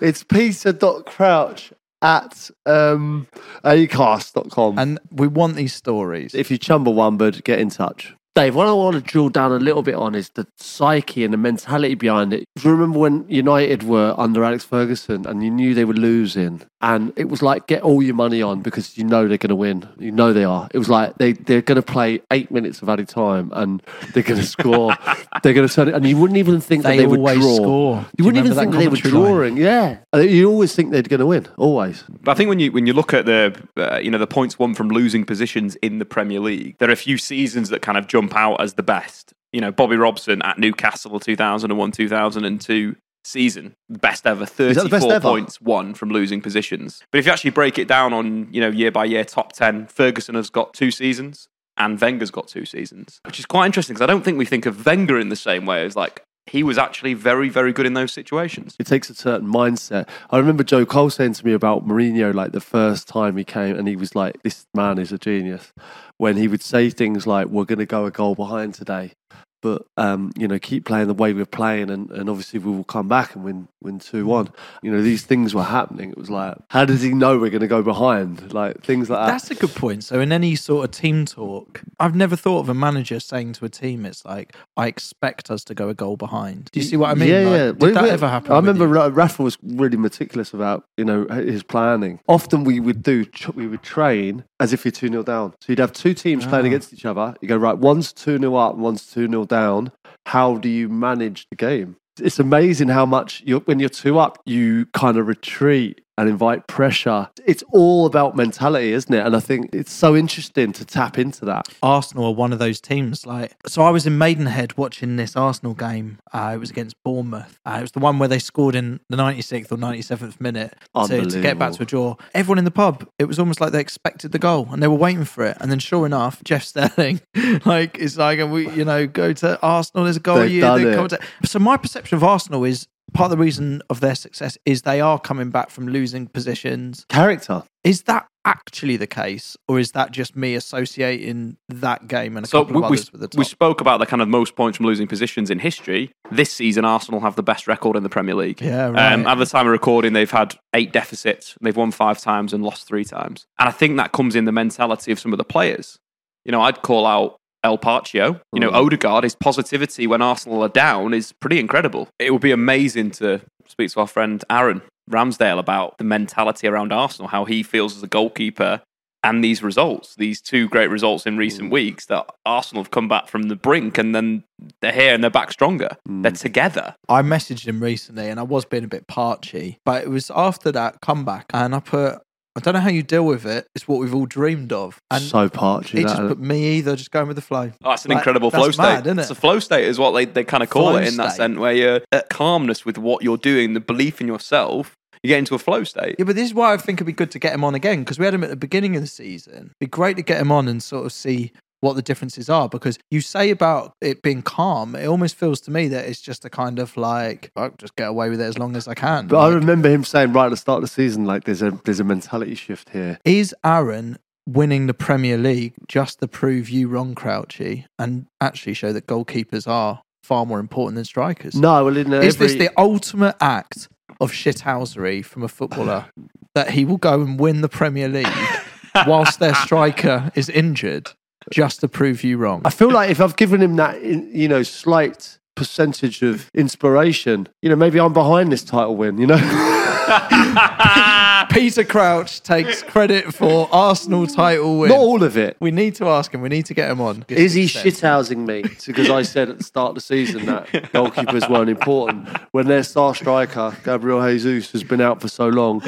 it's 0.00 0.22
Peter.crouch 0.22 1.72
at 2.00 2.50
um 2.66 3.26
acast.com. 3.64 4.78
And 4.78 5.00
we 5.10 5.26
want 5.26 5.56
these 5.56 5.74
stories. 5.74 6.34
if 6.34 6.50
you 6.50 6.58
chumbawumbered, 6.58 7.42
get 7.44 7.58
in 7.58 7.70
touch. 7.70 8.14
Dave, 8.38 8.54
what 8.54 8.68
I 8.68 8.72
want 8.72 8.94
to 8.94 9.00
drill 9.02 9.30
down 9.30 9.50
a 9.50 9.56
little 9.58 9.82
bit 9.82 9.96
on 9.96 10.14
is 10.14 10.28
the 10.30 10.46
psyche 10.58 11.24
and 11.24 11.32
the 11.32 11.36
mentality 11.36 11.96
behind 11.96 12.32
it. 12.32 12.44
Do 12.54 12.68
you 12.68 12.70
remember 12.72 13.00
when 13.00 13.24
United 13.28 13.82
were 13.82 14.14
under 14.16 14.44
Alex 14.44 14.62
Ferguson 14.64 15.26
and 15.26 15.42
you 15.42 15.50
knew 15.50 15.74
they 15.74 15.84
were 15.84 15.92
losing? 15.94 16.62
And 16.80 17.12
it 17.16 17.28
was 17.28 17.42
like, 17.42 17.66
get 17.66 17.82
all 17.82 18.00
your 18.00 18.14
money 18.14 18.40
on 18.40 18.60
because 18.60 18.96
you 18.96 19.02
know 19.02 19.26
they're 19.26 19.36
going 19.38 19.48
to 19.48 19.56
win. 19.56 19.88
You 19.98 20.12
know 20.12 20.32
they 20.32 20.44
are. 20.44 20.68
It 20.72 20.78
was 20.78 20.88
like 20.88 21.18
they, 21.18 21.32
they're 21.32 21.62
going 21.62 21.74
to 21.76 21.82
play 21.82 22.20
eight 22.30 22.52
minutes 22.52 22.80
of 22.80 22.88
added 22.88 23.08
time 23.08 23.50
and 23.52 23.82
they're 24.14 24.22
going 24.22 24.38
to 24.46 24.46
score. 24.46 24.94
they're 25.42 25.54
going 25.54 25.66
to 25.66 25.74
turn 25.74 25.88
it. 25.88 25.94
And 25.94 26.06
you 26.06 26.16
wouldn't 26.16 26.36
even 26.36 26.60
think 26.60 26.84
They 26.84 26.98
that 26.98 27.02
they 27.02 27.06
would 27.08 27.18
draw. 27.40 27.56
score. 27.56 27.96
You 27.96 28.06
you 28.18 28.24
wouldn't 28.26 28.46
even 28.46 28.56
think 28.56 28.70
they 28.70 28.86
were 28.86 28.94
commentary 28.96 29.12
line? 29.14 29.32
drawing. 29.32 29.56
Yeah. 29.56 29.98
Uh, 30.14 30.18
You 30.18 30.48
always 30.48 30.72
think 30.76 30.92
they're 30.92 31.02
going 31.02 31.18
to 31.18 31.26
win. 31.26 31.48
Always. 31.56 32.04
But 32.22 32.30
I 32.30 32.34
think 32.36 32.48
when 32.48 32.60
you 32.60 32.70
when 32.70 32.86
you 32.86 32.92
look 32.92 33.12
at 33.12 33.26
the 33.26 33.60
uh, 33.76 33.98
you 33.98 34.12
know 34.12 34.18
the 34.18 34.28
points 34.28 34.56
won 34.60 34.74
from 34.76 34.88
losing 34.90 35.24
positions 35.24 35.74
in 35.82 35.98
the 35.98 36.04
Premier 36.04 36.38
League, 36.38 36.76
there 36.78 36.88
are 36.88 36.92
a 36.92 36.96
few 36.96 37.18
seasons 37.18 37.70
that 37.70 37.82
kind 37.82 37.98
of 37.98 38.06
jump 38.06 38.27
out 38.34 38.60
as 38.60 38.74
the 38.74 38.82
best. 38.82 39.32
You 39.52 39.60
know, 39.60 39.72
Bobby 39.72 39.96
Robson 39.96 40.42
at 40.42 40.58
Newcastle 40.58 41.18
2001 41.18 41.92
2002 41.92 42.96
season, 43.24 43.74
best 43.88 44.26
ever, 44.26 44.46
34 44.46 44.88
best 44.88 45.06
ever? 45.06 45.20
points 45.20 45.60
won 45.60 45.94
from 45.94 46.10
losing 46.10 46.40
positions. 46.40 47.02
But 47.12 47.18
if 47.18 47.26
you 47.26 47.32
actually 47.32 47.50
break 47.50 47.78
it 47.78 47.88
down 47.88 48.12
on 48.12 48.52
you 48.52 48.60
know 48.60 48.68
year 48.68 48.90
by 48.90 49.04
year 49.04 49.24
top 49.24 49.52
10, 49.52 49.86
Ferguson 49.86 50.34
has 50.34 50.50
got 50.50 50.74
two 50.74 50.90
seasons 50.90 51.48
and 51.76 52.00
Wenger's 52.00 52.30
got 52.30 52.48
two 52.48 52.64
seasons, 52.64 53.20
which 53.24 53.38
is 53.38 53.46
quite 53.46 53.66
interesting 53.66 53.94
because 53.94 54.02
I 54.02 54.12
don't 54.12 54.24
think 54.24 54.38
we 54.38 54.44
think 54.44 54.66
of 54.66 54.84
Wenger 54.84 55.18
in 55.18 55.28
the 55.28 55.36
same 55.36 55.64
way 55.64 55.84
as 55.84 55.94
like 55.96 56.22
he 56.48 56.62
was 56.62 56.78
actually 56.78 57.14
very 57.14 57.48
very 57.48 57.72
good 57.72 57.86
in 57.86 57.94
those 57.94 58.12
situations. 58.12 58.74
It 58.78 58.86
takes 58.86 59.10
a 59.10 59.14
certain 59.14 59.48
mindset. 59.48 60.08
I 60.30 60.38
remember 60.38 60.64
Joe 60.64 60.86
Cole 60.86 61.10
saying 61.10 61.34
to 61.34 61.46
me 61.46 61.52
about 61.52 61.86
Mourinho, 61.86 62.34
like 62.34 62.52
the 62.52 62.60
first 62.60 63.08
time 63.08 63.36
he 63.36 63.44
came, 63.44 63.76
and 63.76 63.86
he 63.88 63.96
was 63.96 64.14
like, 64.14 64.42
"This 64.42 64.66
man 64.74 64.98
is 64.98 65.12
a 65.12 65.18
genius." 65.18 65.72
When 66.16 66.36
he 66.36 66.48
would 66.48 66.62
say 66.62 66.90
things 66.90 67.26
like, 67.26 67.48
"We're 67.48 67.64
going 67.64 67.78
to 67.78 67.86
go 67.86 68.06
a 68.06 68.10
goal 68.10 68.34
behind 68.34 68.74
today, 68.74 69.12
but 69.60 69.86
um, 69.96 70.32
you 70.36 70.46
know, 70.48 70.58
keep 70.58 70.84
playing 70.84 71.08
the 71.08 71.14
way 71.14 71.32
we're 71.32 71.44
playing, 71.46 71.90
and, 71.90 72.10
and 72.10 72.28
obviously 72.30 72.58
we 72.58 72.70
will 72.70 72.84
come 72.84 73.08
back 73.08 73.34
and 73.34 73.44
win 73.44 73.68
win 73.82 73.98
two 73.98 74.26
one." 74.26 74.48
You 74.82 74.90
know, 74.92 75.02
these 75.02 75.24
things 75.24 75.54
were 75.54 75.62
happening. 75.64 76.10
It 76.10 76.18
was 76.18 76.30
like, 76.30 76.56
how 76.68 76.84
does 76.84 77.02
he 77.02 77.10
know 77.14 77.38
we're 77.38 77.50
going 77.50 77.60
to 77.62 77.66
go 77.68 77.82
behind? 77.82 78.52
Like 78.52 78.82
things 78.84 79.10
like 79.10 79.20
that. 79.26 79.32
That's 79.32 79.50
a 79.50 79.54
good 79.54 79.74
point. 79.74 80.04
So, 80.04 80.20
in 80.20 80.32
any 80.32 80.54
sort 80.54 80.84
of 80.84 80.90
team 80.90 81.24
talk, 81.26 81.82
I've 81.98 82.14
never 82.14 82.36
thought 82.36 82.60
of 82.60 82.68
a 82.68 82.74
manager 82.74 83.20
saying 83.20 83.54
to 83.54 83.64
a 83.64 83.68
team, 83.68 84.06
"It's 84.06 84.24
like 84.24 84.54
I 84.76 84.86
expect 84.86 85.50
us 85.50 85.64
to 85.64 85.74
go 85.74 85.88
a 85.88 85.94
goal 85.94 86.16
behind." 86.16 86.70
Do 86.72 86.80
you 86.80 86.86
see 86.86 86.96
what 86.96 87.10
I 87.10 87.14
mean? 87.14 87.28
Yeah, 87.28 87.38
Like, 87.40 87.52
yeah. 87.52 87.66
Did 87.72 87.82
We- 87.82 87.90
that 87.92 88.04
ever 88.08 88.28
happen? 88.28 88.52
I 88.52 88.56
remember 88.56 88.86
you? 88.86 89.08
Rafa 89.08 89.42
was 89.42 89.58
really 89.62 89.96
meticulous 89.96 90.52
about 90.54 90.84
you 90.96 91.04
know 91.04 91.26
his 91.26 91.62
planning. 91.62 92.20
Often 92.28 92.64
we 92.64 92.80
would 92.80 93.02
do 93.02 93.26
we 93.54 93.66
would 93.66 93.82
train 93.82 94.44
as 94.60 94.72
if 94.72 94.84
you're 94.84 94.92
two 94.92 95.08
0 95.08 95.22
down. 95.22 95.52
So 95.60 95.66
you'd 95.72 95.78
have 95.78 95.92
two 95.92 96.14
teams 96.14 96.44
playing 96.46 96.64
Ah. 96.64 96.68
against 96.68 96.92
each 96.92 97.04
other. 97.04 97.34
You 97.40 97.48
go 97.48 97.56
right, 97.56 97.76
one's 97.78 98.12
two 98.12 98.38
0 98.38 98.54
up, 98.56 98.74
one's 98.76 99.06
two 99.06 99.26
0 99.28 99.44
down. 99.48 99.92
How 100.26 100.56
do 100.58 100.68
you 100.68 100.88
manage 100.88 101.46
the 101.50 101.56
game? 101.56 101.96
It's 102.20 102.38
amazing 102.38 102.88
how 102.88 103.06
much 103.06 103.44
when 103.64 103.78
you're 103.78 103.88
two 103.88 104.18
up, 104.18 104.38
you 104.44 104.86
kind 104.86 105.16
of 105.16 105.26
retreat 105.26 106.00
and 106.18 106.28
invite 106.28 106.66
pressure. 106.66 107.28
It's 107.46 107.62
all 107.72 108.04
about 108.04 108.36
mentality, 108.36 108.92
isn't 108.92 109.12
it? 109.14 109.24
And 109.24 109.34
I 109.36 109.40
think 109.40 109.70
it's 109.72 109.92
so 109.92 110.14
interesting 110.16 110.72
to 110.72 110.84
tap 110.84 111.16
into 111.18 111.44
that. 111.46 111.68
Arsenal 111.82 112.26
are 112.26 112.34
one 112.34 112.52
of 112.52 112.58
those 112.58 112.80
teams. 112.80 113.24
Like, 113.24 113.54
so 113.66 113.82
I 113.82 113.90
was 113.90 114.06
in 114.06 114.18
Maidenhead 114.18 114.76
watching 114.76 115.16
this 115.16 115.36
Arsenal 115.36 115.74
game. 115.74 116.18
Uh, 116.32 116.52
it 116.54 116.58
was 116.58 116.70
against 116.70 116.96
Bournemouth. 117.04 117.58
Uh, 117.64 117.76
it 117.78 117.82
was 117.82 117.92
the 117.92 118.00
one 118.00 118.18
where 118.18 118.28
they 118.28 118.38
scored 118.40 118.74
in 118.74 119.00
the 119.08 119.16
96th 119.16 119.70
or 119.72 119.76
97th 119.76 120.40
minute 120.40 120.74
to, 121.06 121.24
to 121.24 121.40
get 121.40 121.58
back 121.58 121.72
to 121.74 121.82
a 121.82 121.86
draw. 121.86 122.16
Everyone 122.34 122.58
in 122.58 122.64
the 122.64 122.70
pub, 122.72 123.08
it 123.18 123.24
was 123.26 123.38
almost 123.38 123.60
like 123.60 123.72
they 123.72 123.80
expected 123.80 124.32
the 124.32 124.38
goal 124.38 124.68
and 124.72 124.82
they 124.82 124.88
were 124.88 124.94
waiting 124.96 125.24
for 125.24 125.44
it. 125.44 125.56
And 125.60 125.70
then, 125.70 125.78
sure 125.78 126.04
enough, 126.04 126.42
Jeff 126.42 126.64
Stelling, 126.64 127.20
like, 127.64 127.96
it's 127.98 128.16
like, 128.16 128.40
and 128.40 128.52
we, 128.52 128.68
you 128.72 128.84
know, 128.84 129.06
go 129.06 129.32
to 129.34 129.60
Arsenal. 129.62 130.04
There's 130.04 130.16
a 130.16 130.20
goal. 130.20 130.38
They've 130.40 130.50
You, 130.50 130.60
done 130.62 130.82
the 130.82 130.90
it. 130.90 130.94
comment- 130.96 131.22
So 131.44 131.58
my 131.60 131.76
perception 131.76 132.16
of 132.16 132.24
Arsenal 132.24 132.64
is 132.64 132.88
part 133.14 133.30
of 133.32 133.38
the 133.38 133.42
reason 133.42 133.82
of 133.90 134.00
their 134.00 134.14
success 134.14 134.56
is 134.64 134.82
they 134.82 135.00
are 135.00 135.18
coming 135.18 135.50
back 135.50 135.70
from 135.70 135.88
losing 135.88 136.26
positions. 136.26 137.04
Character. 137.08 137.62
Is 137.84 138.02
that 138.02 138.26
actually 138.44 138.96
the 138.96 139.06
case, 139.06 139.56
or 139.66 139.78
is 139.78 139.92
that 139.92 140.10
just 140.10 140.34
me 140.36 140.54
associating 140.54 141.56
that 141.68 142.08
game 142.08 142.36
and 142.36 142.44
a 142.44 142.48
So 142.48 142.64
couple 142.64 142.80
we, 142.80 142.84
of 142.84 142.90
we, 142.90 142.96
with 142.96 143.20
the 143.20 143.28
top? 143.28 143.38
we 143.38 143.44
spoke 143.44 143.80
about 143.80 143.98
the 144.00 144.06
kind 144.06 144.22
of 144.22 144.28
most 144.28 144.56
points 144.56 144.76
from 144.76 144.86
losing 144.86 145.06
positions 145.06 145.50
in 145.50 145.58
history. 145.58 146.10
This 146.30 146.52
season, 146.52 146.84
Arsenal 146.84 147.20
have 147.20 147.36
the 147.36 147.42
best 147.42 147.66
record 147.66 147.96
in 147.96 148.02
the 148.02 148.08
Premier 148.08 148.34
League. 148.34 148.60
yeah, 148.60 148.88
right. 148.88 149.12
Um, 149.12 149.26
at 149.26 149.36
the 149.36 149.46
time 149.46 149.66
of 149.66 149.72
recording, 149.72 150.12
they've 150.12 150.30
had 150.30 150.56
eight 150.74 150.92
deficits. 150.92 151.54
They've 151.60 151.76
won 151.76 151.90
five 151.90 152.20
times 152.20 152.52
and 152.52 152.62
lost 152.62 152.86
three 152.86 153.04
times. 153.04 153.46
And 153.58 153.68
I 153.68 153.72
think 153.72 153.96
that 153.96 154.12
comes 154.12 154.34
in 154.36 154.44
the 154.44 154.52
mentality 154.52 155.12
of 155.12 155.18
some 155.18 155.32
of 155.32 155.38
the 155.38 155.44
players. 155.44 155.98
You 156.44 156.52
know, 156.52 156.60
I'd 156.62 156.82
call 156.82 157.06
out 157.06 157.37
El 157.64 157.78
Parcio. 157.78 158.40
You 158.52 158.60
know, 158.60 158.70
Mm. 158.70 158.86
Odegaard, 158.86 159.24
his 159.24 159.34
positivity 159.34 160.06
when 160.06 160.22
Arsenal 160.22 160.62
are 160.62 160.68
down 160.68 161.14
is 161.14 161.32
pretty 161.32 161.58
incredible. 161.58 162.08
It 162.18 162.32
would 162.32 162.42
be 162.42 162.52
amazing 162.52 163.10
to 163.12 163.40
speak 163.66 163.90
to 163.92 164.00
our 164.00 164.06
friend 164.06 164.42
Aaron 164.50 164.82
Ramsdale 165.10 165.58
about 165.58 165.98
the 165.98 166.04
mentality 166.04 166.66
around 166.68 166.92
Arsenal, 166.92 167.28
how 167.28 167.44
he 167.44 167.62
feels 167.62 167.96
as 167.96 168.02
a 168.02 168.06
goalkeeper 168.06 168.82
and 169.24 169.42
these 169.42 169.64
results, 169.64 170.14
these 170.14 170.40
two 170.40 170.68
great 170.68 170.88
results 170.88 171.26
in 171.26 171.36
recent 171.36 171.72
weeks 171.72 172.06
that 172.06 172.24
Arsenal 172.46 172.84
have 172.84 172.92
come 172.92 173.08
back 173.08 173.26
from 173.26 173.42
the 173.48 173.56
brink 173.56 173.98
and 173.98 174.14
then 174.14 174.44
they're 174.80 174.92
here 174.92 175.12
and 175.12 175.24
they're 175.24 175.28
back 175.30 175.50
stronger. 175.50 175.88
They're 176.06 176.30
together. 176.30 176.94
I 177.08 177.22
messaged 177.22 177.66
him 177.66 177.82
recently 177.82 178.28
and 178.28 178.38
I 178.38 178.44
was 178.44 178.64
being 178.64 178.84
a 178.84 178.88
bit 178.88 179.08
parchy, 179.08 179.78
but 179.84 180.04
it 180.04 180.08
was 180.08 180.30
after 180.34 180.70
that 180.72 181.00
comeback 181.00 181.46
and 181.52 181.74
I 181.74 181.80
put, 181.80 182.20
I 182.58 182.60
don't 182.60 182.74
know 182.74 182.80
how 182.80 182.90
you 182.90 183.02
deal 183.02 183.24
with 183.24 183.46
it. 183.46 183.66
It's 183.74 183.86
what 183.88 184.00
we've 184.00 184.14
all 184.14 184.26
dreamed 184.26 184.72
of. 184.72 184.98
And 185.10 185.22
so 185.22 185.48
parchy. 185.48 185.98
he 185.98 186.04
that, 186.04 186.16
just 186.16 186.28
put 186.28 186.38
me 186.38 186.76
either, 186.78 186.96
just 186.96 187.10
going 187.10 187.28
with 187.28 187.36
the 187.36 187.42
flow. 187.42 187.72
Oh, 187.84 187.92
it's 187.92 188.04
an 188.04 188.10
Like, 188.10 188.18
incredible 188.18 188.50
that's 188.50 188.62
flow 188.62 188.70
state. 188.72 188.82
mad, 188.82 189.06
isn't 189.06 189.18
it? 189.18 189.22
It's 189.22 189.30
a 189.30 189.34
flow 189.34 189.58
state, 189.60 189.84
is 189.84 189.98
what 189.98 190.10
they, 190.12 190.24
they 190.24 190.44
kind 190.44 190.62
of 190.62 190.70
call 190.70 190.90
Flow 190.90 190.96
it 190.96 191.08
in 191.08 191.16
that 191.16 191.36
sense, 191.36 191.56
where 191.58 191.72
you're 191.72 192.00
at 192.12 192.28
calmness 192.28 192.84
with 192.84 192.98
what 192.98 193.22
you're 193.22 193.36
doing, 193.38 193.74
the 193.74 193.80
belief 193.80 194.20
in 194.20 194.26
yourself. 194.26 194.94
You 195.22 195.28
get 195.28 195.38
into 195.38 195.54
a 195.56 195.58
flow 195.58 195.82
state. 195.84 196.16
Yeah, 196.18 196.24
but 196.26 196.36
this 196.36 196.44
is 196.46 196.54
why 196.54 196.72
I 196.72 196.76
think 196.76 196.98
it'd 196.98 197.06
be 197.06 197.12
good 197.12 197.30
to 197.32 197.38
get 197.40 197.52
him 197.52 197.64
on 197.64 197.74
again 197.74 198.00
because 198.00 198.18
we 198.20 198.24
had 198.24 198.34
him 198.34 198.44
at 198.44 198.50
the 198.50 198.56
beginning 198.56 198.94
of 198.94 199.02
the 199.02 199.08
season. 199.08 199.54
It'd 199.54 199.78
be 199.80 199.86
great 199.86 200.16
to 200.16 200.22
get 200.22 200.40
him 200.40 200.52
on 200.52 200.68
and 200.68 200.80
sort 200.82 201.06
of 201.06 201.12
see 201.12 201.52
what 201.80 201.94
the 201.94 202.02
differences 202.02 202.48
are 202.48 202.68
because 202.68 202.98
you 203.10 203.20
say 203.20 203.50
about 203.50 203.94
it 204.00 204.22
being 204.22 204.42
calm, 204.42 204.94
it 204.94 205.06
almost 205.06 205.36
feels 205.36 205.60
to 205.62 205.70
me 205.70 205.88
that 205.88 206.06
it's 206.06 206.20
just 206.20 206.44
a 206.44 206.50
kind 206.50 206.78
of 206.78 206.96
like, 206.96 207.50
I'll 207.56 207.70
just 207.78 207.94
get 207.96 208.08
away 208.08 208.30
with 208.30 208.40
it 208.40 208.44
as 208.44 208.58
long 208.58 208.76
as 208.76 208.88
I 208.88 208.94
can. 208.94 209.28
But 209.28 209.38
I 209.38 209.48
remember 209.48 209.88
him 209.88 210.04
saying 210.04 210.32
right 210.32 210.46
at 210.46 210.50
the 210.50 210.56
start 210.56 210.78
of 210.78 210.82
the 210.82 210.88
season, 210.88 211.24
like 211.24 211.44
there's 211.44 211.62
a 211.62 211.70
there's 211.84 212.00
a 212.00 212.04
mentality 212.04 212.54
shift 212.54 212.90
here. 212.90 213.18
is 213.24 213.54
Aaron 213.64 214.18
winning 214.46 214.86
the 214.86 214.94
Premier 214.94 215.36
League 215.36 215.74
just 215.86 216.20
to 216.20 216.28
prove 216.28 216.70
you 216.70 216.88
wrong, 216.88 217.14
Crouchy, 217.14 217.84
and 217.98 218.26
actually 218.40 218.74
show 218.74 218.92
that 218.92 219.06
goalkeepers 219.06 219.68
are 219.68 220.02
far 220.22 220.46
more 220.46 220.58
important 220.58 220.96
than 220.96 221.04
strikers? 221.04 221.54
No, 221.54 221.84
well, 221.84 221.96
in 221.96 222.12
uh, 222.12 222.20
Is 222.20 222.36
every, 222.36 222.46
this 222.48 222.56
the 222.56 222.70
ultimate 222.78 223.36
act 223.40 223.88
of 224.20 224.32
shithousery 224.32 225.24
from 225.24 225.42
a 225.42 225.48
footballer 225.48 226.06
that 226.54 226.70
he 226.70 226.84
will 226.84 226.96
go 226.96 227.20
and 227.20 227.38
win 227.38 227.60
the 227.60 227.68
Premier 227.68 228.08
League 228.08 228.26
whilst 229.06 229.38
their 229.38 229.54
striker 229.54 230.32
is 230.34 230.48
injured 230.48 231.12
just 231.50 231.80
to 231.80 231.88
prove 231.88 232.24
you 232.24 232.38
wrong? 232.38 232.62
I 232.64 232.70
feel 232.70 232.90
like 232.90 233.10
if 233.10 233.20
I've 233.20 233.36
given 233.36 233.62
him 233.62 233.76
that, 233.76 234.02
you 234.02 234.48
know, 234.48 234.62
slight 234.62 235.38
percentage 235.54 236.22
of 236.22 236.50
inspiration, 236.54 237.48
you 237.62 237.68
know, 237.68 237.76
maybe 237.76 237.98
I'm 237.98 238.12
behind 238.12 238.52
this 238.52 238.62
title 238.62 238.96
win. 238.96 239.18
You 239.18 239.26
know, 239.26 239.36
Peter 241.50 241.84
Crouch 241.84 242.42
takes 242.42 242.82
credit 242.82 243.34
for 243.34 243.68
Arsenal 243.72 244.26
title 244.26 244.78
win. 244.78 244.90
not 244.90 244.98
all 244.98 245.22
of 245.22 245.36
it. 245.36 245.56
We 245.60 245.70
need 245.70 245.94
to 245.96 246.06
ask 246.06 246.32
him. 246.32 246.40
We 246.40 246.48
need 246.48 246.66
to 246.66 246.74
get 246.74 246.90
him 246.90 247.00
on. 247.00 247.24
Is 247.28 247.54
he 247.54 247.64
shithousing 247.64 248.46
me? 248.46 248.64
Because 248.88 249.10
I 249.10 249.22
said 249.22 249.50
at 249.50 249.58
the 249.58 249.64
start 249.64 249.90
of 249.90 249.94
the 249.96 250.00
season 250.00 250.46
that 250.46 250.66
goalkeepers 250.68 251.48
weren't 251.50 251.68
important. 251.68 252.28
When 252.52 252.66
their 252.66 252.82
star 252.82 253.14
striker, 253.14 253.76
Gabriel 253.84 254.22
Jesus, 254.26 254.72
has 254.72 254.82
been 254.82 255.00
out 255.00 255.20
for 255.20 255.28
so 255.28 255.48
long, 255.48 255.82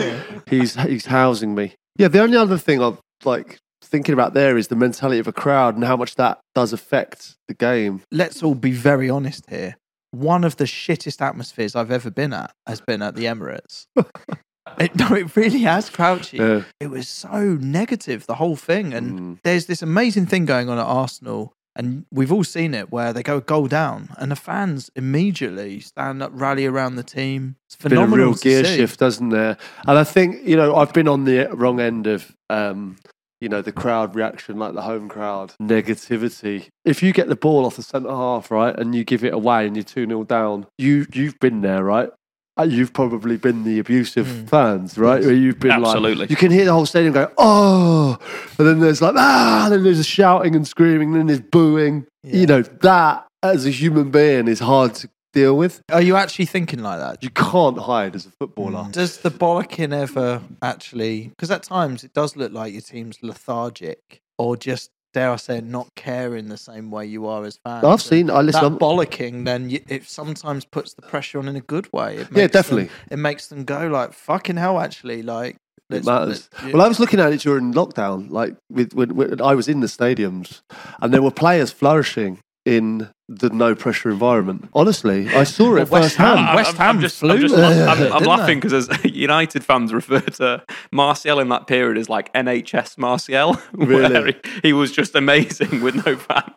he's 0.48 0.74
he's 0.74 1.06
housing 1.06 1.54
me. 1.54 1.74
Yeah, 1.96 2.08
the 2.08 2.20
only 2.20 2.36
other 2.36 2.58
thing 2.58 2.82
I've 2.82 2.98
like 3.24 3.58
thinking 3.90 4.12
about 4.12 4.34
there 4.34 4.56
is 4.56 4.68
the 4.68 4.76
mentality 4.76 5.18
of 5.18 5.28
a 5.28 5.32
crowd 5.32 5.74
and 5.74 5.84
how 5.84 5.96
much 5.96 6.14
that 6.16 6.38
does 6.54 6.72
affect 6.72 7.36
the 7.48 7.54
game. 7.54 8.02
Let's 8.10 8.42
all 8.42 8.54
be 8.54 8.72
very 8.72 9.10
honest 9.10 9.48
here. 9.50 9.76
One 10.12 10.44
of 10.44 10.56
the 10.56 10.64
shittest 10.64 11.20
atmospheres 11.20 11.76
I've 11.76 11.90
ever 11.90 12.10
been 12.10 12.32
at 12.32 12.52
has 12.66 12.80
been 12.80 13.02
at 13.02 13.14
the 13.14 13.24
Emirates. 13.24 13.86
It, 14.78 14.94
no, 14.94 15.14
it 15.16 15.34
really 15.34 15.60
has, 15.62 15.90
Crouchy. 15.90 16.36
Yeah. 16.38 16.62
It 16.78 16.90
was 16.90 17.08
so 17.08 17.54
negative, 17.60 18.26
the 18.26 18.36
whole 18.36 18.54
thing. 18.54 18.94
And 18.94 19.18
Mm. 19.18 19.38
there's 19.42 19.66
this 19.66 19.82
amazing 19.82 20.26
thing 20.26 20.44
going 20.44 20.68
on 20.68 20.78
at 20.78 20.84
Arsenal, 20.84 21.52
and 21.74 22.04
we've 22.12 22.30
all 22.30 22.44
seen 22.44 22.72
it 22.74 22.92
where 22.92 23.12
they 23.12 23.22
go 23.24 23.38
a 23.38 23.40
goal 23.40 23.66
down, 23.66 24.10
and 24.16 24.30
the 24.30 24.36
fans 24.36 24.88
immediately 24.94 25.80
stand 25.80 26.22
up, 26.22 26.30
rally 26.34 26.66
around 26.66 26.94
the 26.96 27.02
team. 27.02 27.56
It's 27.66 27.74
been 27.76 27.92
a 27.92 27.96
phenomenal. 27.96 28.26
real 28.28 28.34
gear 28.34 28.64
see. 28.64 28.76
shift, 28.76 29.00
doesn't 29.00 29.30
there? 29.30 29.56
And 29.88 29.98
I 29.98 30.04
think 30.04 30.46
you 30.46 30.56
know 30.56 30.76
I've 30.76 30.92
been 30.92 31.08
on 31.08 31.24
the 31.24 31.48
wrong 31.52 31.80
end 31.80 32.06
of 32.06 32.30
um, 32.48 32.96
you 33.40 33.48
know 33.48 33.62
the 33.62 33.72
crowd 33.72 34.14
reaction, 34.14 34.58
like 34.58 34.74
the 34.74 34.82
home 34.82 35.08
crowd 35.08 35.54
negativity. 35.60 36.68
If 36.84 37.02
you 37.02 37.12
get 37.12 37.28
the 37.28 37.36
ball 37.36 37.66
off 37.66 37.76
the 37.76 37.82
centre 37.82 38.10
half, 38.10 38.50
right, 38.50 38.78
and 38.78 38.94
you 38.94 39.04
give 39.04 39.24
it 39.24 39.32
away 39.32 39.66
and 39.66 39.76
you're 39.76 39.82
two 39.84 40.06
0 40.06 40.24
down, 40.24 40.66
you 40.78 41.06
you've 41.12 41.38
been 41.40 41.60
there, 41.60 41.82
right? 41.84 42.10
Uh, 42.58 42.64
You've 42.64 42.92
probably 42.92 43.36
been 43.36 43.64
the 43.64 43.78
abusive 43.78 44.26
Mm. 44.26 44.48
fans, 44.48 44.98
right? 44.98 45.22
Where 45.22 45.32
you've 45.32 45.60
been 45.60 45.70
Absolutely. 45.70 46.14
like, 46.16 46.30
you 46.30 46.36
can 46.36 46.50
hear 46.50 46.64
the 46.66 46.72
whole 46.72 46.84
stadium 46.84 47.14
go, 47.14 47.30
oh, 47.38 48.18
and 48.58 48.66
then 48.66 48.80
there's 48.80 49.00
like, 49.00 49.14
ah, 49.16 49.64
and 49.66 49.72
then 49.72 49.84
there's 49.84 50.00
a 50.00 50.04
shouting 50.04 50.54
and 50.56 50.66
screaming, 50.66 51.10
and 51.12 51.16
then 51.20 51.26
there's 51.28 51.40
booing. 51.40 52.06
Yeah. 52.24 52.36
You 52.36 52.46
know, 52.46 52.62
that 52.62 53.26
as 53.42 53.64
a 53.66 53.70
human 53.70 54.10
being 54.10 54.48
is 54.48 54.58
hard 54.58 54.94
to 54.96 55.08
deal 55.32 55.56
with. 55.56 55.82
Are 55.90 56.02
you 56.02 56.16
actually 56.16 56.46
thinking 56.46 56.80
like 56.82 56.98
that? 56.98 57.22
You 57.22 57.30
can't 57.30 57.78
hide 57.78 58.14
as 58.16 58.26
a 58.26 58.30
footballer. 58.30 58.84
Mm. 58.84 58.92
Does 58.92 59.18
the 59.18 59.30
bollocking 59.30 59.92
ever 59.92 60.42
actually? 60.62 61.28
Because 61.28 61.50
at 61.50 61.62
times 61.62 62.04
it 62.04 62.12
does 62.14 62.36
look 62.36 62.52
like 62.52 62.72
your 62.72 62.82
team's 62.82 63.18
lethargic, 63.22 64.20
or 64.38 64.56
just 64.56 64.90
dare 65.12 65.32
I 65.32 65.36
say, 65.36 65.58
it, 65.58 65.64
not 65.64 65.88
caring 65.96 66.48
the 66.48 66.56
same 66.56 66.90
way 66.92 67.04
you 67.06 67.26
are 67.26 67.44
as 67.44 67.58
fans. 67.64 67.84
I've 67.84 68.00
seen. 68.02 68.30
I 68.30 68.42
listen. 68.42 68.60
that 68.62 68.70
I'm- 68.70 68.78
bollocking. 68.78 69.44
Then 69.44 69.68
y 69.68 69.80
it 69.88 70.04
sometimes 70.08 70.64
puts 70.64 70.94
the 70.94 71.02
pressure 71.02 71.38
on 71.38 71.48
in 71.48 71.56
a 71.56 71.60
good 71.60 71.92
way. 71.92 72.16
It 72.18 72.28
Yeah, 72.30 72.42
makes 72.42 72.52
definitely. 72.52 72.84
Them, 72.84 72.94
it 73.10 73.16
makes 73.18 73.48
them 73.48 73.64
go 73.64 73.88
like 73.88 74.12
fucking 74.12 74.56
hell. 74.56 74.78
Actually, 74.80 75.22
like 75.22 75.56
It 75.56 76.04
let's- 76.04 76.06
matters. 76.06 76.48
let- 76.62 76.72
Well, 76.74 76.82
I 76.82 76.88
was 76.88 77.00
looking 77.00 77.18
at 77.20 77.32
it 77.32 77.40
during 77.40 77.72
lockdown, 77.74 78.30
like 78.30 78.54
with, 78.70 78.94
when, 78.94 79.16
when 79.16 79.40
I 79.40 79.54
was 79.54 79.66
in 79.68 79.80
the 79.80 79.88
stadiums, 79.88 80.62
and 81.00 81.12
there 81.12 81.22
were 81.22 81.32
players 81.32 81.72
flourishing 81.72 82.38
in 82.64 83.08
the 83.32 83.48
no 83.50 83.76
pressure 83.76 84.10
environment. 84.10 84.68
Honestly, 84.74 85.28
I 85.28 85.44
saw 85.44 85.76
it 85.76 85.88
Well, 85.88 86.02
West 86.02 86.16
Ham- 86.16 86.36
firsthand. 86.36 86.56
West 86.56 86.76
Ham 86.76 86.96
I'm 86.96 87.00
just, 87.00 87.18
flew 87.20 87.34
I'm, 87.34 87.40
just, 87.40 87.54
I'm, 87.56 88.12
I'm, 88.12 88.24
laughing 88.24 88.58
because 88.60 88.88
as 88.90 89.04
United 89.04 89.64
fans 89.64 89.92
refer 89.94 90.18
to 90.20 90.64
Martial 90.90 91.38
in 91.38 91.48
that 91.50 91.68
period 91.68 91.96
as 91.96 92.08
like 92.08 92.32
NHS 92.34 92.98
Martial, 92.98 93.54
where 93.74 93.86
Really? 94.10 94.34
he, 94.54 94.60
he 94.64 94.72
was 94.72 94.90
just 94.90 95.14
amazing 95.14 95.80
with 95.80 96.04
no 96.04 96.16
fans. 96.16 96.54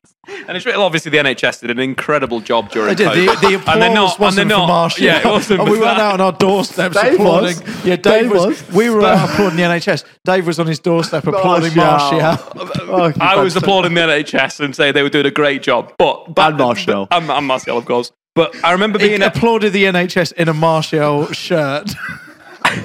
And 0.47 0.55
it's 0.55 0.65
really 0.65 0.77
obviously 0.81 1.11
the 1.11 1.17
NHS 1.17 1.61
did 1.61 1.69
an 1.69 1.79
incredible 1.79 2.39
job 2.39 2.71
during 2.71 2.95
They 2.95 3.03
did. 3.03 3.07
The, 3.11 3.31
COVID. 3.33 3.41
the 3.49 3.55
applause 3.55 3.73
and 3.75 3.81
they're 3.81 3.93
not, 3.93 4.19
wasn't 4.19 4.47
they're 4.47 4.55
for 4.57 4.61
not, 4.61 4.67
Martial. 4.67 5.05
Yeah, 5.05 5.19
it 5.19 5.25
wasn't. 5.25 5.59
and 5.61 5.69
we 5.69 5.77
went 5.77 5.97
that. 5.97 5.99
out 5.99 6.13
on 6.13 6.21
our 6.21 6.31
doorsteps 6.31 6.95
Dave 6.99 7.13
applauding. 7.15 7.59
was. 7.59 7.85
Yeah, 7.85 7.95
Dave, 7.97 8.01
Dave 8.23 8.31
was. 8.31 8.45
was. 8.63 8.71
We 8.71 8.89
were 8.89 9.03
out 9.03 9.29
applauding 9.31 9.57
the 9.57 9.63
NHS. 9.63 10.05
Dave 10.23 10.47
was 10.47 10.59
on 10.59 10.67
his 10.67 10.79
doorstep 10.79 11.27
applauding 11.27 11.75
Martial. 11.75 12.19
Martial. 12.21 12.51
Oh, 12.55 13.11
I 13.19 13.35
was 13.35 13.53
fantastic. 13.53 13.63
applauding 13.63 13.93
the 13.95 14.01
NHS 14.01 14.61
and 14.61 14.73
saying 14.75 14.93
they 14.93 15.03
were 15.03 15.09
doing 15.09 15.25
a 15.25 15.31
great 15.31 15.61
job. 15.61 15.93
But, 15.97 16.33
but 16.33 16.51
And 16.63 16.67
Martial. 16.77 17.05
but- 17.07 17.21
and, 17.21 17.29
and 17.31 17.45
Martial, 17.47 17.77
of 17.77 17.85
course. 17.85 18.11
But 18.35 18.55
I 18.63 18.71
remember 18.71 18.97
He 18.97 19.09
being 19.09 19.21
at, 19.21 19.37
applauded 19.37 19.73
the 19.73 19.83
NHS 19.83 20.33
in 20.33 20.49
a 20.49 20.53
Martial 20.53 21.31
shirt. 21.33 21.91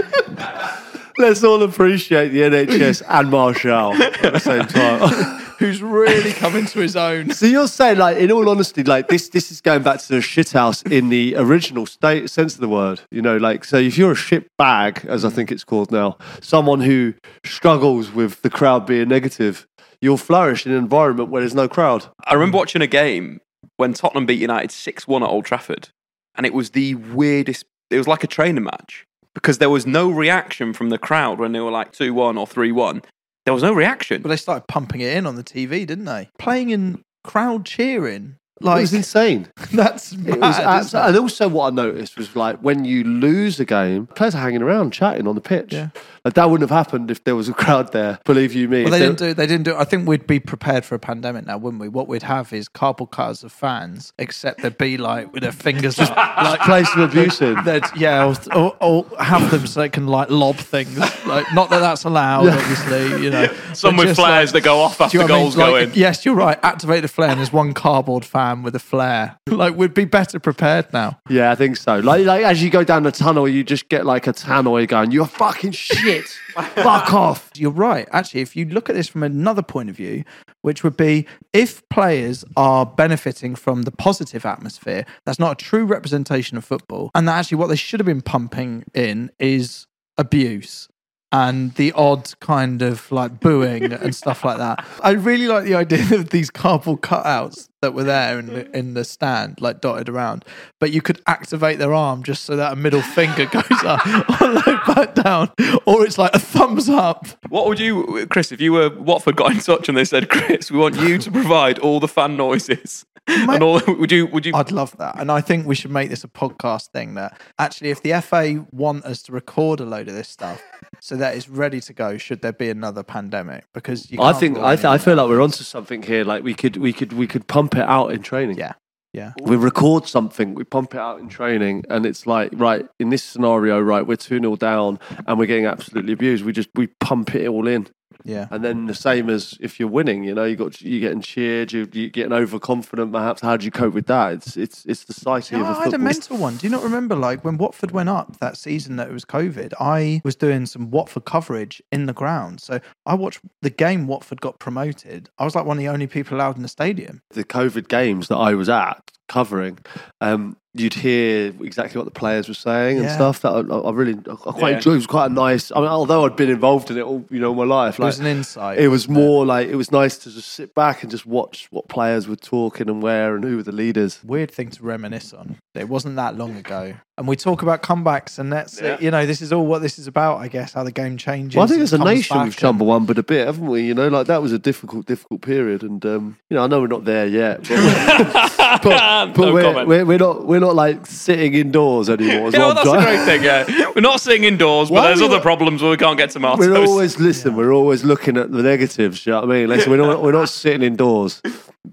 Let's 1.19 1.43
all 1.43 1.63
appreciate 1.63 2.29
the 2.29 2.43
NHS 2.43 3.03
and 3.09 3.31
Martial 3.31 3.95
at 3.95 4.33
the 4.35 4.39
same 4.39 4.67
time. 4.67 5.45
who's 5.59 5.83
really 5.83 6.33
coming 6.33 6.65
to 6.67 6.79
his 6.79 6.95
own. 6.97 7.33
so 7.33 7.45
you're 7.45 7.67
saying, 7.67 7.99
like, 7.99 8.17
in 8.17 8.31
all 8.31 8.49
honesty, 8.49 8.85
like 8.85 9.09
this, 9.09 9.29
this 9.29 9.51
is 9.51 9.61
going 9.61 9.83
back 9.83 9.99
to 9.99 10.09
the 10.09 10.19
shithouse 10.19 10.89
in 10.91 11.09
the 11.09 11.35
original 11.37 11.85
state 11.85 12.31
sense 12.31 12.55
of 12.55 12.61
the 12.61 12.69
word. 12.69 13.01
You 13.11 13.23
know, 13.23 13.37
like, 13.37 13.65
so 13.65 13.77
if 13.77 13.99
you're 13.99 14.13
a 14.13 14.17
shit 14.17 14.49
bag, 14.57 15.05
as 15.09 15.25
I 15.25 15.31
think 15.31 15.51
it's 15.51 15.65
called 15.65 15.91
now, 15.91 16.17
someone 16.41 16.81
who 16.81 17.15
struggles 17.45 18.13
with 18.13 18.41
the 18.43 18.51
crowd 18.51 18.87
being 18.87 19.09
negative, 19.09 19.67
you'll 20.01 20.17
flourish 20.17 20.65
in 20.65 20.71
an 20.71 20.79
environment 20.79 21.29
where 21.31 21.43
there's 21.43 21.57
no 21.57 21.69
crowd. 21.69 22.07
I 22.25 22.35
remember 22.35 22.59
watching 22.59 22.83
a 22.83 22.87
game 22.87 23.41
when 23.79 23.95
Tottenham 23.95 24.27
beat 24.27 24.41
United 24.41 24.71
6 24.71 25.09
1 25.09 25.23
at 25.23 25.29
Old 25.29 25.47
Trafford. 25.47 25.89
And 26.35 26.45
it 26.45 26.53
was 26.53 26.71
the 26.71 26.95
weirdest, 26.95 27.65
it 27.91 27.97
was 27.97 28.07
like 28.07 28.23
a 28.23 28.29
training 28.29 28.65
match 28.65 29.07
because 29.35 29.59
there 29.59 29.71
was 29.71 29.87
no 29.87 30.11
reaction 30.11 30.73
from 30.75 30.91
the 30.91 30.99
crowd 30.99 31.39
when 31.39 31.53
they 31.53 31.61
were 31.61 31.71
like 31.71 31.93
2 31.93 32.13
1 32.13 32.37
or 32.37 32.47
3 32.47 32.71
1. 32.73 33.03
There 33.47 33.55
was 33.55 33.63
no 33.63 33.73
reaction. 33.73 34.21
But 34.21 34.29
they 34.29 34.37
started 34.37 34.67
pumping 34.69 35.01
it 35.01 35.17
in 35.17 35.27
on 35.27 35.37
the 35.37 35.45
TV, 35.45 35.87
didn't 35.87 36.05
they? 36.05 36.29
Playing 36.39 36.71
in 36.71 37.03
crowd 37.25 37.65
cheering 37.65 38.37
it 38.61 38.65
Like 38.65 38.81
was 38.81 38.95
insane. 38.95 39.49
that's 39.73 40.13
It 40.13 40.19
mad. 40.21 40.41
was 40.41 40.59
abs- 40.59 40.95
and 40.95 41.17
also 41.17 41.49
what 41.49 41.73
I 41.73 41.75
noticed 41.75 42.17
was 42.17 42.35
like 42.37 42.59
when 42.59 42.85
you 42.85 43.05
lose 43.05 43.59
a 43.61 43.65
game, 43.65 44.07
players 44.09 44.35
are 44.35 44.39
hanging 44.43 44.63
around 44.63 44.93
chatting 44.93 45.27
on 45.27 45.35
the 45.35 45.41
pitch. 45.41 45.73
Yeah. 45.73 45.89
Like 46.25 46.35
that 46.35 46.51
wouldn't 46.51 46.69
have 46.69 46.77
happened 46.77 47.11
if 47.11 47.25
there 47.25 47.37
was 47.37 47.49
a 47.49 47.55
crowd 47.55 47.93
there. 47.93 48.19
Believe 48.25 48.53
you 48.53 48.69
me. 48.69 48.83
Well, 48.83 48.91
they 48.91 48.99
didn't 48.99 49.19
do. 49.19 49.33
They 49.35 49.47
didn't 49.47 49.65
do. 49.65 49.77
I 49.77 49.85
think 49.85 50.07
we'd 50.09 50.27
be 50.27 50.41
prepared 50.41 50.85
for 50.85 50.95
a 50.95 50.99
pandemic 50.99 51.47
now, 51.47 51.57
wouldn't 51.57 51.81
we? 51.81 51.89
What 51.89 52.09
we'd 52.09 52.25
have 52.25 52.53
is 52.53 52.69
cardboard 52.69 53.13
cutters 53.13 53.45
of 53.45 53.53
fans, 53.53 54.13
except 54.19 54.61
they'd 54.63 54.77
be 54.77 54.99
like 54.99 55.33
with 55.33 55.43
their 55.43 55.53
fingers 55.53 55.95
just 55.95 56.15
like 56.15 56.61
play 56.71 56.85
some 56.85 57.03
abuse 57.03 57.41
in. 57.41 57.63
They'd, 57.65 57.85
yeah, 57.97 58.27
or, 58.27 58.35
or, 58.55 58.77
or 59.11 59.23
have 59.25 59.51
them 59.51 59.67
so 59.67 59.81
they 59.81 59.89
can 59.89 60.07
like 60.09 60.29
lob 60.29 60.57
things. 60.57 60.99
Like, 61.25 61.47
not 61.55 61.71
that 61.71 61.79
that's 61.81 62.05
allowed, 62.05 62.49
obviously. 62.49 63.23
You 63.23 63.31
know, 63.31 63.55
Some 63.73 63.97
with 63.97 64.17
flares 64.17 64.53
like- 64.53 64.63
that 64.65 64.67
go 64.69 64.81
off 64.81 65.01
after 65.01 65.17
you 65.17 65.27
know 65.27 65.27
what 65.27 65.33
I 65.33 65.37
mean? 65.37 65.45
goals 65.45 65.57
go 65.57 65.73
Like, 65.73 65.89
in. 65.89 65.93
Yes, 65.95 66.25
you're 66.27 66.35
right. 66.35 66.59
Activate 66.63 67.03
the 67.03 67.09
flare, 67.09 67.31
and 67.31 67.39
there's 67.39 67.53
one 67.53 67.73
cardboard 67.75 68.25
fan 68.25 68.48
with 68.57 68.75
a 68.75 68.81
flare. 68.81 69.37
Like, 69.59 69.77
we'd 69.77 69.93
be 69.93 70.05
better 70.05 70.39
prepared 70.39 70.93
now. 70.93 71.19
Yeah, 71.29 71.51
I 71.51 71.57
think 71.57 71.79
so. 71.79 71.99
Like, 71.99 72.25
like 72.25 72.45
as 72.45 72.63
you 72.63 72.71
go 72.71 72.85
down 72.85 73.03
the 73.03 73.11
tunnel, 73.11 73.49
you 73.49 73.65
just 73.65 73.89
get 73.89 74.07
like 74.07 74.29
a 74.29 74.33
tannoy 74.33 74.87
going, 74.87 75.11
"You're 75.11 75.27
fucking 75.27 75.73
shit, 75.73 76.27
fuck 76.55 77.13
off." 77.13 77.51
You're 77.57 77.73
right. 77.73 78.07
Actually, 78.13 78.43
if 78.43 78.55
you 78.55 78.67
look 78.67 78.89
at 78.89 78.95
this 78.95 79.09
from 79.09 79.25
another 79.25 79.63
point 79.63 79.91
of 79.91 79.97
view, 79.97 80.23
which 80.63 80.85
would 80.85 80.97
be 80.97 81.27
if 81.53 81.83
players 81.89 82.45
are 82.57 82.87
benefiting 82.87 83.57
from 83.57 83.83
the 83.83 83.91
positive 83.91 84.47
atmosphere, 84.47 85.05
that's 85.27 85.41
not 85.41 85.61
a 85.61 85.65
true 85.65 85.85
representation 85.85 86.57
of 86.57 86.65
football. 86.65 87.11
And 87.17 87.27
that 87.27 87.39
actually 87.39 87.57
what 87.57 87.67
they 87.67 87.77
should 87.77 87.99
have 87.99 88.07
been 88.07 88.23
pumping 88.23 88.85
in 88.95 89.33
is 89.41 89.89
abuse 90.17 90.89
and 91.33 91.75
the 91.75 91.93
odd 91.93 92.33
kind 92.41 92.81
of 92.83 93.11
like 93.13 93.41
booing 93.41 93.93
and 93.93 94.15
stuff 94.15 94.45
like 94.45 94.59
that. 94.59 94.85
I 95.03 95.11
really 95.11 95.47
like 95.47 95.65
the 95.65 95.75
idea 95.75 96.15
of 96.15 96.31
these 96.31 96.51
cardboard 96.51 97.03
cutouts 97.03 97.69
that 97.81 97.95
were 97.95 98.05
there 98.05 98.39
in 98.39 98.47
the, 98.47 98.65
mm-hmm. 98.65 98.75
in 98.75 98.95
the 98.95 99.05
stand, 99.05 99.61
like 99.61 99.81
dotted 99.81 100.09
around. 100.09 100.45
But 100.81 100.91
you 100.91 101.01
could 101.01 101.21
activate 101.27 101.79
their 101.79 101.95
arm 101.95 102.23
just 102.23 102.45
so 102.45 102.57
that 102.57 102.73
a 102.73 102.77
middle 102.77 103.03
finger 103.03 103.47
goes 103.53 103.85
up 103.85 104.05
or 104.41 104.53
like 104.53 104.87
back 104.87 105.15
down, 105.15 105.51
or 105.87 106.05
it's 106.05 106.19
like 106.19 106.35
a 106.35 106.39
thumbs 106.39 106.89
up. 106.89 107.27
What 107.49 107.67
would 107.67 107.79
you, 107.79 108.27
Chris, 108.31 108.53
if 108.53 108.61
you 108.61 108.73
were 108.73 108.91
Watford 108.91 109.37
got 109.37 109.53
in 109.53 109.61
touch 109.61 109.89
and 109.89 109.97
they 109.97 110.05
said, 110.05 110.29
Chris, 110.29 110.71
we 110.71 110.79
want 110.79 110.97
you 110.97 111.19
to 111.19 111.31
provide 111.31 111.79
all 111.79 112.01
the 112.01 112.09
fan 112.09 112.37
noises 112.37 113.05
and 113.29 113.63
all, 113.63 113.81
would 113.87 114.11
you, 114.11 114.27
would 114.27 114.47
you? 114.47 114.53
I'd 114.55 114.73
love 114.73 114.97
that. 114.99 115.19
And 115.19 115.31
I 115.31 115.41
think 115.41 115.67
we 115.67 115.75
should 115.75 115.91
make 115.91 116.11
this 116.11 116.25
a 116.25 116.29
podcast 116.29 116.89
thing 116.89 117.15
that 117.15 117.41
actually, 117.59 117.91
if 117.91 118.03
the 118.03 118.21
FA 118.21 118.67
want 118.73 119.05
us 119.05 119.23
to 119.23 119.33
record 119.33 119.81
a 119.81 119.85
load 119.85 120.09
of 120.09 120.15
this 120.15 120.29
stuff 120.29 120.63
so 121.01 121.17
that 121.17 121.37
it's 121.37 121.49
ready 121.49 121.81
to 121.81 121.93
go, 121.93 122.17
should 122.17 122.43
there 122.43 122.53
be 122.53 122.71
another 122.71 123.03
pandemic? 123.03 123.65
Because 123.73 124.11
you 124.11 124.21
I 124.21 124.33
think 124.33 124.59
I, 124.59 124.77
th- 124.77 124.87
I 124.87 124.99
feel 124.99 125.17
like 125.17 125.29
we're 125.29 125.43
onto 125.43 125.65
something 125.65 126.03
here. 126.03 126.25
Like 126.25 126.43
we 126.43 126.55
could 126.55 126.77
we 126.77 126.93
could 126.93 127.13
we 127.13 127.27
could 127.27 127.47
pump 127.47 127.68
it 127.75 127.89
out 127.89 128.13
in 128.13 128.23
training. 128.23 128.59
Yeah. 128.59 128.75
Yeah. 129.13 129.33
We 129.43 129.57
record 129.57 130.07
something, 130.07 130.55
we 130.55 130.65
pump 130.65 130.95
it 130.95 131.01
out 131.01 131.19
in 131.19 131.29
training, 131.29 131.85
and 131.89 132.05
it's 132.05 132.27
like, 132.27 132.51
right, 132.55 132.87
in 133.01 133.09
this 133.09 133.23
scenario, 133.23 133.81
right, 133.81 134.07
we're 134.07 134.17
2 134.17 134.39
0 134.39 134.57
down 134.57 134.99
and 135.27 135.39
we're 135.39 135.47
getting 135.47 135.65
absolutely 135.65 136.13
abused. 136.13 136.45
We 136.45 136.53
just 136.53 136.69
we 136.75 136.89
pump 136.89 137.35
it 137.35 137.49
all 137.49 137.67
in. 137.67 137.89
Yeah. 138.25 138.49
And 138.51 138.65
then 138.65 138.87
the 138.87 138.95
same 138.95 139.31
as 139.31 139.57
if 139.61 139.79
you're 139.79 139.89
winning, 139.89 140.25
you 140.25 140.35
know, 140.35 140.45
you 140.45 140.57
got 140.57 140.81
you 140.81 141.01
getting 141.01 141.21
cheered, 141.21 141.73
you 141.73 141.89
you 141.93 142.11
getting 142.11 142.33
overconfident. 142.33 143.13
Perhaps 143.13 143.41
how 143.43 143.57
do 143.57 143.65
you 143.65 143.71
cope 143.71 143.95
with 143.95 144.07
that? 144.07 144.33
It's 144.33 144.57
it's 144.57 144.85
it's 144.87 145.05
the 145.05 145.13
psyche 145.15 145.57
Yeah, 145.57 145.63
of 145.71 145.77
a 145.77 145.81
I 145.81 145.85
had 145.85 145.95
a 145.95 145.99
mental 145.99 146.37
one. 146.37 146.57
Do 146.57 146.67
you 146.67 146.71
not 146.71 146.83
remember, 146.83 147.15
like 147.15 147.45
when 147.45 147.59
Watford 147.59 147.93
went 147.93 148.09
up 148.09 148.39
that 148.41 148.57
season 148.57 148.97
that 148.97 149.09
it 149.09 149.13
was 149.13 149.25
COVID? 149.25 149.73
I 149.81 150.21
was 150.25 150.37
doing 150.37 150.67
some 150.67 150.91
Watford 150.91 151.25
coverage 151.25 151.81
in 151.93 152.07
the 152.07 152.13
ground, 152.13 152.61
so 152.61 152.81
I 153.07 153.15
watched 153.15 153.41
the 153.63 153.71
game 153.71 154.07
Watford 154.07 154.41
got 154.41 154.59
promoted. 154.59 155.31
I 155.39 155.45
was 155.45 155.55
like 155.55 155.65
one 155.65 155.77
of 155.79 155.81
the 155.81 155.89
only 155.89 156.07
people 156.07 156.37
allowed 156.37 156.57
in 156.57 156.63
the 156.63 156.69
stadium. 156.69 157.23
the 157.31 157.45
COVID 157.45 157.89
games 157.89 158.29
that 158.29 158.37
I 158.37 158.55
was 158.55 158.69
at 158.69 159.11
covering, 159.29 159.79
um, 160.21 160.57
you'd 160.75 160.95
hear 160.95 161.53
exactly 161.63 161.99
what 161.99 162.05
the 162.05 162.11
players 162.19 162.47
were 162.47 162.55
saying 162.55 162.99
and 162.99 163.07
Yeah. 163.07 163.15
stuff. 163.15 163.41
That 163.41 163.51
I, 163.53 163.61
I 163.61 163.91
really 163.91 164.15
I 164.31 164.35
quite 164.35 164.71
Yeah. 164.71 164.77
enjoyed. 164.77 164.93
It 164.93 164.97
was 164.97 165.07
quite 165.07 165.31
a 165.31 165.35
nice. 165.35 165.73
I 165.75 165.81
mean, 165.81 165.89
although 165.89 166.25
I'd 166.25 166.37
been 166.37 166.51
involved 166.51 166.91
in 166.91 166.99
it 166.99 167.03
all, 167.03 167.25
you 167.31 167.41
know, 167.41 167.55
my 167.55 167.65
life, 167.65 167.99
It 167.99 168.03
like 168.03 168.09
was 168.09 168.19
an 168.21 168.27
insight. 168.27 168.79
it 168.79 168.89
was 168.89 169.09
wasn't 169.09 169.19
more 169.25 169.47
like 169.47 169.69
it 169.69 169.77
was 169.77 169.91
nice 169.91 170.19
to 170.19 170.31
just 170.31 170.53
sit 170.53 170.75
back 170.75 171.03
and 171.03 171.11
just 171.11 171.27
watch 171.27 171.69
what 171.71 171.89
players 171.89 172.29
were 172.29 172.37
talking 172.37 172.89
and 172.89 173.03
where 173.03 173.35
and 173.35 173.45
who 173.45 173.57
were 173.57 173.63
the 173.63 173.73
leaders. 173.73 174.21
weird 174.25 174.51
thing 174.51 174.69
to 174.71 174.83
reminisce 174.83 175.33
on. 175.33 175.57
It 175.75 175.89
wasn't 175.89 176.17
that 176.17 176.37
long 176.37 176.57
ago. 176.57 176.95
And 177.17 177.27
we 177.27 177.35
talk 177.35 177.63
about 177.63 177.83
comebacks, 177.83 178.39
and 178.39 178.53
that's, 178.53 178.81
Yeah. 178.81 178.97
you 179.01 179.11
know, 179.11 179.27
this 179.27 179.41
is 179.43 179.53
all 179.53 179.67
what 179.67 179.83
this 179.83 179.99
is 179.99 180.07
about, 180.07 180.39
I 180.39 180.47
guess, 180.49 180.73
how 180.75 180.85
the 180.85 180.93
game 180.93 181.17
changes. 181.17 181.57
Well, 181.57 181.65
I 181.65 181.67
think 181.69 181.79
and 181.79 181.83
as 181.85 181.93
a 181.93 181.99
nation 181.99 182.37
back 182.37 182.45
we've 182.45 182.53
and- 182.53 182.57
chumbled 182.57 183.07
but 183.09 183.19
a 183.19 183.23
bit, 183.25 183.47
haven't 183.47 183.67
we? 183.67 183.83
You 183.83 183.95
know, 183.95 184.07
like 184.09 184.27
that 184.29 184.41
was 184.43 184.53
a 184.53 184.59
difficult, 184.59 185.07
difficult 185.07 185.41
period, 185.41 185.83
and 185.83 186.05
um, 186.07 186.37
you 186.51 186.57
know, 186.57 186.63
I 186.65 186.67
know 186.69 186.81
we're 186.81 186.87
not 186.87 187.05
there 187.05 187.27
yet, 187.27 187.63
but, 187.69 187.69
but, 188.83 189.35
but 189.35 189.37
No 189.37 189.53
we're, 189.53 189.85
we're 189.87 190.05
we're 190.05 190.19
not 190.19 190.47
we're 190.47 190.58
not 190.61 190.75
like 190.75 191.07
sitting 191.07 191.55
indoors 191.55 192.09
anymore. 192.11 192.49
is 192.49 192.55
Yeah, 192.59 192.61
well, 192.61 192.75
that's 192.75 192.89
I'm 192.89 192.99
a 192.99 193.03
great 193.03 193.25
thing. 193.25 193.43
Yeah, 193.43 193.91
we're 193.95 194.01
not 194.01 194.21
sitting 194.21 194.45
indoors, 194.45 194.89
but 194.89 194.95
Why 194.97 195.07
there's 195.09 195.21
are 195.21 195.25
other 195.25 195.41
problems 195.41 195.83
where 195.83 195.91
we 195.91 195.97
can't 195.97 196.17
get 196.19 196.31
tomatoes. 196.31 196.59
We're 196.67 196.77
always 196.77 197.19
listen. 197.19 197.57
We're 197.57 197.73
always 197.73 198.05
looking 198.05 198.37
at 198.37 198.51
the 198.53 198.63
negatives. 198.63 199.25
You 199.27 199.33
know 199.33 199.41
what 199.41 199.51
I 199.51 199.53
mean? 199.53 199.69
Listen, 199.69 199.91
we're 199.91 199.97
not 199.99 200.23
we're 200.23 200.33
not 200.33 200.49
sitting 200.49 200.83
indoors. 200.83 201.41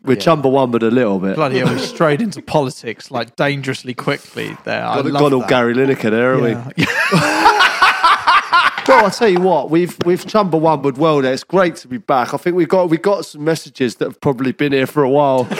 We're 0.03 0.17
chumbawamba 0.17 0.81
a 0.81 0.85
little 0.87 1.19
bit. 1.19 1.35
Bloody 1.35 1.59
hell, 1.59 1.73
we 1.73 1.79
strayed 1.79 2.21
into 2.21 2.41
politics 2.41 3.11
like 3.11 3.35
dangerously 3.35 3.93
quickly 3.93 4.57
there. 4.65 4.85
I 4.85 4.95
Got, 4.95 5.05
love 5.05 5.21
got 5.21 5.33
all 5.33 5.39
that. 5.41 5.49
Gary 5.49 5.73
Lineker 5.73 6.11
there, 6.11 6.35
haven't 6.35 6.43
we? 6.77 6.85
Well, 8.87 9.05
I 9.05 9.09
tell 9.09 9.29
you 9.29 9.39
what, 9.41 9.69
we've 9.69 9.97
we've 10.05 10.23
chumbawambaed 10.23 10.97
well 10.97 11.21
there. 11.21 11.33
It's 11.33 11.43
great 11.43 11.75
to 11.77 11.87
be 11.87 11.97
back. 11.97 12.33
I 12.33 12.37
think 12.37 12.55
we've 12.55 12.69
got 12.69 12.89
we 12.89 12.97
have 12.97 13.03
got 13.03 13.25
some 13.25 13.43
messages 13.43 13.95
that 13.95 14.05
have 14.05 14.21
probably 14.21 14.51
been 14.51 14.73
here 14.73 14.87
for 14.87 15.03
a 15.03 15.09
while. 15.09 15.47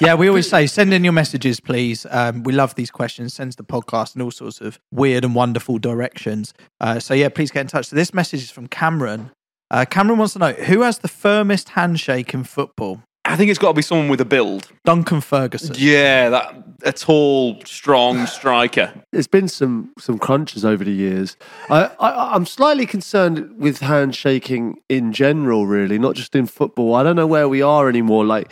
yeah, 0.00 0.14
we 0.14 0.28
always 0.28 0.48
say 0.48 0.66
send 0.66 0.92
in 0.92 1.04
your 1.04 1.12
messages, 1.12 1.60
please. 1.60 2.06
Um, 2.10 2.42
we 2.42 2.52
love 2.52 2.74
these 2.74 2.90
questions. 2.90 3.34
Sends 3.34 3.56
the 3.56 3.64
podcast 3.64 4.16
in 4.16 4.22
all 4.22 4.30
sorts 4.30 4.60
of 4.60 4.78
weird 4.90 5.24
and 5.24 5.34
wonderful 5.34 5.78
directions. 5.78 6.54
Uh, 6.80 6.98
so 6.98 7.14
yeah, 7.14 7.28
please 7.28 7.50
get 7.50 7.62
in 7.62 7.66
touch. 7.66 7.86
So 7.86 7.96
this 7.96 8.14
message 8.14 8.42
is 8.42 8.50
from 8.50 8.66
Cameron. 8.66 9.30
Uh, 9.70 9.84
Cameron 9.84 10.18
wants 10.18 10.32
to 10.34 10.38
know 10.40 10.52
who 10.52 10.82
has 10.82 10.98
the 10.98 11.08
firmest 11.08 11.70
handshake 11.70 12.34
in 12.34 12.44
football. 12.44 13.02
I 13.30 13.36
think 13.36 13.50
it's 13.50 13.58
got 13.58 13.68
to 13.68 13.74
be 13.74 13.82
someone 13.82 14.08
with 14.08 14.20
a 14.20 14.24
build. 14.24 14.70
Duncan 14.84 15.20
Ferguson. 15.20 15.74
Yeah, 15.78 16.30
that 16.30 16.64
a 16.82 16.92
tall, 16.92 17.60
strong 17.64 18.26
striker. 18.26 18.92
There's 19.12 19.26
been 19.26 19.48
some 19.48 19.92
some 19.98 20.18
crunches 20.18 20.64
over 20.64 20.84
the 20.84 20.92
years. 20.92 21.36
I, 21.68 21.90
I 22.00 22.34
I'm 22.34 22.46
slightly 22.46 22.86
concerned 22.86 23.56
with 23.58 23.80
handshaking 23.80 24.80
in 24.88 25.12
general, 25.12 25.66
really, 25.66 25.98
not 25.98 26.16
just 26.16 26.34
in 26.34 26.46
football. 26.46 26.94
I 26.94 27.02
don't 27.02 27.16
know 27.16 27.26
where 27.26 27.48
we 27.48 27.62
are 27.62 27.88
anymore. 27.88 28.24
Like, 28.24 28.50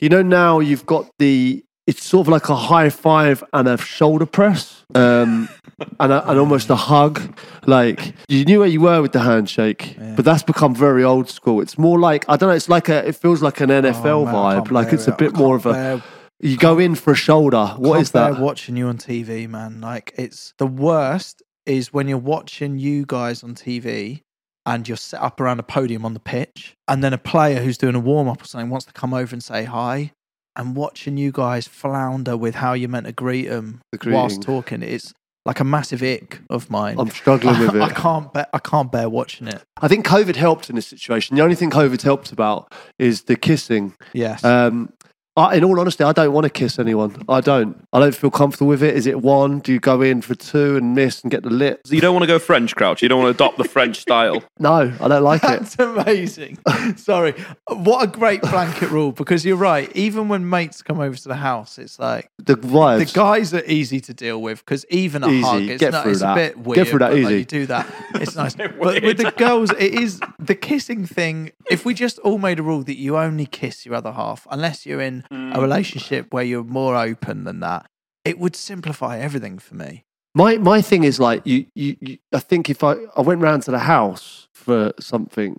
you 0.00 0.08
know, 0.08 0.22
now 0.22 0.58
you've 0.58 0.86
got 0.86 1.10
the 1.18 1.64
it's 1.86 2.04
sort 2.04 2.26
of 2.26 2.28
like 2.32 2.48
a 2.48 2.56
high 2.56 2.90
five 2.90 3.44
and 3.52 3.68
a 3.68 3.76
shoulder 3.78 4.26
press, 4.26 4.84
um, 4.94 5.48
and, 6.00 6.12
a, 6.12 6.28
and 6.30 6.38
almost 6.38 6.68
a 6.70 6.76
hug. 6.76 7.38
Like 7.66 8.14
you 8.28 8.44
knew 8.44 8.58
where 8.60 8.68
you 8.68 8.80
were 8.80 9.00
with 9.02 9.12
the 9.12 9.20
handshake, 9.20 9.96
but 10.16 10.24
that's 10.24 10.42
become 10.42 10.74
very 10.74 11.04
old 11.04 11.28
school. 11.30 11.60
It's 11.60 11.78
more 11.78 11.98
like 11.98 12.24
I 12.28 12.36
don't 12.36 12.48
know. 12.48 12.54
It's 12.56 12.68
like 12.68 12.88
a. 12.88 13.06
It 13.06 13.16
feels 13.16 13.42
like 13.42 13.60
an 13.60 13.70
NFL 13.70 14.04
Oh, 14.04 14.24
man, 14.24 14.34
vibe. 14.34 14.70
Like 14.70 14.92
it's 14.92 15.06
a 15.08 15.12
bit 15.12 15.34
more 15.34 15.56
of 15.56 15.66
a. 15.66 15.72
bear- 15.72 16.02
You 16.40 16.56
go 16.56 16.78
in 16.78 16.94
for 16.96 17.12
a 17.12 17.16
shoulder. 17.16 17.66
What 17.78 18.00
is 18.00 18.10
that? 18.12 18.38
watching 18.40 18.76
you 18.76 18.88
on 18.88 18.98
TV, 18.98 19.48
man. 19.48 19.80
Like 19.80 20.12
it's 20.16 20.54
the 20.58 20.66
worst 20.66 21.42
is 21.64 21.92
when 21.92 22.06
you're 22.08 22.18
watching 22.18 22.78
you 22.78 23.04
guys 23.06 23.42
on 23.42 23.54
TV 23.54 24.22
and 24.66 24.86
you're 24.88 24.96
set 24.96 25.20
up 25.22 25.40
around 25.40 25.60
a 25.60 25.62
podium 25.62 26.04
on 26.04 26.12
the 26.14 26.20
pitch, 26.20 26.76
and 26.88 27.02
then 27.02 27.12
a 27.12 27.18
player 27.18 27.60
who's 27.60 27.78
doing 27.78 27.94
a 27.94 28.00
warm 28.00 28.28
up 28.28 28.42
or 28.42 28.44
something 28.46 28.68
wants 28.70 28.84
to 28.86 28.92
come 28.92 29.14
over 29.14 29.32
and 29.32 29.42
say 29.42 29.62
hi, 29.64 30.12
and 30.56 30.76
watching 30.76 31.16
you 31.16 31.32
guys 31.32 31.68
flounder 31.68 32.36
with 32.36 32.56
how 32.56 32.72
you're 32.72 32.88
meant 32.88 33.06
to 33.06 33.12
greet 33.12 33.48
them 33.48 33.80
The 33.92 34.10
whilst 34.10 34.42
talking. 34.42 34.82
It's 34.82 35.12
like 35.44 35.60
a 35.60 35.64
massive 35.64 36.02
ick 36.02 36.40
of 36.50 36.68
mine. 36.70 36.98
I'm 36.98 37.10
struggling 37.10 37.58
with 37.60 37.74
it. 37.76 37.80
I 37.80 37.90
can't 37.90 38.32
bear. 38.32 38.46
I 38.52 38.58
can't 38.58 38.90
bear 38.90 39.08
watching 39.08 39.46
it. 39.46 39.62
I 39.80 39.86
think 39.86 40.04
COVID 40.04 40.34
helped 40.34 40.68
in 40.68 40.76
this 40.76 40.88
situation. 40.88 41.36
The 41.36 41.42
only 41.42 41.54
thing 41.54 41.70
COVID 41.70 42.02
helped 42.02 42.32
about 42.32 42.72
is 42.98 43.22
the 43.22 43.36
kissing. 43.36 43.94
Yes. 44.12 44.44
Um, 44.44 44.92
I, 45.38 45.56
in 45.56 45.64
all 45.64 45.78
honesty, 45.78 46.02
I 46.02 46.12
don't 46.12 46.32
want 46.32 46.44
to 46.44 46.50
kiss 46.50 46.78
anyone. 46.78 47.22
I 47.28 47.40
don't. 47.42 47.86
I 47.92 48.00
don't 48.00 48.14
feel 48.14 48.30
comfortable 48.30 48.68
with 48.68 48.82
it. 48.82 48.94
Is 48.96 49.06
it 49.06 49.20
one? 49.20 49.60
Do 49.60 49.70
you 49.72 49.78
go 49.78 50.00
in 50.00 50.22
for 50.22 50.34
two 50.34 50.76
and 50.76 50.94
miss 50.94 51.20
and 51.22 51.30
get 51.30 51.42
the 51.42 51.50
lips? 51.50 51.90
You 51.90 52.00
don't 52.00 52.14
want 52.14 52.22
to 52.22 52.26
go 52.26 52.38
French 52.38 52.74
crouch. 52.74 53.02
You 53.02 53.08
don't 53.10 53.22
want 53.22 53.36
to 53.36 53.44
adopt 53.44 53.58
the 53.58 53.64
French 53.68 53.98
style. 53.98 54.42
No, 54.58 54.90
I 55.02 55.08
don't 55.08 55.22
like 55.22 55.44
it. 55.44 55.48
That's 55.48 55.78
amazing. 55.78 56.56
Sorry. 56.96 57.34
What 57.68 58.02
a 58.02 58.06
great 58.06 58.40
blanket 58.40 58.90
rule 58.90 59.12
because 59.12 59.44
you're 59.44 59.54
right. 59.56 59.94
Even 59.94 60.28
when 60.28 60.48
mates 60.48 60.80
come 60.80 60.98
over 60.98 61.14
to 61.14 61.28
the 61.28 61.34
house, 61.36 61.78
it's 61.78 61.98
like 61.98 62.30
The 62.38 62.56
the 62.56 63.10
guys 63.12 63.52
are 63.52 63.62
easy 63.66 64.00
to 64.00 64.14
deal 64.14 64.40
with 64.40 64.64
because 64.64 64.86
even 64.88 65.22
a 65.22 65.28
Easy. 65.28 65.42
hug, 65.42 65.62
it's, 65.64 65.80
Get 65.80 65.92
not, 65.92 66.06
it's 66.06 66.20
that. 66.20 66.32
a 66.32 66.34
bit 66.34 66.58
weird. 66.58 66.76
Get 66.76 66.88
through 66.88 66.98
that 67.00 67.10
but, 67.10 67.18
like, 67.18 67.24
easy. 67.26 67.38
you 67.40 67.44
do 67.44 67.66
that. 67.66 67.86
It's 68.14 68.34
nice. 68.42 68.54
but 68.54 68.78
with 68.78 69.18
the 69.18 69.32
girls, 69.36 69.70
it 69.72 69.92
is 69.94 70.20
the 70.38 70.54
kissing 70.54 71.04
thing. 71.04 71.52
If 71.70 71.84
we 71.84 71.92
just 71.92 72.18
all 72.20 72.38
made 72.38 72.58
a 72.58 72.62
rule 72.62 72.82
that 72.84 72.96
you 72.96 73.18
only 73.18 73.44
kiss 73.44 73.84
your 73.84 73.94
other 73.94 74.12
half, 74.12 74.46
unless 74.50 74.86
you're 74.86 75.02
in 75.02 75.25
a 75.30 75.60
relationship 75.60 76.32
where 76.32 76.44
you're 76.44 76.64
more 76.64 76.96
open 76.96 77.44
than 77.44 77.60
that, 77.60 77.86
it 78.24 78.38
would 78.38 78.56
simplify 78.56 79.18
everything 79.18 79.58
for 79.58 79.74
me. 79.74 80.04
My 80.34 80.58
my 80.58 80.82
thing 80.82 81.04
is 81.04 81.18
like 81.18 81.46
you, 81.46 81.66
you, 81.74 81.96
you. 82.00 82.18
I 82.32 82.40
think 82.40 82.68
if 82.68 82.84
I 82.84 82.96
I 83.16 83.22
went 83.22 83.40
round 83.40 83.62
to 83.64 83.70
the 83.70 83.78
house 83.78 84.48
for 84.52 84.92
something, 85.00 85.58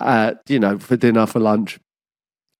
uh, 0.00 0.34
you 0.46 0.58
know, 0.58 0.78
for 0.78 0.96
dinner 0.96 1.26
for 1.26 1.40
lunch, 1.40 1.78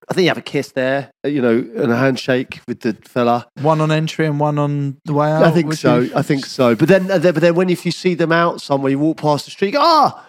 I 0.09 0.15
think 0.15 0.25
you 0.25 0.31
have 0.31 0.39
a 0.39 0.43
kiss 0.43 0.73
there, 0.73 1.11
uh, 1.25 1.29
you 1.29 1.41
know, 1.41 1.57
and 1.57 1.91
a 1.91 1.97
handshake 1.97 2.61
with 2.69 2.81
the 2.81 2.95
fella. 3.03 3.47
One 3.61 3.81
on 3.81 3.91
entry 3.91 4.27
and 4.27 4.39
one 4.39 4.59
on 4.59 4.99
the 5.05 5.15
way 5.15 5.31
out. 5.31 5.45
I 5.45 5.51
think 5.51 5.73
so. 5.75 6.01
you? 6.01 6.13
I 6.15 6.23
think 6.23 6.45
so. 6.45 6.75
But 6.75 6.89
then, 6.89 7.11
uh, 7.11 7.19
but 7.19 7.37
then 7.37 7.55
when 7.55 7.71
if 7.71 7.87
you 7.87 7.93
see 7.93 8.15
them 8.15 8.33
out 8.33 8.61
somewhere, 8.61 8.91
you 8.91 8.99
walk 8.99 9.19
past 9.19 9.47
the 9.47 9.51
street, 9.51 9.69
you 9.69 9.75
go, 9.75 9.81
ah, 9.83 10.24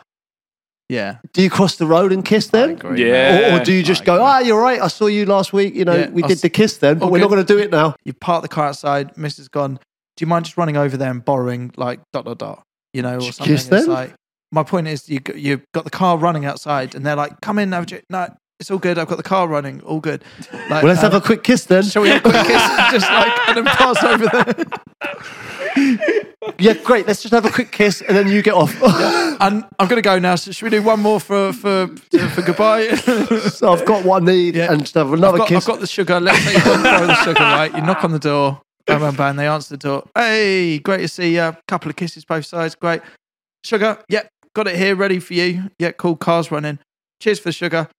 Yeah. 0.90 1.18
do 1.34 1.42
you 1.42 1.50
cross 1.50 1.78
the 1.78 1.88
road 1.88 2.12
and 2.12 2.24
kiss 2.24 2.48
them? 2.48 2.72
agree, 2.72 3.08
Yeah. 3.10 3.56
Or, 3.56 3.60
or 3.62 3.64
do 3.64 3.74
you 3.74 3.82
just 3.84 4.06
go, 4.06 4.22
ah, 4.22 4.40
you're 4.40 4.62
right. 4.62 4.80
I 4.80 4.88
saw 4.88 5.08
you 5.08 5.26
last 5.26 5.52
week. 5.52 5.74
You 5.76 5.84
know, 5.86 5.96
Yeah, 5.96 6.10
we 6.10 6.24
I 6.24 6.28
did 6.28 6.36
s- 6.38 6.42
the 6.42 6.50
kiss 6.50 6.78
then, 6.78 7.00
but 7.00 7.06
all 7.08 7.12
we're 7.12 7.20
not 7.20 7.30
good. 7.30 7.36
going 7.36 7.46
to 7.48 7.54
do 7.54 7.60
it 7.60 7.72
now. 7.72 7.96
You 8.06 8.14
park 8.14 8.42
the 8.44 8.48
car 8.48 8.68
outside. 8.68 9.16
Mrs. 9.16 9.50
gone. 9.50 9.76
Do 9.76 10.24
you 10.24 10.28
mind 10.28 10.46
just 10.46 10.58
running 10.58 10.78
over 10.78 10.96
there 10.96 11.10
and 11.12 11.26
borrowing 11.26 11.72
like 11.76 12.00
dot 12.14 12.26
dot 12.26 12.38
dot? 12.38 12.64
You 12.94 13.02
know, 13.02 13.18
or 13.18 13.22
Just 13.22 13.40
something. 13.40 13.54
kiss 13.56 13.68
It's 13.70 13.86
them? 13.86 13.94
like 13.94 14.14
my 14.52 14.64
point 14.64 14.88
is 14.88 15.10
you 15.10 15.20
g- 15.20 15.34
you've 15.38 15.64
got 15.74 15.84
the 15.86 15.90
car 15.90 16.18
running 16.18 16.46
outside, 16.46 16.96
and 16.96 17.06
they're 17.06 17.16
like, 17.18 17.42
"Come 17.42 17.58
in, 17.60 17.72
have 17.74 17.84
a 17.84 17.86
j- 17.88 18.02
no, 18.10 18.28
it's 18.60 18.72
all 18.72 18.78
good. 18.78 18.98
I've 18.98 19.08
got 19.10 19.18
the 19.18 19.24
car 19.24 19.48
running, 19.50 19.82
all 19.82 20.00
good." 20.00 20.24
Like, 20.54 20.70
Well, 20.70 20.86
let's 20.86 21.00
uh, 21.00 21.10
have 21.10 21.14
a 21.16 21.20
quick 21.20 21.44
kiss 21.44 21.66
then. 21.66 21.84
Shall 21.84 22.04
we 22.04 22.10
have 22.10 22.20
a 22.26 22.30
quick 22.30 22.46
kiss? 22.46 22.62
Just 22.92 23.10
like 23.12 23.34
and 23.50 23.58
then 23.58 23.66
pass 23.66 24.02
over 24.04 24.28
there. 24.28 24.66
Yeah, 26.58 26.74
great. 26.84 27.08
Let's 27.08 27.22
just 27.22 27.34
have 27.34 27.46
a 27.46 27.50
quick 27.50 27.72
kiss 27.72 28.02
and 28.02 28.16
then 28.16 28.28
you 28.28 28.42
get 28.42 28.54
off. 28.54 28.74
And 29.38 29.66
I'm 29.80 29.90
gonna 29.90 30.02
go 30.02 30.18
now. 30.18 30.36
So 30.36 30.52
should 30.54 30.64
we 30.64 30.70
do 30.70 30.82
one 30.82 31.02
more 31.02 31.20
for 31.20 31.52
for 31.52 31.88
for 31.88 32.42
goodbye? 32.42 32.88
so 33.52 33.74
I've 33.74 33.84
got 33.86 34.06
what 34.06 34.24
I 34.24 34.26
need 34.26 34.56
Yeah. 34.56 34.72
and 34.72 34.80
just 34.82 34.94
have 34.94 35.12
another 35.12 35.34
I've 35.34 35.40
got, 35.40 35.48
kiss. 35.50 35.64
I've 35.68 35.74
got 35.74 35.80
the 35.82 35.88
sugar. 35.88 36.22
Let's 36.22 36.40
say 36.42 36.54
you 36.54 36.62
don't 36.64 36.82
throw 36.82 37.08
the 37.08 37.16
sugar, 37.16 37.44
right? 37.44 37.76
You 37.76 37.82
knock 37.82 38.04
on 38.06 38.12
the 38.14 38.20
door. 38.20 38.62
Bang, 38.88 39.02
bang, 39.02 39.16
bang. 39.16 39.36
They 39.36 39.48
answer 39.48 39.76
the 39.76 39.78
door. 39.78 40.08
Hey, 40.16 40.80
great 40.80 41.00
to 41.00 41.08
see 41.10 41.36
you. 41.36 41.58
Couple 41.68 41.90
of 41.90 41.98
kisses 41.98 42.24
both 42.24 42.46
sides. 42.46 42.76
Great. 42.76 43.02
Sugar. 43.66 43.98
Yep. 44.08 44.30
Got 44.54 44.68
it 44.70 44.78
here 44.78 44.96
ready 44.96 45.20
for 45.20 45.34
you. 45.34 45.70
Yeah, 45.80 45.92
cool. 45.92 46.16
Car's 46.16 46.50
running. 46.50 46.80
Cheers 47.20 47.40
for 47.40 47.50
the 47.50 47.54
sugar. 47.54 47.90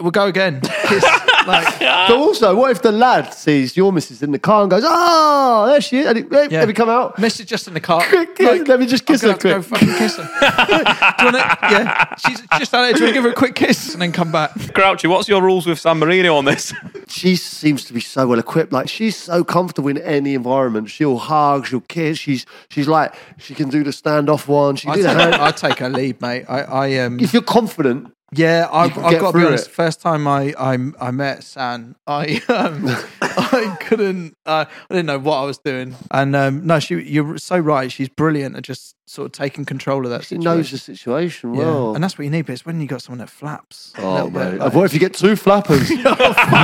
We'll 0.00 0.12
go 0.12 0.26
again. 0.28 0.62
Kiss. 0.62 1.04
like, 1.48 1.78
But 1.80 2.10
also, 2.16 2.54
what 2.54 2.70
if 2.70 2.82
the 2.82 2.92
lad 2.92 3.34
sees 3.34 3.76
your 3.76 3.92
missus 3.92 4.22
in 4.22 4.30
the 4.32 4.38
car 4.38 4.62
and 4.62 4.70
goes, 4.70 4.84
"Oh, 4.86 5.66
there 5.66 5.80
she 5.80 5.98
is," 6.00 6.06
and 6.06 6.18
it, 6.18 6.26
hey, 6.30 6.48
Yeah. 6.50 6.60
let 6.60 6.68
me 6.68 6.74
come 6.74 6.88
out. 6.88 7.18
Miss 7.18 7.40
is 7.40 7.46
just 7.46 7.66
in 7.68 7.74
the 7.74 7.80
car. 7.80 8.02
Quick 8.08 8.36
kiss. 8.36 8.68
Let 8.68 8.78
me 8.80 8.86
just 8.86 9.04
kiss 9.06 9.24
I'm 9.24 9.30
her 9.32 9.36
gonna 9.36 9.54
have 9.56 9.64
to 9.64 9.70
quick. 9.70 9.80
Go 9.80 9.88
fucking 9.88 9.98
kiss 9.98 10.16
her. 10.16 10.22
do 11.18 11.24
you 11.26 11.32
want 11.32 11.36
to? 11.36 11.58
Yeah. 11.70 12.14
She's 12.16 12.40
just 12.58 12.74
out 12.74 12.82
there. 12.82 12.92
Do 12.92 12.98
you 13.00 13.04
want 13.06 13.08
to 13.08 13.12
give 13.14 13.24
her 13.24 13.30
a 13.30 13.34
quick 13.34 13.54
kiss 13.54 13.92
and 13.92 14.02
then 14.02 14.12
come 14.12 14.30
back? 14.30 14.52
Crouchy, 14.74 15.08
what's 15.08 15.28
your 15.28 15.42
rules 15.42 15.66
with 15.66 15.78
San 15.78 15.98
Marino 15.98 16.36
on 16.36 16.44
this? 16.44 16.72
She 17.08 17.36
seems 17.36 17.84
to 17.86 17.92
be 17.92 18.00
so 18.00 18.26
well 18.26 18.38
equipped. 18.38 18.72
Like 18.72 18.88
she's 18.88 19.16
so 19.16 19.42
comfortable 19.44 19.88
in 19.88 19.98
any 19.98 20.34
environment. 20.34 20.90
She'll 20.90 21.18
hug, 21.18 21.66
she'll 21.66 21.80
kiss. 21.80 22.18
She's 22.18 22.44
she's 22.68 22.86
like 22.88 23.14
she 23.38 23.54
can 23.54 23.68
do 23.70 23.82
the 23.82 23.90
standoff 23.90 24.46
one. 24.46 24.76
She 24.76 24.86
can 24.86 24.92
I 24.92 24.96
do 24.96 25.02
the 25.02 25.08
take, 25.08 25.18
hand. 25.18 25.34
I 25.36 25.50
take 25.50 25.78
her 25.78 25.88
lead, 25.88 26.20
mate. 26.20 26.44
I, 26.48 26.60
I 26.62 26.98
um. 26.98 27.18
If 27.20 27.32
you're 27.32 27.42
confident, 27.42 28.12
Yeah, 28.30 28.68
I've, 28.70 28.96
I've 28.98 29.18
got 29.20 29.32
to 29.32 29.38
be 29.38 29.44
honest. 29.46 29.68
it. 29.68 29.70
First 29.72 30.02
time 30.02 30.28
I, 30.28 30.52
I 30.58 30.76
I 31.00 31.10
met 31.10 31.42
San, 31.44 31.96
I 32.06 32.42
um, 32.48 32.86
I 33.22 33.74
couldn't. 33.80 34.36
Uh, 34.44 34.66
I 34.68 34.94
didn't 34.94 35.06
know 35.06 35.18
what 35.18 35.38
I 35.38 35.44
was 35.44 35.56
doing. 35.56 35.96
And 36.10 36.36
um, 36.36 36.66
no, 36.66 36.78
she. 36.78 36.96
You're 37.00 37.38
so 37.38 37.58
right. 37.58 37.90
She's 37.90 38.10
brilliant 38.10 38.54
at 38.56 38.64
just 38.64 38.96
sort 39.08 39.24
of 39.26 39.32
taking 39.32 39.64
control 39.64 40.04
of 40.04 40.10
that 40.10 40.20
she 40.24 40.36
situation. 40.36 40.44
knows 40.44 40.70
the 40.70 40.76
situation 40.76 41.54
Yeah. 41.54 41.60
well. 41.64 41.94
and 41.94 42.04
that's 42.04 42.18
what 42.18 42.24
you 42.26 42.30
need. 42.30 42.42
But 42.44 42.52
it's 42.52 42.66
when 42.66 42.78
you 42.82 42.86
got 42.86 43.00
someone 43.00 43.20
that 43.20 43.30
flaps. 43.30 43.94
Oh, 43.96 44.28
mate. 44.28 44.58
like- 44.58 44.74
what 44.74 44.84
if 44.84 44.92
you 44.92 45.00
get 45.00 45.14
two 45.14 45.34
flappers? 45.34 45.88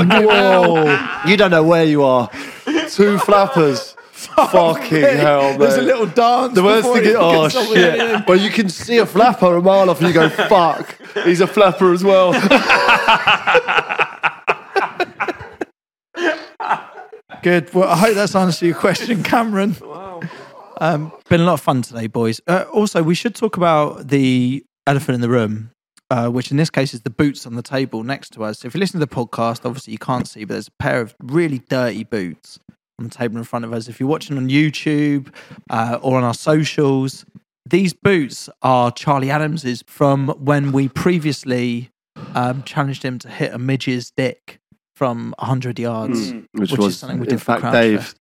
Whoa. 0.05 1.21
You 1.27 1.37
don't 1.39 1.51
know 1.51 1.63
where 1.65 1.85
you 1.85 2.03
are. 2.03 2.29
Two 2.91 3.19
flappers. 3.19 3.97
Fucking 4.15 5.03
hell, 5.03 5.51
mate. 5.51 5.59
There's 5.59 5.77
a 5.77 5.83
little 5.83 6.07
dance. 6.07 6.55
the 6.55 6.63
worst 6.63 6.87
thing 6.87 7.03
he 7.03 7.09
is, 7.11 7.17
oh 7.19 7.43
gets 7.43 7.57
on 7.57 7.69
with 7.69 7.79
it. 7.79 7.99
shit. 7.99 8.29
Well, 8.29 8.39
you 8.39 8.51
can 8.51 8.69
see 8.69 8.99
a 8.99 9.07
flapper 9.07 9.57
a 9.57 9.63
mile 9.63 9.91
off 9.91 9.99
and 10.01 10.09
you 10.09 10.15
go, 10.15 10.29
fuck, 10.29 10.97
he's 11.25 11.41
a 11.41 11.47
flapper 11.49 11.93
as 11.93 12.05
well. 12.05 12.33
Good. 17.43 17.73
Well, 17.75 17.89
I 17.89 17.97
hope 17.97 18.15
that's 18.15 18.35
answered 18.35 18.67
your 18.67 18.75
question, 18.77 19.23
Cameron. 19.23 19.77
Wow. 19.81 20.21
Um, 20.81 21.13
been 21.29 21.41
a 21.41 21.45
lot 21.45 21.55
of 21.55 21.61
fun 21.61 21.83
today, 21.83 22.07
boys. 22.07 22.41
Uh, 22.47 22.65
also, 22.73 23.03
we 23.03 23.15
should 23.15 23.35
talk 23.35 23.57
about 23.57 24.09
the 24.09 24.65
elephant 24.87 25.17
in 25.17 25.21
the 25.21 25.29
room, 25.29 25.71
uh, 26.11 26.29
which 26.29 26.51
in 26.53 26.57
this 26.57 26.71
case 26.71 26.95
is 26.95 27.03
the 27.03 27.11
boots 27.11 27.47
on 27.47 27.55
the 27.57 27.63
table 27.63 28.03
next 28.05 28.31
to 28.35 28.45
us. 28.45 28.61
So 28.61 28.69
if 28.69 28.75
you 28.75 28.81
listen 28.81 28.99
to 29.01 29.07
the 29.07 29.13
podcast, 29.15 29.67
obviously 29.67 29.93
you 29.93 29.99
can't 29.99 30.27
see, 30.27 30.45
but 30.45 30.55
there's 30.55 30.69
a 30.69 30.83
pair 30.83 31.01
of 31.01 31.15
really 31.23 31.59
dirty 31.59 32.05
boots 32.05 32.59
on 32.99 33.05
the 33.09 33.11
table 33.11 33.37
in 33.39 33.45
front 33.45 33.65
of 33.65 33.73
us. 33.73 33.89
If 33.89 33.99
you're 34.01 34.09
watching 34.09 34.37
on 34.37 34.49
YouTube 34.49 35.33
uh, 35.71 35.99
or 36.03 36.17
on 36.17 36.25
our 36.25 36.35
socials, 36.35 37.25
these 37.67 37.93
boots 37.93 38.49
are 38.63 38.91
Charlie 38.93 39.31
Adams's 39.31 39.83
from 39.87 40.29
when 40.29 40.73
we 40.73 40.89
previously 40.89 41.91
um, 42.35 42.63
challenged 42.63 43.03
him 43.03 43.19
to 43.21 43.29
hit 43.29 43.53
a 43.53 43.59
midge's 43.59 44.11
dick 44.17 44.59
from 44.95 45.35
100 45.39 45.79
yards. 45.79 46.33
Which, 46.33 46.45
Which 46.53 46.73
is 46.73 46.79
was, 46.79 46.99
something 46.99 47.19
we 47.19 47.25
in 47.25 47.31
did 47.31 47.39
for 47.43 47.59
fact, 47.61 47.73
Dave 47.73 48.01
Fest. 48.03 48.17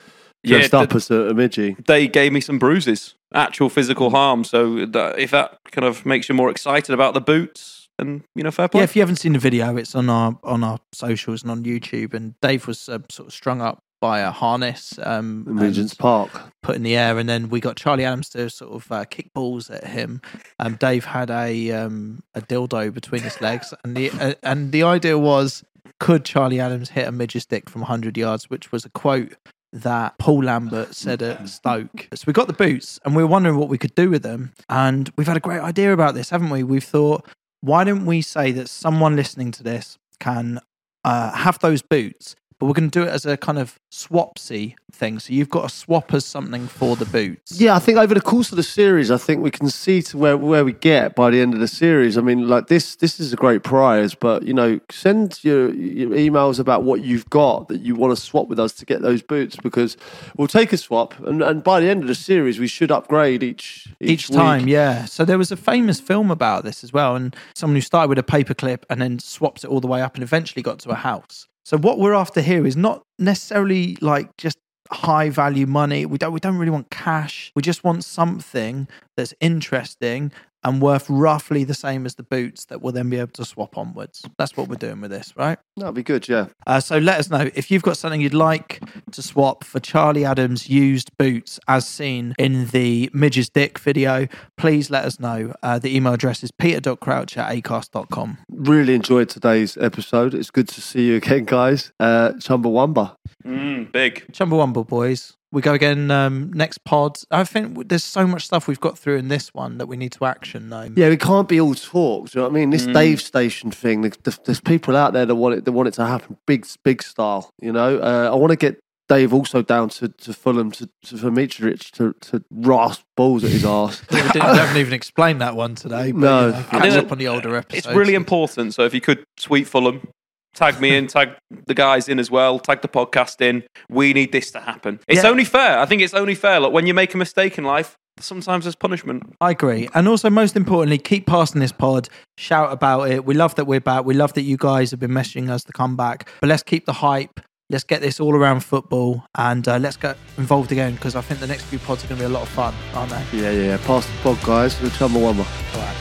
dressed 0.45 0.73
Yeah, 0.73 0.79
up 0.79 0.89
the- 0.89 0.95
as 0.95 1.11
a, 1.11 1.15
a 1.15 1.33
midgie. 1.33 1.85
They 1.85 2.07
gave 2.07 2.31
me 2.33 2.41
some 2.41 2.57
bruises, 2.57 3.13
actual 3.33 3.69
physical 3.69 4.09
harm. 4.09 4.43
So 4.43 4.85
that, 4.87 5.19
if 5.19 5.31
that 5.31 5.59
kind 5.71 5.85
of 5.85 6.05
makes 6.05 6.29
you 6.29 6.35
more 6.35 6.49
excited 6.49 6.93
about 6.93 7.13
the 7.13 7.21
boots, 7.21 7.81
and 7.99 8.23
you 8.33 8.41
know, 8.43 8.49
fair 8.49 8.67
play. 8.67 8.79
Yeah, 8.79 8.85
if 8.85 8.95
you 8.95 9.03
haven't 9.03 9.17
seen 9.17 9.33
the 9.33 9.39
video, 9.39 9.77
it's 9.77 9.93
on 9.93 10.09
our 10.09 10.35
on 10.43 10.63
our 10.63 10.79
socials 10.93 11.43
and 11.43 11.51
on 11.51 11.63
YouTube. 11.63 12.15
And 12.15 12.33
Dave 12.41 12.65
was 12.65 12.89
uh, 12.89 12.97
sort 13.11 13.27
of 13.27 13.33
strung 13.33 13.61
up 13.61 13.82
by 14.03 14.19
a 14.19 14.31
harness, 14.31 14.99
um, 15.01 15.45
Regent's 15.47 15.93
Park. 15.93 16.29
put 16.61 16.75
in 16.75 16.83
the 16.83 16.97
air, 16.97 17.17
and 17.17 17.29
then 17.29 17.47
we 17.47 17.61
got 17.61 17.77
Charlie 17.77 18.03
Adams 18.03 18.27
to 18.31 18.49
sort 18.49 18.73
of 18.73 18.91
uh, 18.91 19.05
kick 19.05 19.33
balls 19.33 19.69
at 19.69 19.85
him. 19.87 20.21
Um, 20.59 20.75
Dave 20.75 21.05
had 21.05 21.29
a 21.31 21.71
um, 21.71 22.21
a 22.35 22.41
dildo 22.41 22.93
between 22.93 23.21
his 23.21 23.39
legs, 23.39 23.73
and 23.85 23.95
the 23.95 24.11
uh, 24.11 24.33
and 24.43 24.73
the 24.73 24.83
idea 24.83 25.17
was 25.17 25.63
could 26.01 26.25
Charlie 26.25 26.59
Adams 26.59 26.89
hit 26.89 27.07
a 27.07 27.13
midget's 27.13 27.43
stick 27.43 27.69
from 27.69 27.79
100 27.79 28.17
yards, 28.17 28.49
which 28.49 28.73
was 28.73 28.83
a 28.83 28.89
quote 28.89 29.37
that 29.71 30.17
Paul 30.17 30.43
Lambert 30.43 30.93
said 30.93 31.21
at 31.21 31.47
Stoke. 31.47 32.09
So 32.13 32.25
we 32.27 32.33
got 32.33 32.47
the 32.47 32.53
boots, 32.53 32.99
and 33.05 33.15
we 33.15 33.23
were 33.23 33.29
wondering 33.29 33.55
what 33.55 33.69
we 33.69 33.77
could 33.77 33.95
do 33.95 34.09
with 34.09 34.23
them, 34.23 34.51
and 34.67 35.09
we've 35.15 35.27
had 35.27 35.37
a 35.37 35.39
great 35.47 35.61
idea 35.61 35.93
about 35.93 36.13
this, 36.13 36.29
haven't 36.29 36.49
we? 36.49 36.61
We've 36.63 36.83
thought, 36.83 37.25
why 37.61 37.85
don't 37.85 38.05
we 38.05 38.21
say 38.21 38.51
that 38.51 38.67
someone 38.67 39.15
listening 39.15 39.51
to 39.51 39.63
this 39.63 39.97
can 40.19 40.59
uh, 41.05 41.31
have 41.31 41.59
those 41.59 41.81
boots, 41.81 42.35
but 42.63 42.67
we're 42.67 42.75
going 42.75 42.89
to 42.89 42.99
do 43.01 43.05
it 43.05 43.11
as 43.11 43.25
a 43.25 43.35
kind 43.35 43.59
of 43.59 43.77
swapsy 43.91 44.75
thing. 44.89 45.19
So 45.19 45.33
you've 45.33 45.49
got 45.49 45.63
to 45.63 45.75
swap 45.75 46.13
as 46.13 46.23
something 46.23 46.67
for 46.67 46.95
the 46.95 47.03
boots. 47.03 47.59
Yeah, 47.59 47.75
I 47.75 47.79
think 47.79 47.97
over 47.97 48.13
the 48.13 48.21
course 48.21 48.53
of 48.53 48.55
the 48.55 48.63
series, 48.63 49.11
I 49.11 49.17
think 49.17 49.43
we 49.43 49.51
can 49.51 49.69
see 49.69 50.01
to 50.03 50.17
where, 50.17 50.37
where 50.37 50.63
we 50.63 50.71
get 50.71 51.13
by 51.13 51.29
the 51.29 51.41
end 51.41 51.53
of 51.53 51.59
the 51.59 51.67
series. 51.67 52.17
I 52.17 52.21
mean, 52.21 52.47
like 52.47 52.67
this, 52.67 52.95
this 52.95 53.19
is 53.19 53.33
a 53.33 53.35
great 53.35 53.63
prize, 53.63 54.15
but 54.15 54.43
you 54.43 54.53
know, 54.53 54.79
send 54.89 55.43
your, 55.43 55.73
your 55.73 56.11
emails 56.11 56.57
about 56.57 56.83
what 56.83 57.03
you've 57.03 57.29
got 57.29 57.67
that 57.67 57.81
you 57.81 57.95
want 57.95 58.15
to 58.17 58.23
swap 58.23 58.47
with 58.47 58.61
us 58.61 58.71
to 58.75 58.85
get 58.85 59.01
those 59.01 59.21
boots 59.21 59.57
because 59.57 59.97
we'll 60.37 60.47
take 60.47 60.71
a 60.71 60.77
swap, 60.77 61.19
and, 61.27 61.43
and 61.43 61.65
by 61.65 61.81
the 61.81 61.89
end 61.89 62.01
of 62.01 62.07
the 62.07 62.15
series, 62.15 62.59
we 62.59 62.67
should 62.67 62.91
upgrade 62.91 63.43
each 63.43 63.89
each 63.99 64.29
week. 64.29 64.37
time, 64.37 64.69
yeah. 64.69 65.03
So 65.03 65.25
there 65.25 65.37
was 65.37 65.51
a 65.51 65.57
famous 65.57 65.99
film 65.99 66.31
about 66.31 66.63
this 66.63 66.81
as 66.81 66.93
well, 66.93 67.17
and 67.17 67.35
someone 67.55 67.75
who 67.75 67.81
started 67.81 68.07
with 68.07 68.19
a 68.19 68.23
paperclip 68.23 68.83
and 68.89 69.01
then 69.01 69.19
swaps 69.19 69.65
it 69.65 69.69
all 69.69 69.81
the 69.81 69.87
way 69.87 70.01
up 70.01 70.15
and 70.15 70.23
eventually 70.23 70.61
got 70.61 70.79
to 70.79 70.89
a 70.91 70.95
house. 70.95 71.49
So 71.65 71.77
what 71.77 71.99
we're 71.99 72.13
after 72.13 72.41
here 72.41 72.65
is 72.65 72.75
not 72.75 73.03
necessarily 73.17 73.97
like 74.01 74.35
just 74.37 74.57
high 74.91 75.29
value 75.29 75.65
money. 75.65 76.05
We 76.05 76.17
don't 76.17 76.33
we 76.33 76.39
don't 76.39 76.57
really 76.57 76.71
want 76.71 76.89
cash. 76.89 77.51
We 77.55 77.61
just 77.61 77.83
want 77.83 78.03
something 78.03 78.87
that's 79.15 79.33
interesting 79.39 80.31
and 80.63 80.81
worth 80.81 81.09
roughly 81.09 81.63
the 81.63 81.73
same 81.73 82.05
as 82.05 82.15
the 82.15 82.23
boots 82.23 82.65
that 82.65 82.81
we'll 82.81 82.93
then 82.93 83.09
be 83.09 83.17
able 83.17 83.31
to 83.33 83.45
swap 83.45 83.77
onwards. 83.77 84.23
That's 84.37 84.55
what 84.55 84.67
we're 84.67 84.75
doing 84.75 85.01
with 85.01 85.11
this, 85.11 85.33
right? 85.35 85.57
That'd 85.77 85.95
be 85.95 86.03
good, 86.03 86.27
yeah. 86.27 86.47
Uh, 86.67 86.79
so 86.79 86.97
let 86.97 87.19
us 87.19 87.29
know 87.29 87.49
if 87.55 87.71
you've 87.71 87.83
got 87.83 87.97
something 87.97 88.21
you'd 88.21 88.33
like 88.33 88.81
to 89.11 89.21
swap 89.21 89.63
for 89.63 89.79
Charlie 89.79 90.25
Adams' 90.25 90.69
used 90.69 91.15
boots 91.17 91.59
as 91.67 91.87
seen 91.87 92.33
in 92.37 92.67
the 92.67 93.09
Midge's 93.13 93.49
Dick 93.49 93.79
video. 93.79 94.27
Please 94.57 94.89
let 94.89 95.05
us 95.05 95.19
know. 95.19 95.53
Uh, 95.63 95.79
the 95.79 95.95
email 95.95 96.13
address 96.13 96.43
is 96.43 96.51
peter.crouch 96.51 97.37
at 97.37 97.51
acast.com. 97.55 98.37
Really 98.49 98.95
enjoyed 98.95 99.29
today's 99.29 99.77
episode. 99.77 100.33
It's 100.33 100.51
good 100.51 100.67
to 100.69 100.81
see 100.81 101.07
you 101.07 101.15
again, 101.15 101.45
guys. 101.45 101.91
Uh, 101.99 102.33
Chumbawamba. 102.37 103.15
Mm, 103.45 103.91
big. 103.91 104.25
Chumbawamba 104.31 104.87
boys. 104.87 105.33
We 105.53 105.61
go 105.61 105.73
again 105.73 106.09
um, 106.09 106.51
next 106.51 106.83
pod. 106.83 107.19
I 107.29 107.43
think 107.43 107.87
there's 107.87 108.03
so 108.03 108.25
much 108.25 108.45
stuff 108.45 108.67
we've 108.67 108.79
got 108.79 108.97
through 108.97 109.17
in 109.17 109.27
this 109.27 109.53
one 109.53 109.77
that 109.77 109.85
we 109.85 109.95
need 109.97 110.11
to 110.13 110.25
action 110.25 110.69
though. 110.69 110.89
Yeah, 110.95 111.09
we 111.09 111.17
can't 111.17 111.47
be 111.47 111.61
all 111.61 111.75
talk. 111.75 112.31
Do 112.31 112.39
you 112.39 112.43
know 112.43 112.49
what 112.49 112.55
I 112.57 112.59
mean? 112.59 112.71
This 112.71 112.87
Mm. 112.87 112.93
Dave 112.93 113.21
Station 113.21 113.69
thing. 113.69 114.01
There's, 114.01 114.39
there's 114.45 114.59
people 114.59 114.97
out 114.97 115.13
there 115.13 115.27
that 115.27 115.35
want 115.35 115.53
it. 115.55 115.65
That 115.65 115.71
want 115.71 115.87
it 115.87 115.93
to 115.93 116.05
happen 116.07 116.37
big, 116.47 116.65
big 116.83 117.03
style. 117.03 117.51
You 117.61 117.71
know, 117.71 117.99
uh, 117.99 118.31
I 118.33 118.35
want 118.35 118.49
to 118.49 118.55
get 118.55 118.79
Dave 119.09 119.31
also 119.31 119.61
down 119.61 119.89
to, 119.89 120.07
to 120.07 120.33
Fulham 120.33 120.71
to, 120.71 120.89
to 121.05 121.17
for 121.17 121.29
Mitrovic 121.29 121.91
to 121.91 122.13
to 122.31 122.43
rasp 122.49 123.03
balls 123.15 123.43
at 123.43 123.51
his 123.51 123.63
ass. 123.63 124.01
we, 124.11 124.17
didn't, 124.17 124.33
we 124.35 124.57
haven't 124.57 124.77
even 124.77 124.93
explained 124.93 125.39
that 125.41 125.55
one 125.55 125.75
today. 125.75 126.11
But, 126.13 126.19
No. 126.19 126.45
you 126.47 126.51
know, 126.53 126.57
I 126.71 126.79
catch 126.79 126.93
up 126.93 127.11
on 127.11 127.19
the 127.19 127.27
older 127.27 127.55
episodes. 127.55 127.85
It's 127.85 127.95
really 127.95 128.15
important. 128.15 128.73
So 128.73 128.85
if 128.85 128.93
you 128.95 129.01
could 129.01 129.23
tweet 129.37 129.67
Fulham, 129.67 130.07
Tag 130.53 130.79
me 130.79 130.95
in, 130.95 131.07
tag 131.07 131.29
the 131.65 131.73
guys 131.73 132.07
in 132.07 132.19
as 132.19 132.29
well, 132.29 132.59
tag 132.59 132.81
the 132.81 132.87
podcast 132.87 133.41
in. 133.41 133.63
We 133.89 134.13
need 134.13 134.31
this 134.31 134.51
to 134.51 134.59
happen. 134.59 134.99
It's 135.07 135.23
Yeah. 135.23 135.29
only 135.29 135.45
fair. 135.45 135.79
I 135.79 135.85
think 135.85 136.01
it's 136.01 136.13
only 136.13 136.35
fair. 136.35 136.59
Look, 136.59 136.71
when 136.73 136.85
you 136.85 136.93
make 136.93 137.13
a 137.13 137.17
mistake 137.17 137.57
in 137.57 137.63
life, 137.63 137.95
sometimes 138.19 138.65
there's 138.65 138.75
punishment. 138.75 139.23
I 139.41 139.49
agree. 139.51 139.89
And 139.95 140.07
also, 140.07 140.29
most 140.29 140.55
importantly, 140.55 140.99
keep 140.99 141.25
passing 141.25 141.59
this 141.59 141.71
pod. 141.71 142.07
Shout 142.37 142.71
about 142.71 143.09
it. 143.09 143.25
We 143.25 143.33
love 143.33 143.55
that 143.55 143.65
we're 143.65 143.79
back. 143.81 144.05
We 144.05 144.13
love 144.13 144.33
that 144.33 144.43
you 144.43 144.57
guys 144.57 144.91
have 144.91 144.99
been 144.99 145.11
messaging 145.11 145.49
us 145.49 145.63
to 145.63 145.71
come 145.73 145.95
back. 145.95 146.29
But 146.39 146.49
let's 146.49 146.61
keep 146.63 146.85
the 146.85 146.93
hype. 146.93 147.39
Let's 147.71 147.83
get 147.85 148.01
this 148.01 148.19
all 148.19 148.35
around 148.35 148.59
football 148.59 149.25
and 149.35 149.67
uh, 149.67 149.77
let's 149.77 149.97
get 149.97 150.17
involved 150.37 150.71
again 150.71 150.93
because 150.93 151.15
I 151.15 151.21
think 151.21 151.39
the 151.39 151.47
next 151.47 151.63
few 151.63 151.79
pods 151.79 152.03
are 152.03 152.07
going 152.07 152.19
to 152.21 152.27
be 152.27 152.31
a 152.31 152.37
lot 152.37 152.43
of 152.43 152.49
fun, 152.49 152.75
aren't 152.93 153.09
they? 153.09 153.23
Yeah, 153.39 153.49
yeah, 153.49 153.67
yeah. 153.69 153.77
Pass 153.87 154.05
the 154.05 154.11
pod, 154.21 154.37
guys. 154.43 154.77
The 154.79 154.89
Chumbawamba. 154.89 155.47
All 155.75 155.81
right. 155.81 155.95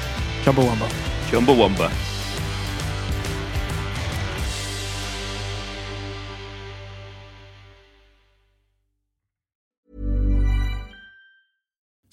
Jumbo 0.45 0.63
Wumbo. 0.65 0.89
Chumbawamba. 1.31 2.12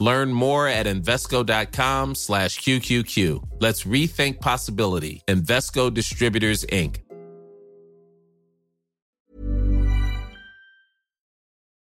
Learn 0.00 0.32
more 0.32 0.66
at 0.68 0.86
Invesco.com 0.86 2.14
slash 2.14 2.58
QQQ. 2.60 3.60
Let's 3.60 3.84
rethink 3.84 4.40
possibility. 4.40 5.22
Invesco 5.28 5.92
Distributors, 5.92 6.64
Inc. 6.66 7.00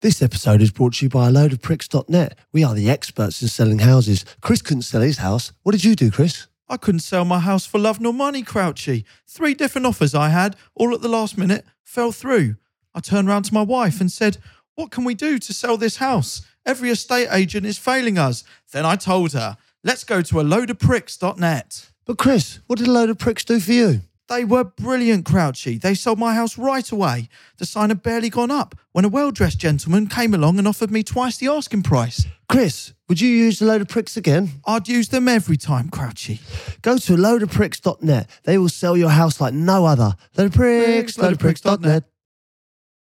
This 0.02 0.22
episode 0.22 0.62
is 0.62 0.70
brought 0.70 0.94
to 0.94 1.06
you 1.06 1.08
by 1.08 1.26
a 1.26 1.30
load 1.30 1.52
of 1.52 1.62
pricks.net. 1.62 2.38
We 2.52 2.62
are 2.62 2.74
the 2.74 2.88
experts 2.90 3.42
in 3.42 3.48
selling 3.48 3.80
houses. 3.80 4.24
Chris 4.40 4.62
couldn't 4.62 4.82
sell 4.82 5.00
his 5.00 5.18
house. 5.18 5.52
What 5.62 5.72
did 5.72 5.84
you 5.84 5.96
do, 5.96 6.10
Chris? 6.10 6.46
I 6.68 6.76
couldn't 6.76 7.00
sell 7.00 7.24
my 7.24 7.38
house 7.40 7.64
for 7.64 7.78
love 7.78 8.00
nor 8.00 8.12
money, 8.12 8.42
Crouchy. 8.42 9.04
Three 9.26 9.54
different 9.54 9.86
offers 9.86 10.14
I 10.14 10.28
had, 10.28 10.54
all 10.74 10.94
at 10.94 11.00
the 11.00 11.08
last 11.08 11.38
minute, 11.38 11.64
fell 11.82 12.12
through. 12.12 12.56
I 12.94 13.00
turned 13.00 13.26
round 13.26 13.46
to 13.46 13.54
my 13.54 13.62
wife 13.62 14.00
and 14.00 14.12
said, 14.12 14.38
What 14.74 14.90
can 14.90 15.04
we 15.04 15.14
do 15.14 15.38
to 15.38 15.52
sell 15.54 15.76
this 15.76 15.96
house? 15.96 16.42
Every 16.66 16.90
estate 16.90 17.28
agent 17.30 17.64
is 17.64 17.78
failing 17.78 18.18
us. 18.18 18.44
Then 18.72 18.84
I 18.84 18.96
told 18.96 19.32
her, 19.32 19.56
Let's 19.84 20.02
go 20.02 20.20
to 20.20 20.40
a 20.40 20.42
load 20.42 20.68
of 20.68 20.80
pricks.net. 20.80 21.90
But 22.06 22.18
Chris, 22.18 22.58
what 22.66 22.80
did 22.80 22.88
a 22.88 22.92
load 22.92 23.08
of 23.08 23.18
pricks 23.18 23.44
do 23.44 23.60
for 23.60 23.70
you? 23.70 24.00
They 24.28 24.44
were 24.44 24.64
brilliant, 24.64 25.24
Crouchy. 25.24 25.80
They 25.80 25.94
sold 25.94 26.18
my 26.18 26.34
house 26.34 26.58
right 26.58 26.90
away. 26.90 27.28
The 27.58 27.66
sign 27.66 27.90
had 27.90 28.02
barely 28.02 28.28
gone 28.28 28.50
up 28.50 28.74
when 28.90 29.04
a 29.04 29.08
well 29.08 29.30
dressed 29.30 29.60
gentleman 29.60 30.08
came 30.08 30.34
along 30.34 30.58
and 30.58 30.66
offered 30.66 30.90
me 30.90 31.04
twice 31.04 31.36
the 31.36 31.46
asking 31.46 31.84
price. 31.84 32.26
Chris, 32.48 32.94
would 33.08 33.20
you 33.20 33.28
use 33.28 33.62
a 33.62 33.64
load 33.64 33.80
of 33.80 33.88
pricks 33.88 34.16
again? 34.16 34.60
I'd 34.66 34.88
use 34.88 35.08
them 35.10 35.28
every 35.28 35.56
time, 35.56 35.88
Crouchy. 35.88 36.40
Go 36.82 36.98
to 36.98 37.14
a 37.14 37.16
loadofpricks.net. 37.16 38.28
They 38.42 38.58
will 38.58 38.68
sell 38.68 38.96
your 38.96 39.10
house 39.10 39.40
like 39.40 39.54
no 39.54 39.86
other. 39.86 40.16
Load 40.36 40.46
of 40.46 40.52
pricks, 40.52 41.16
load 41.16 41.34
of 41.34 41.38
pricks.net. 41.38 42.02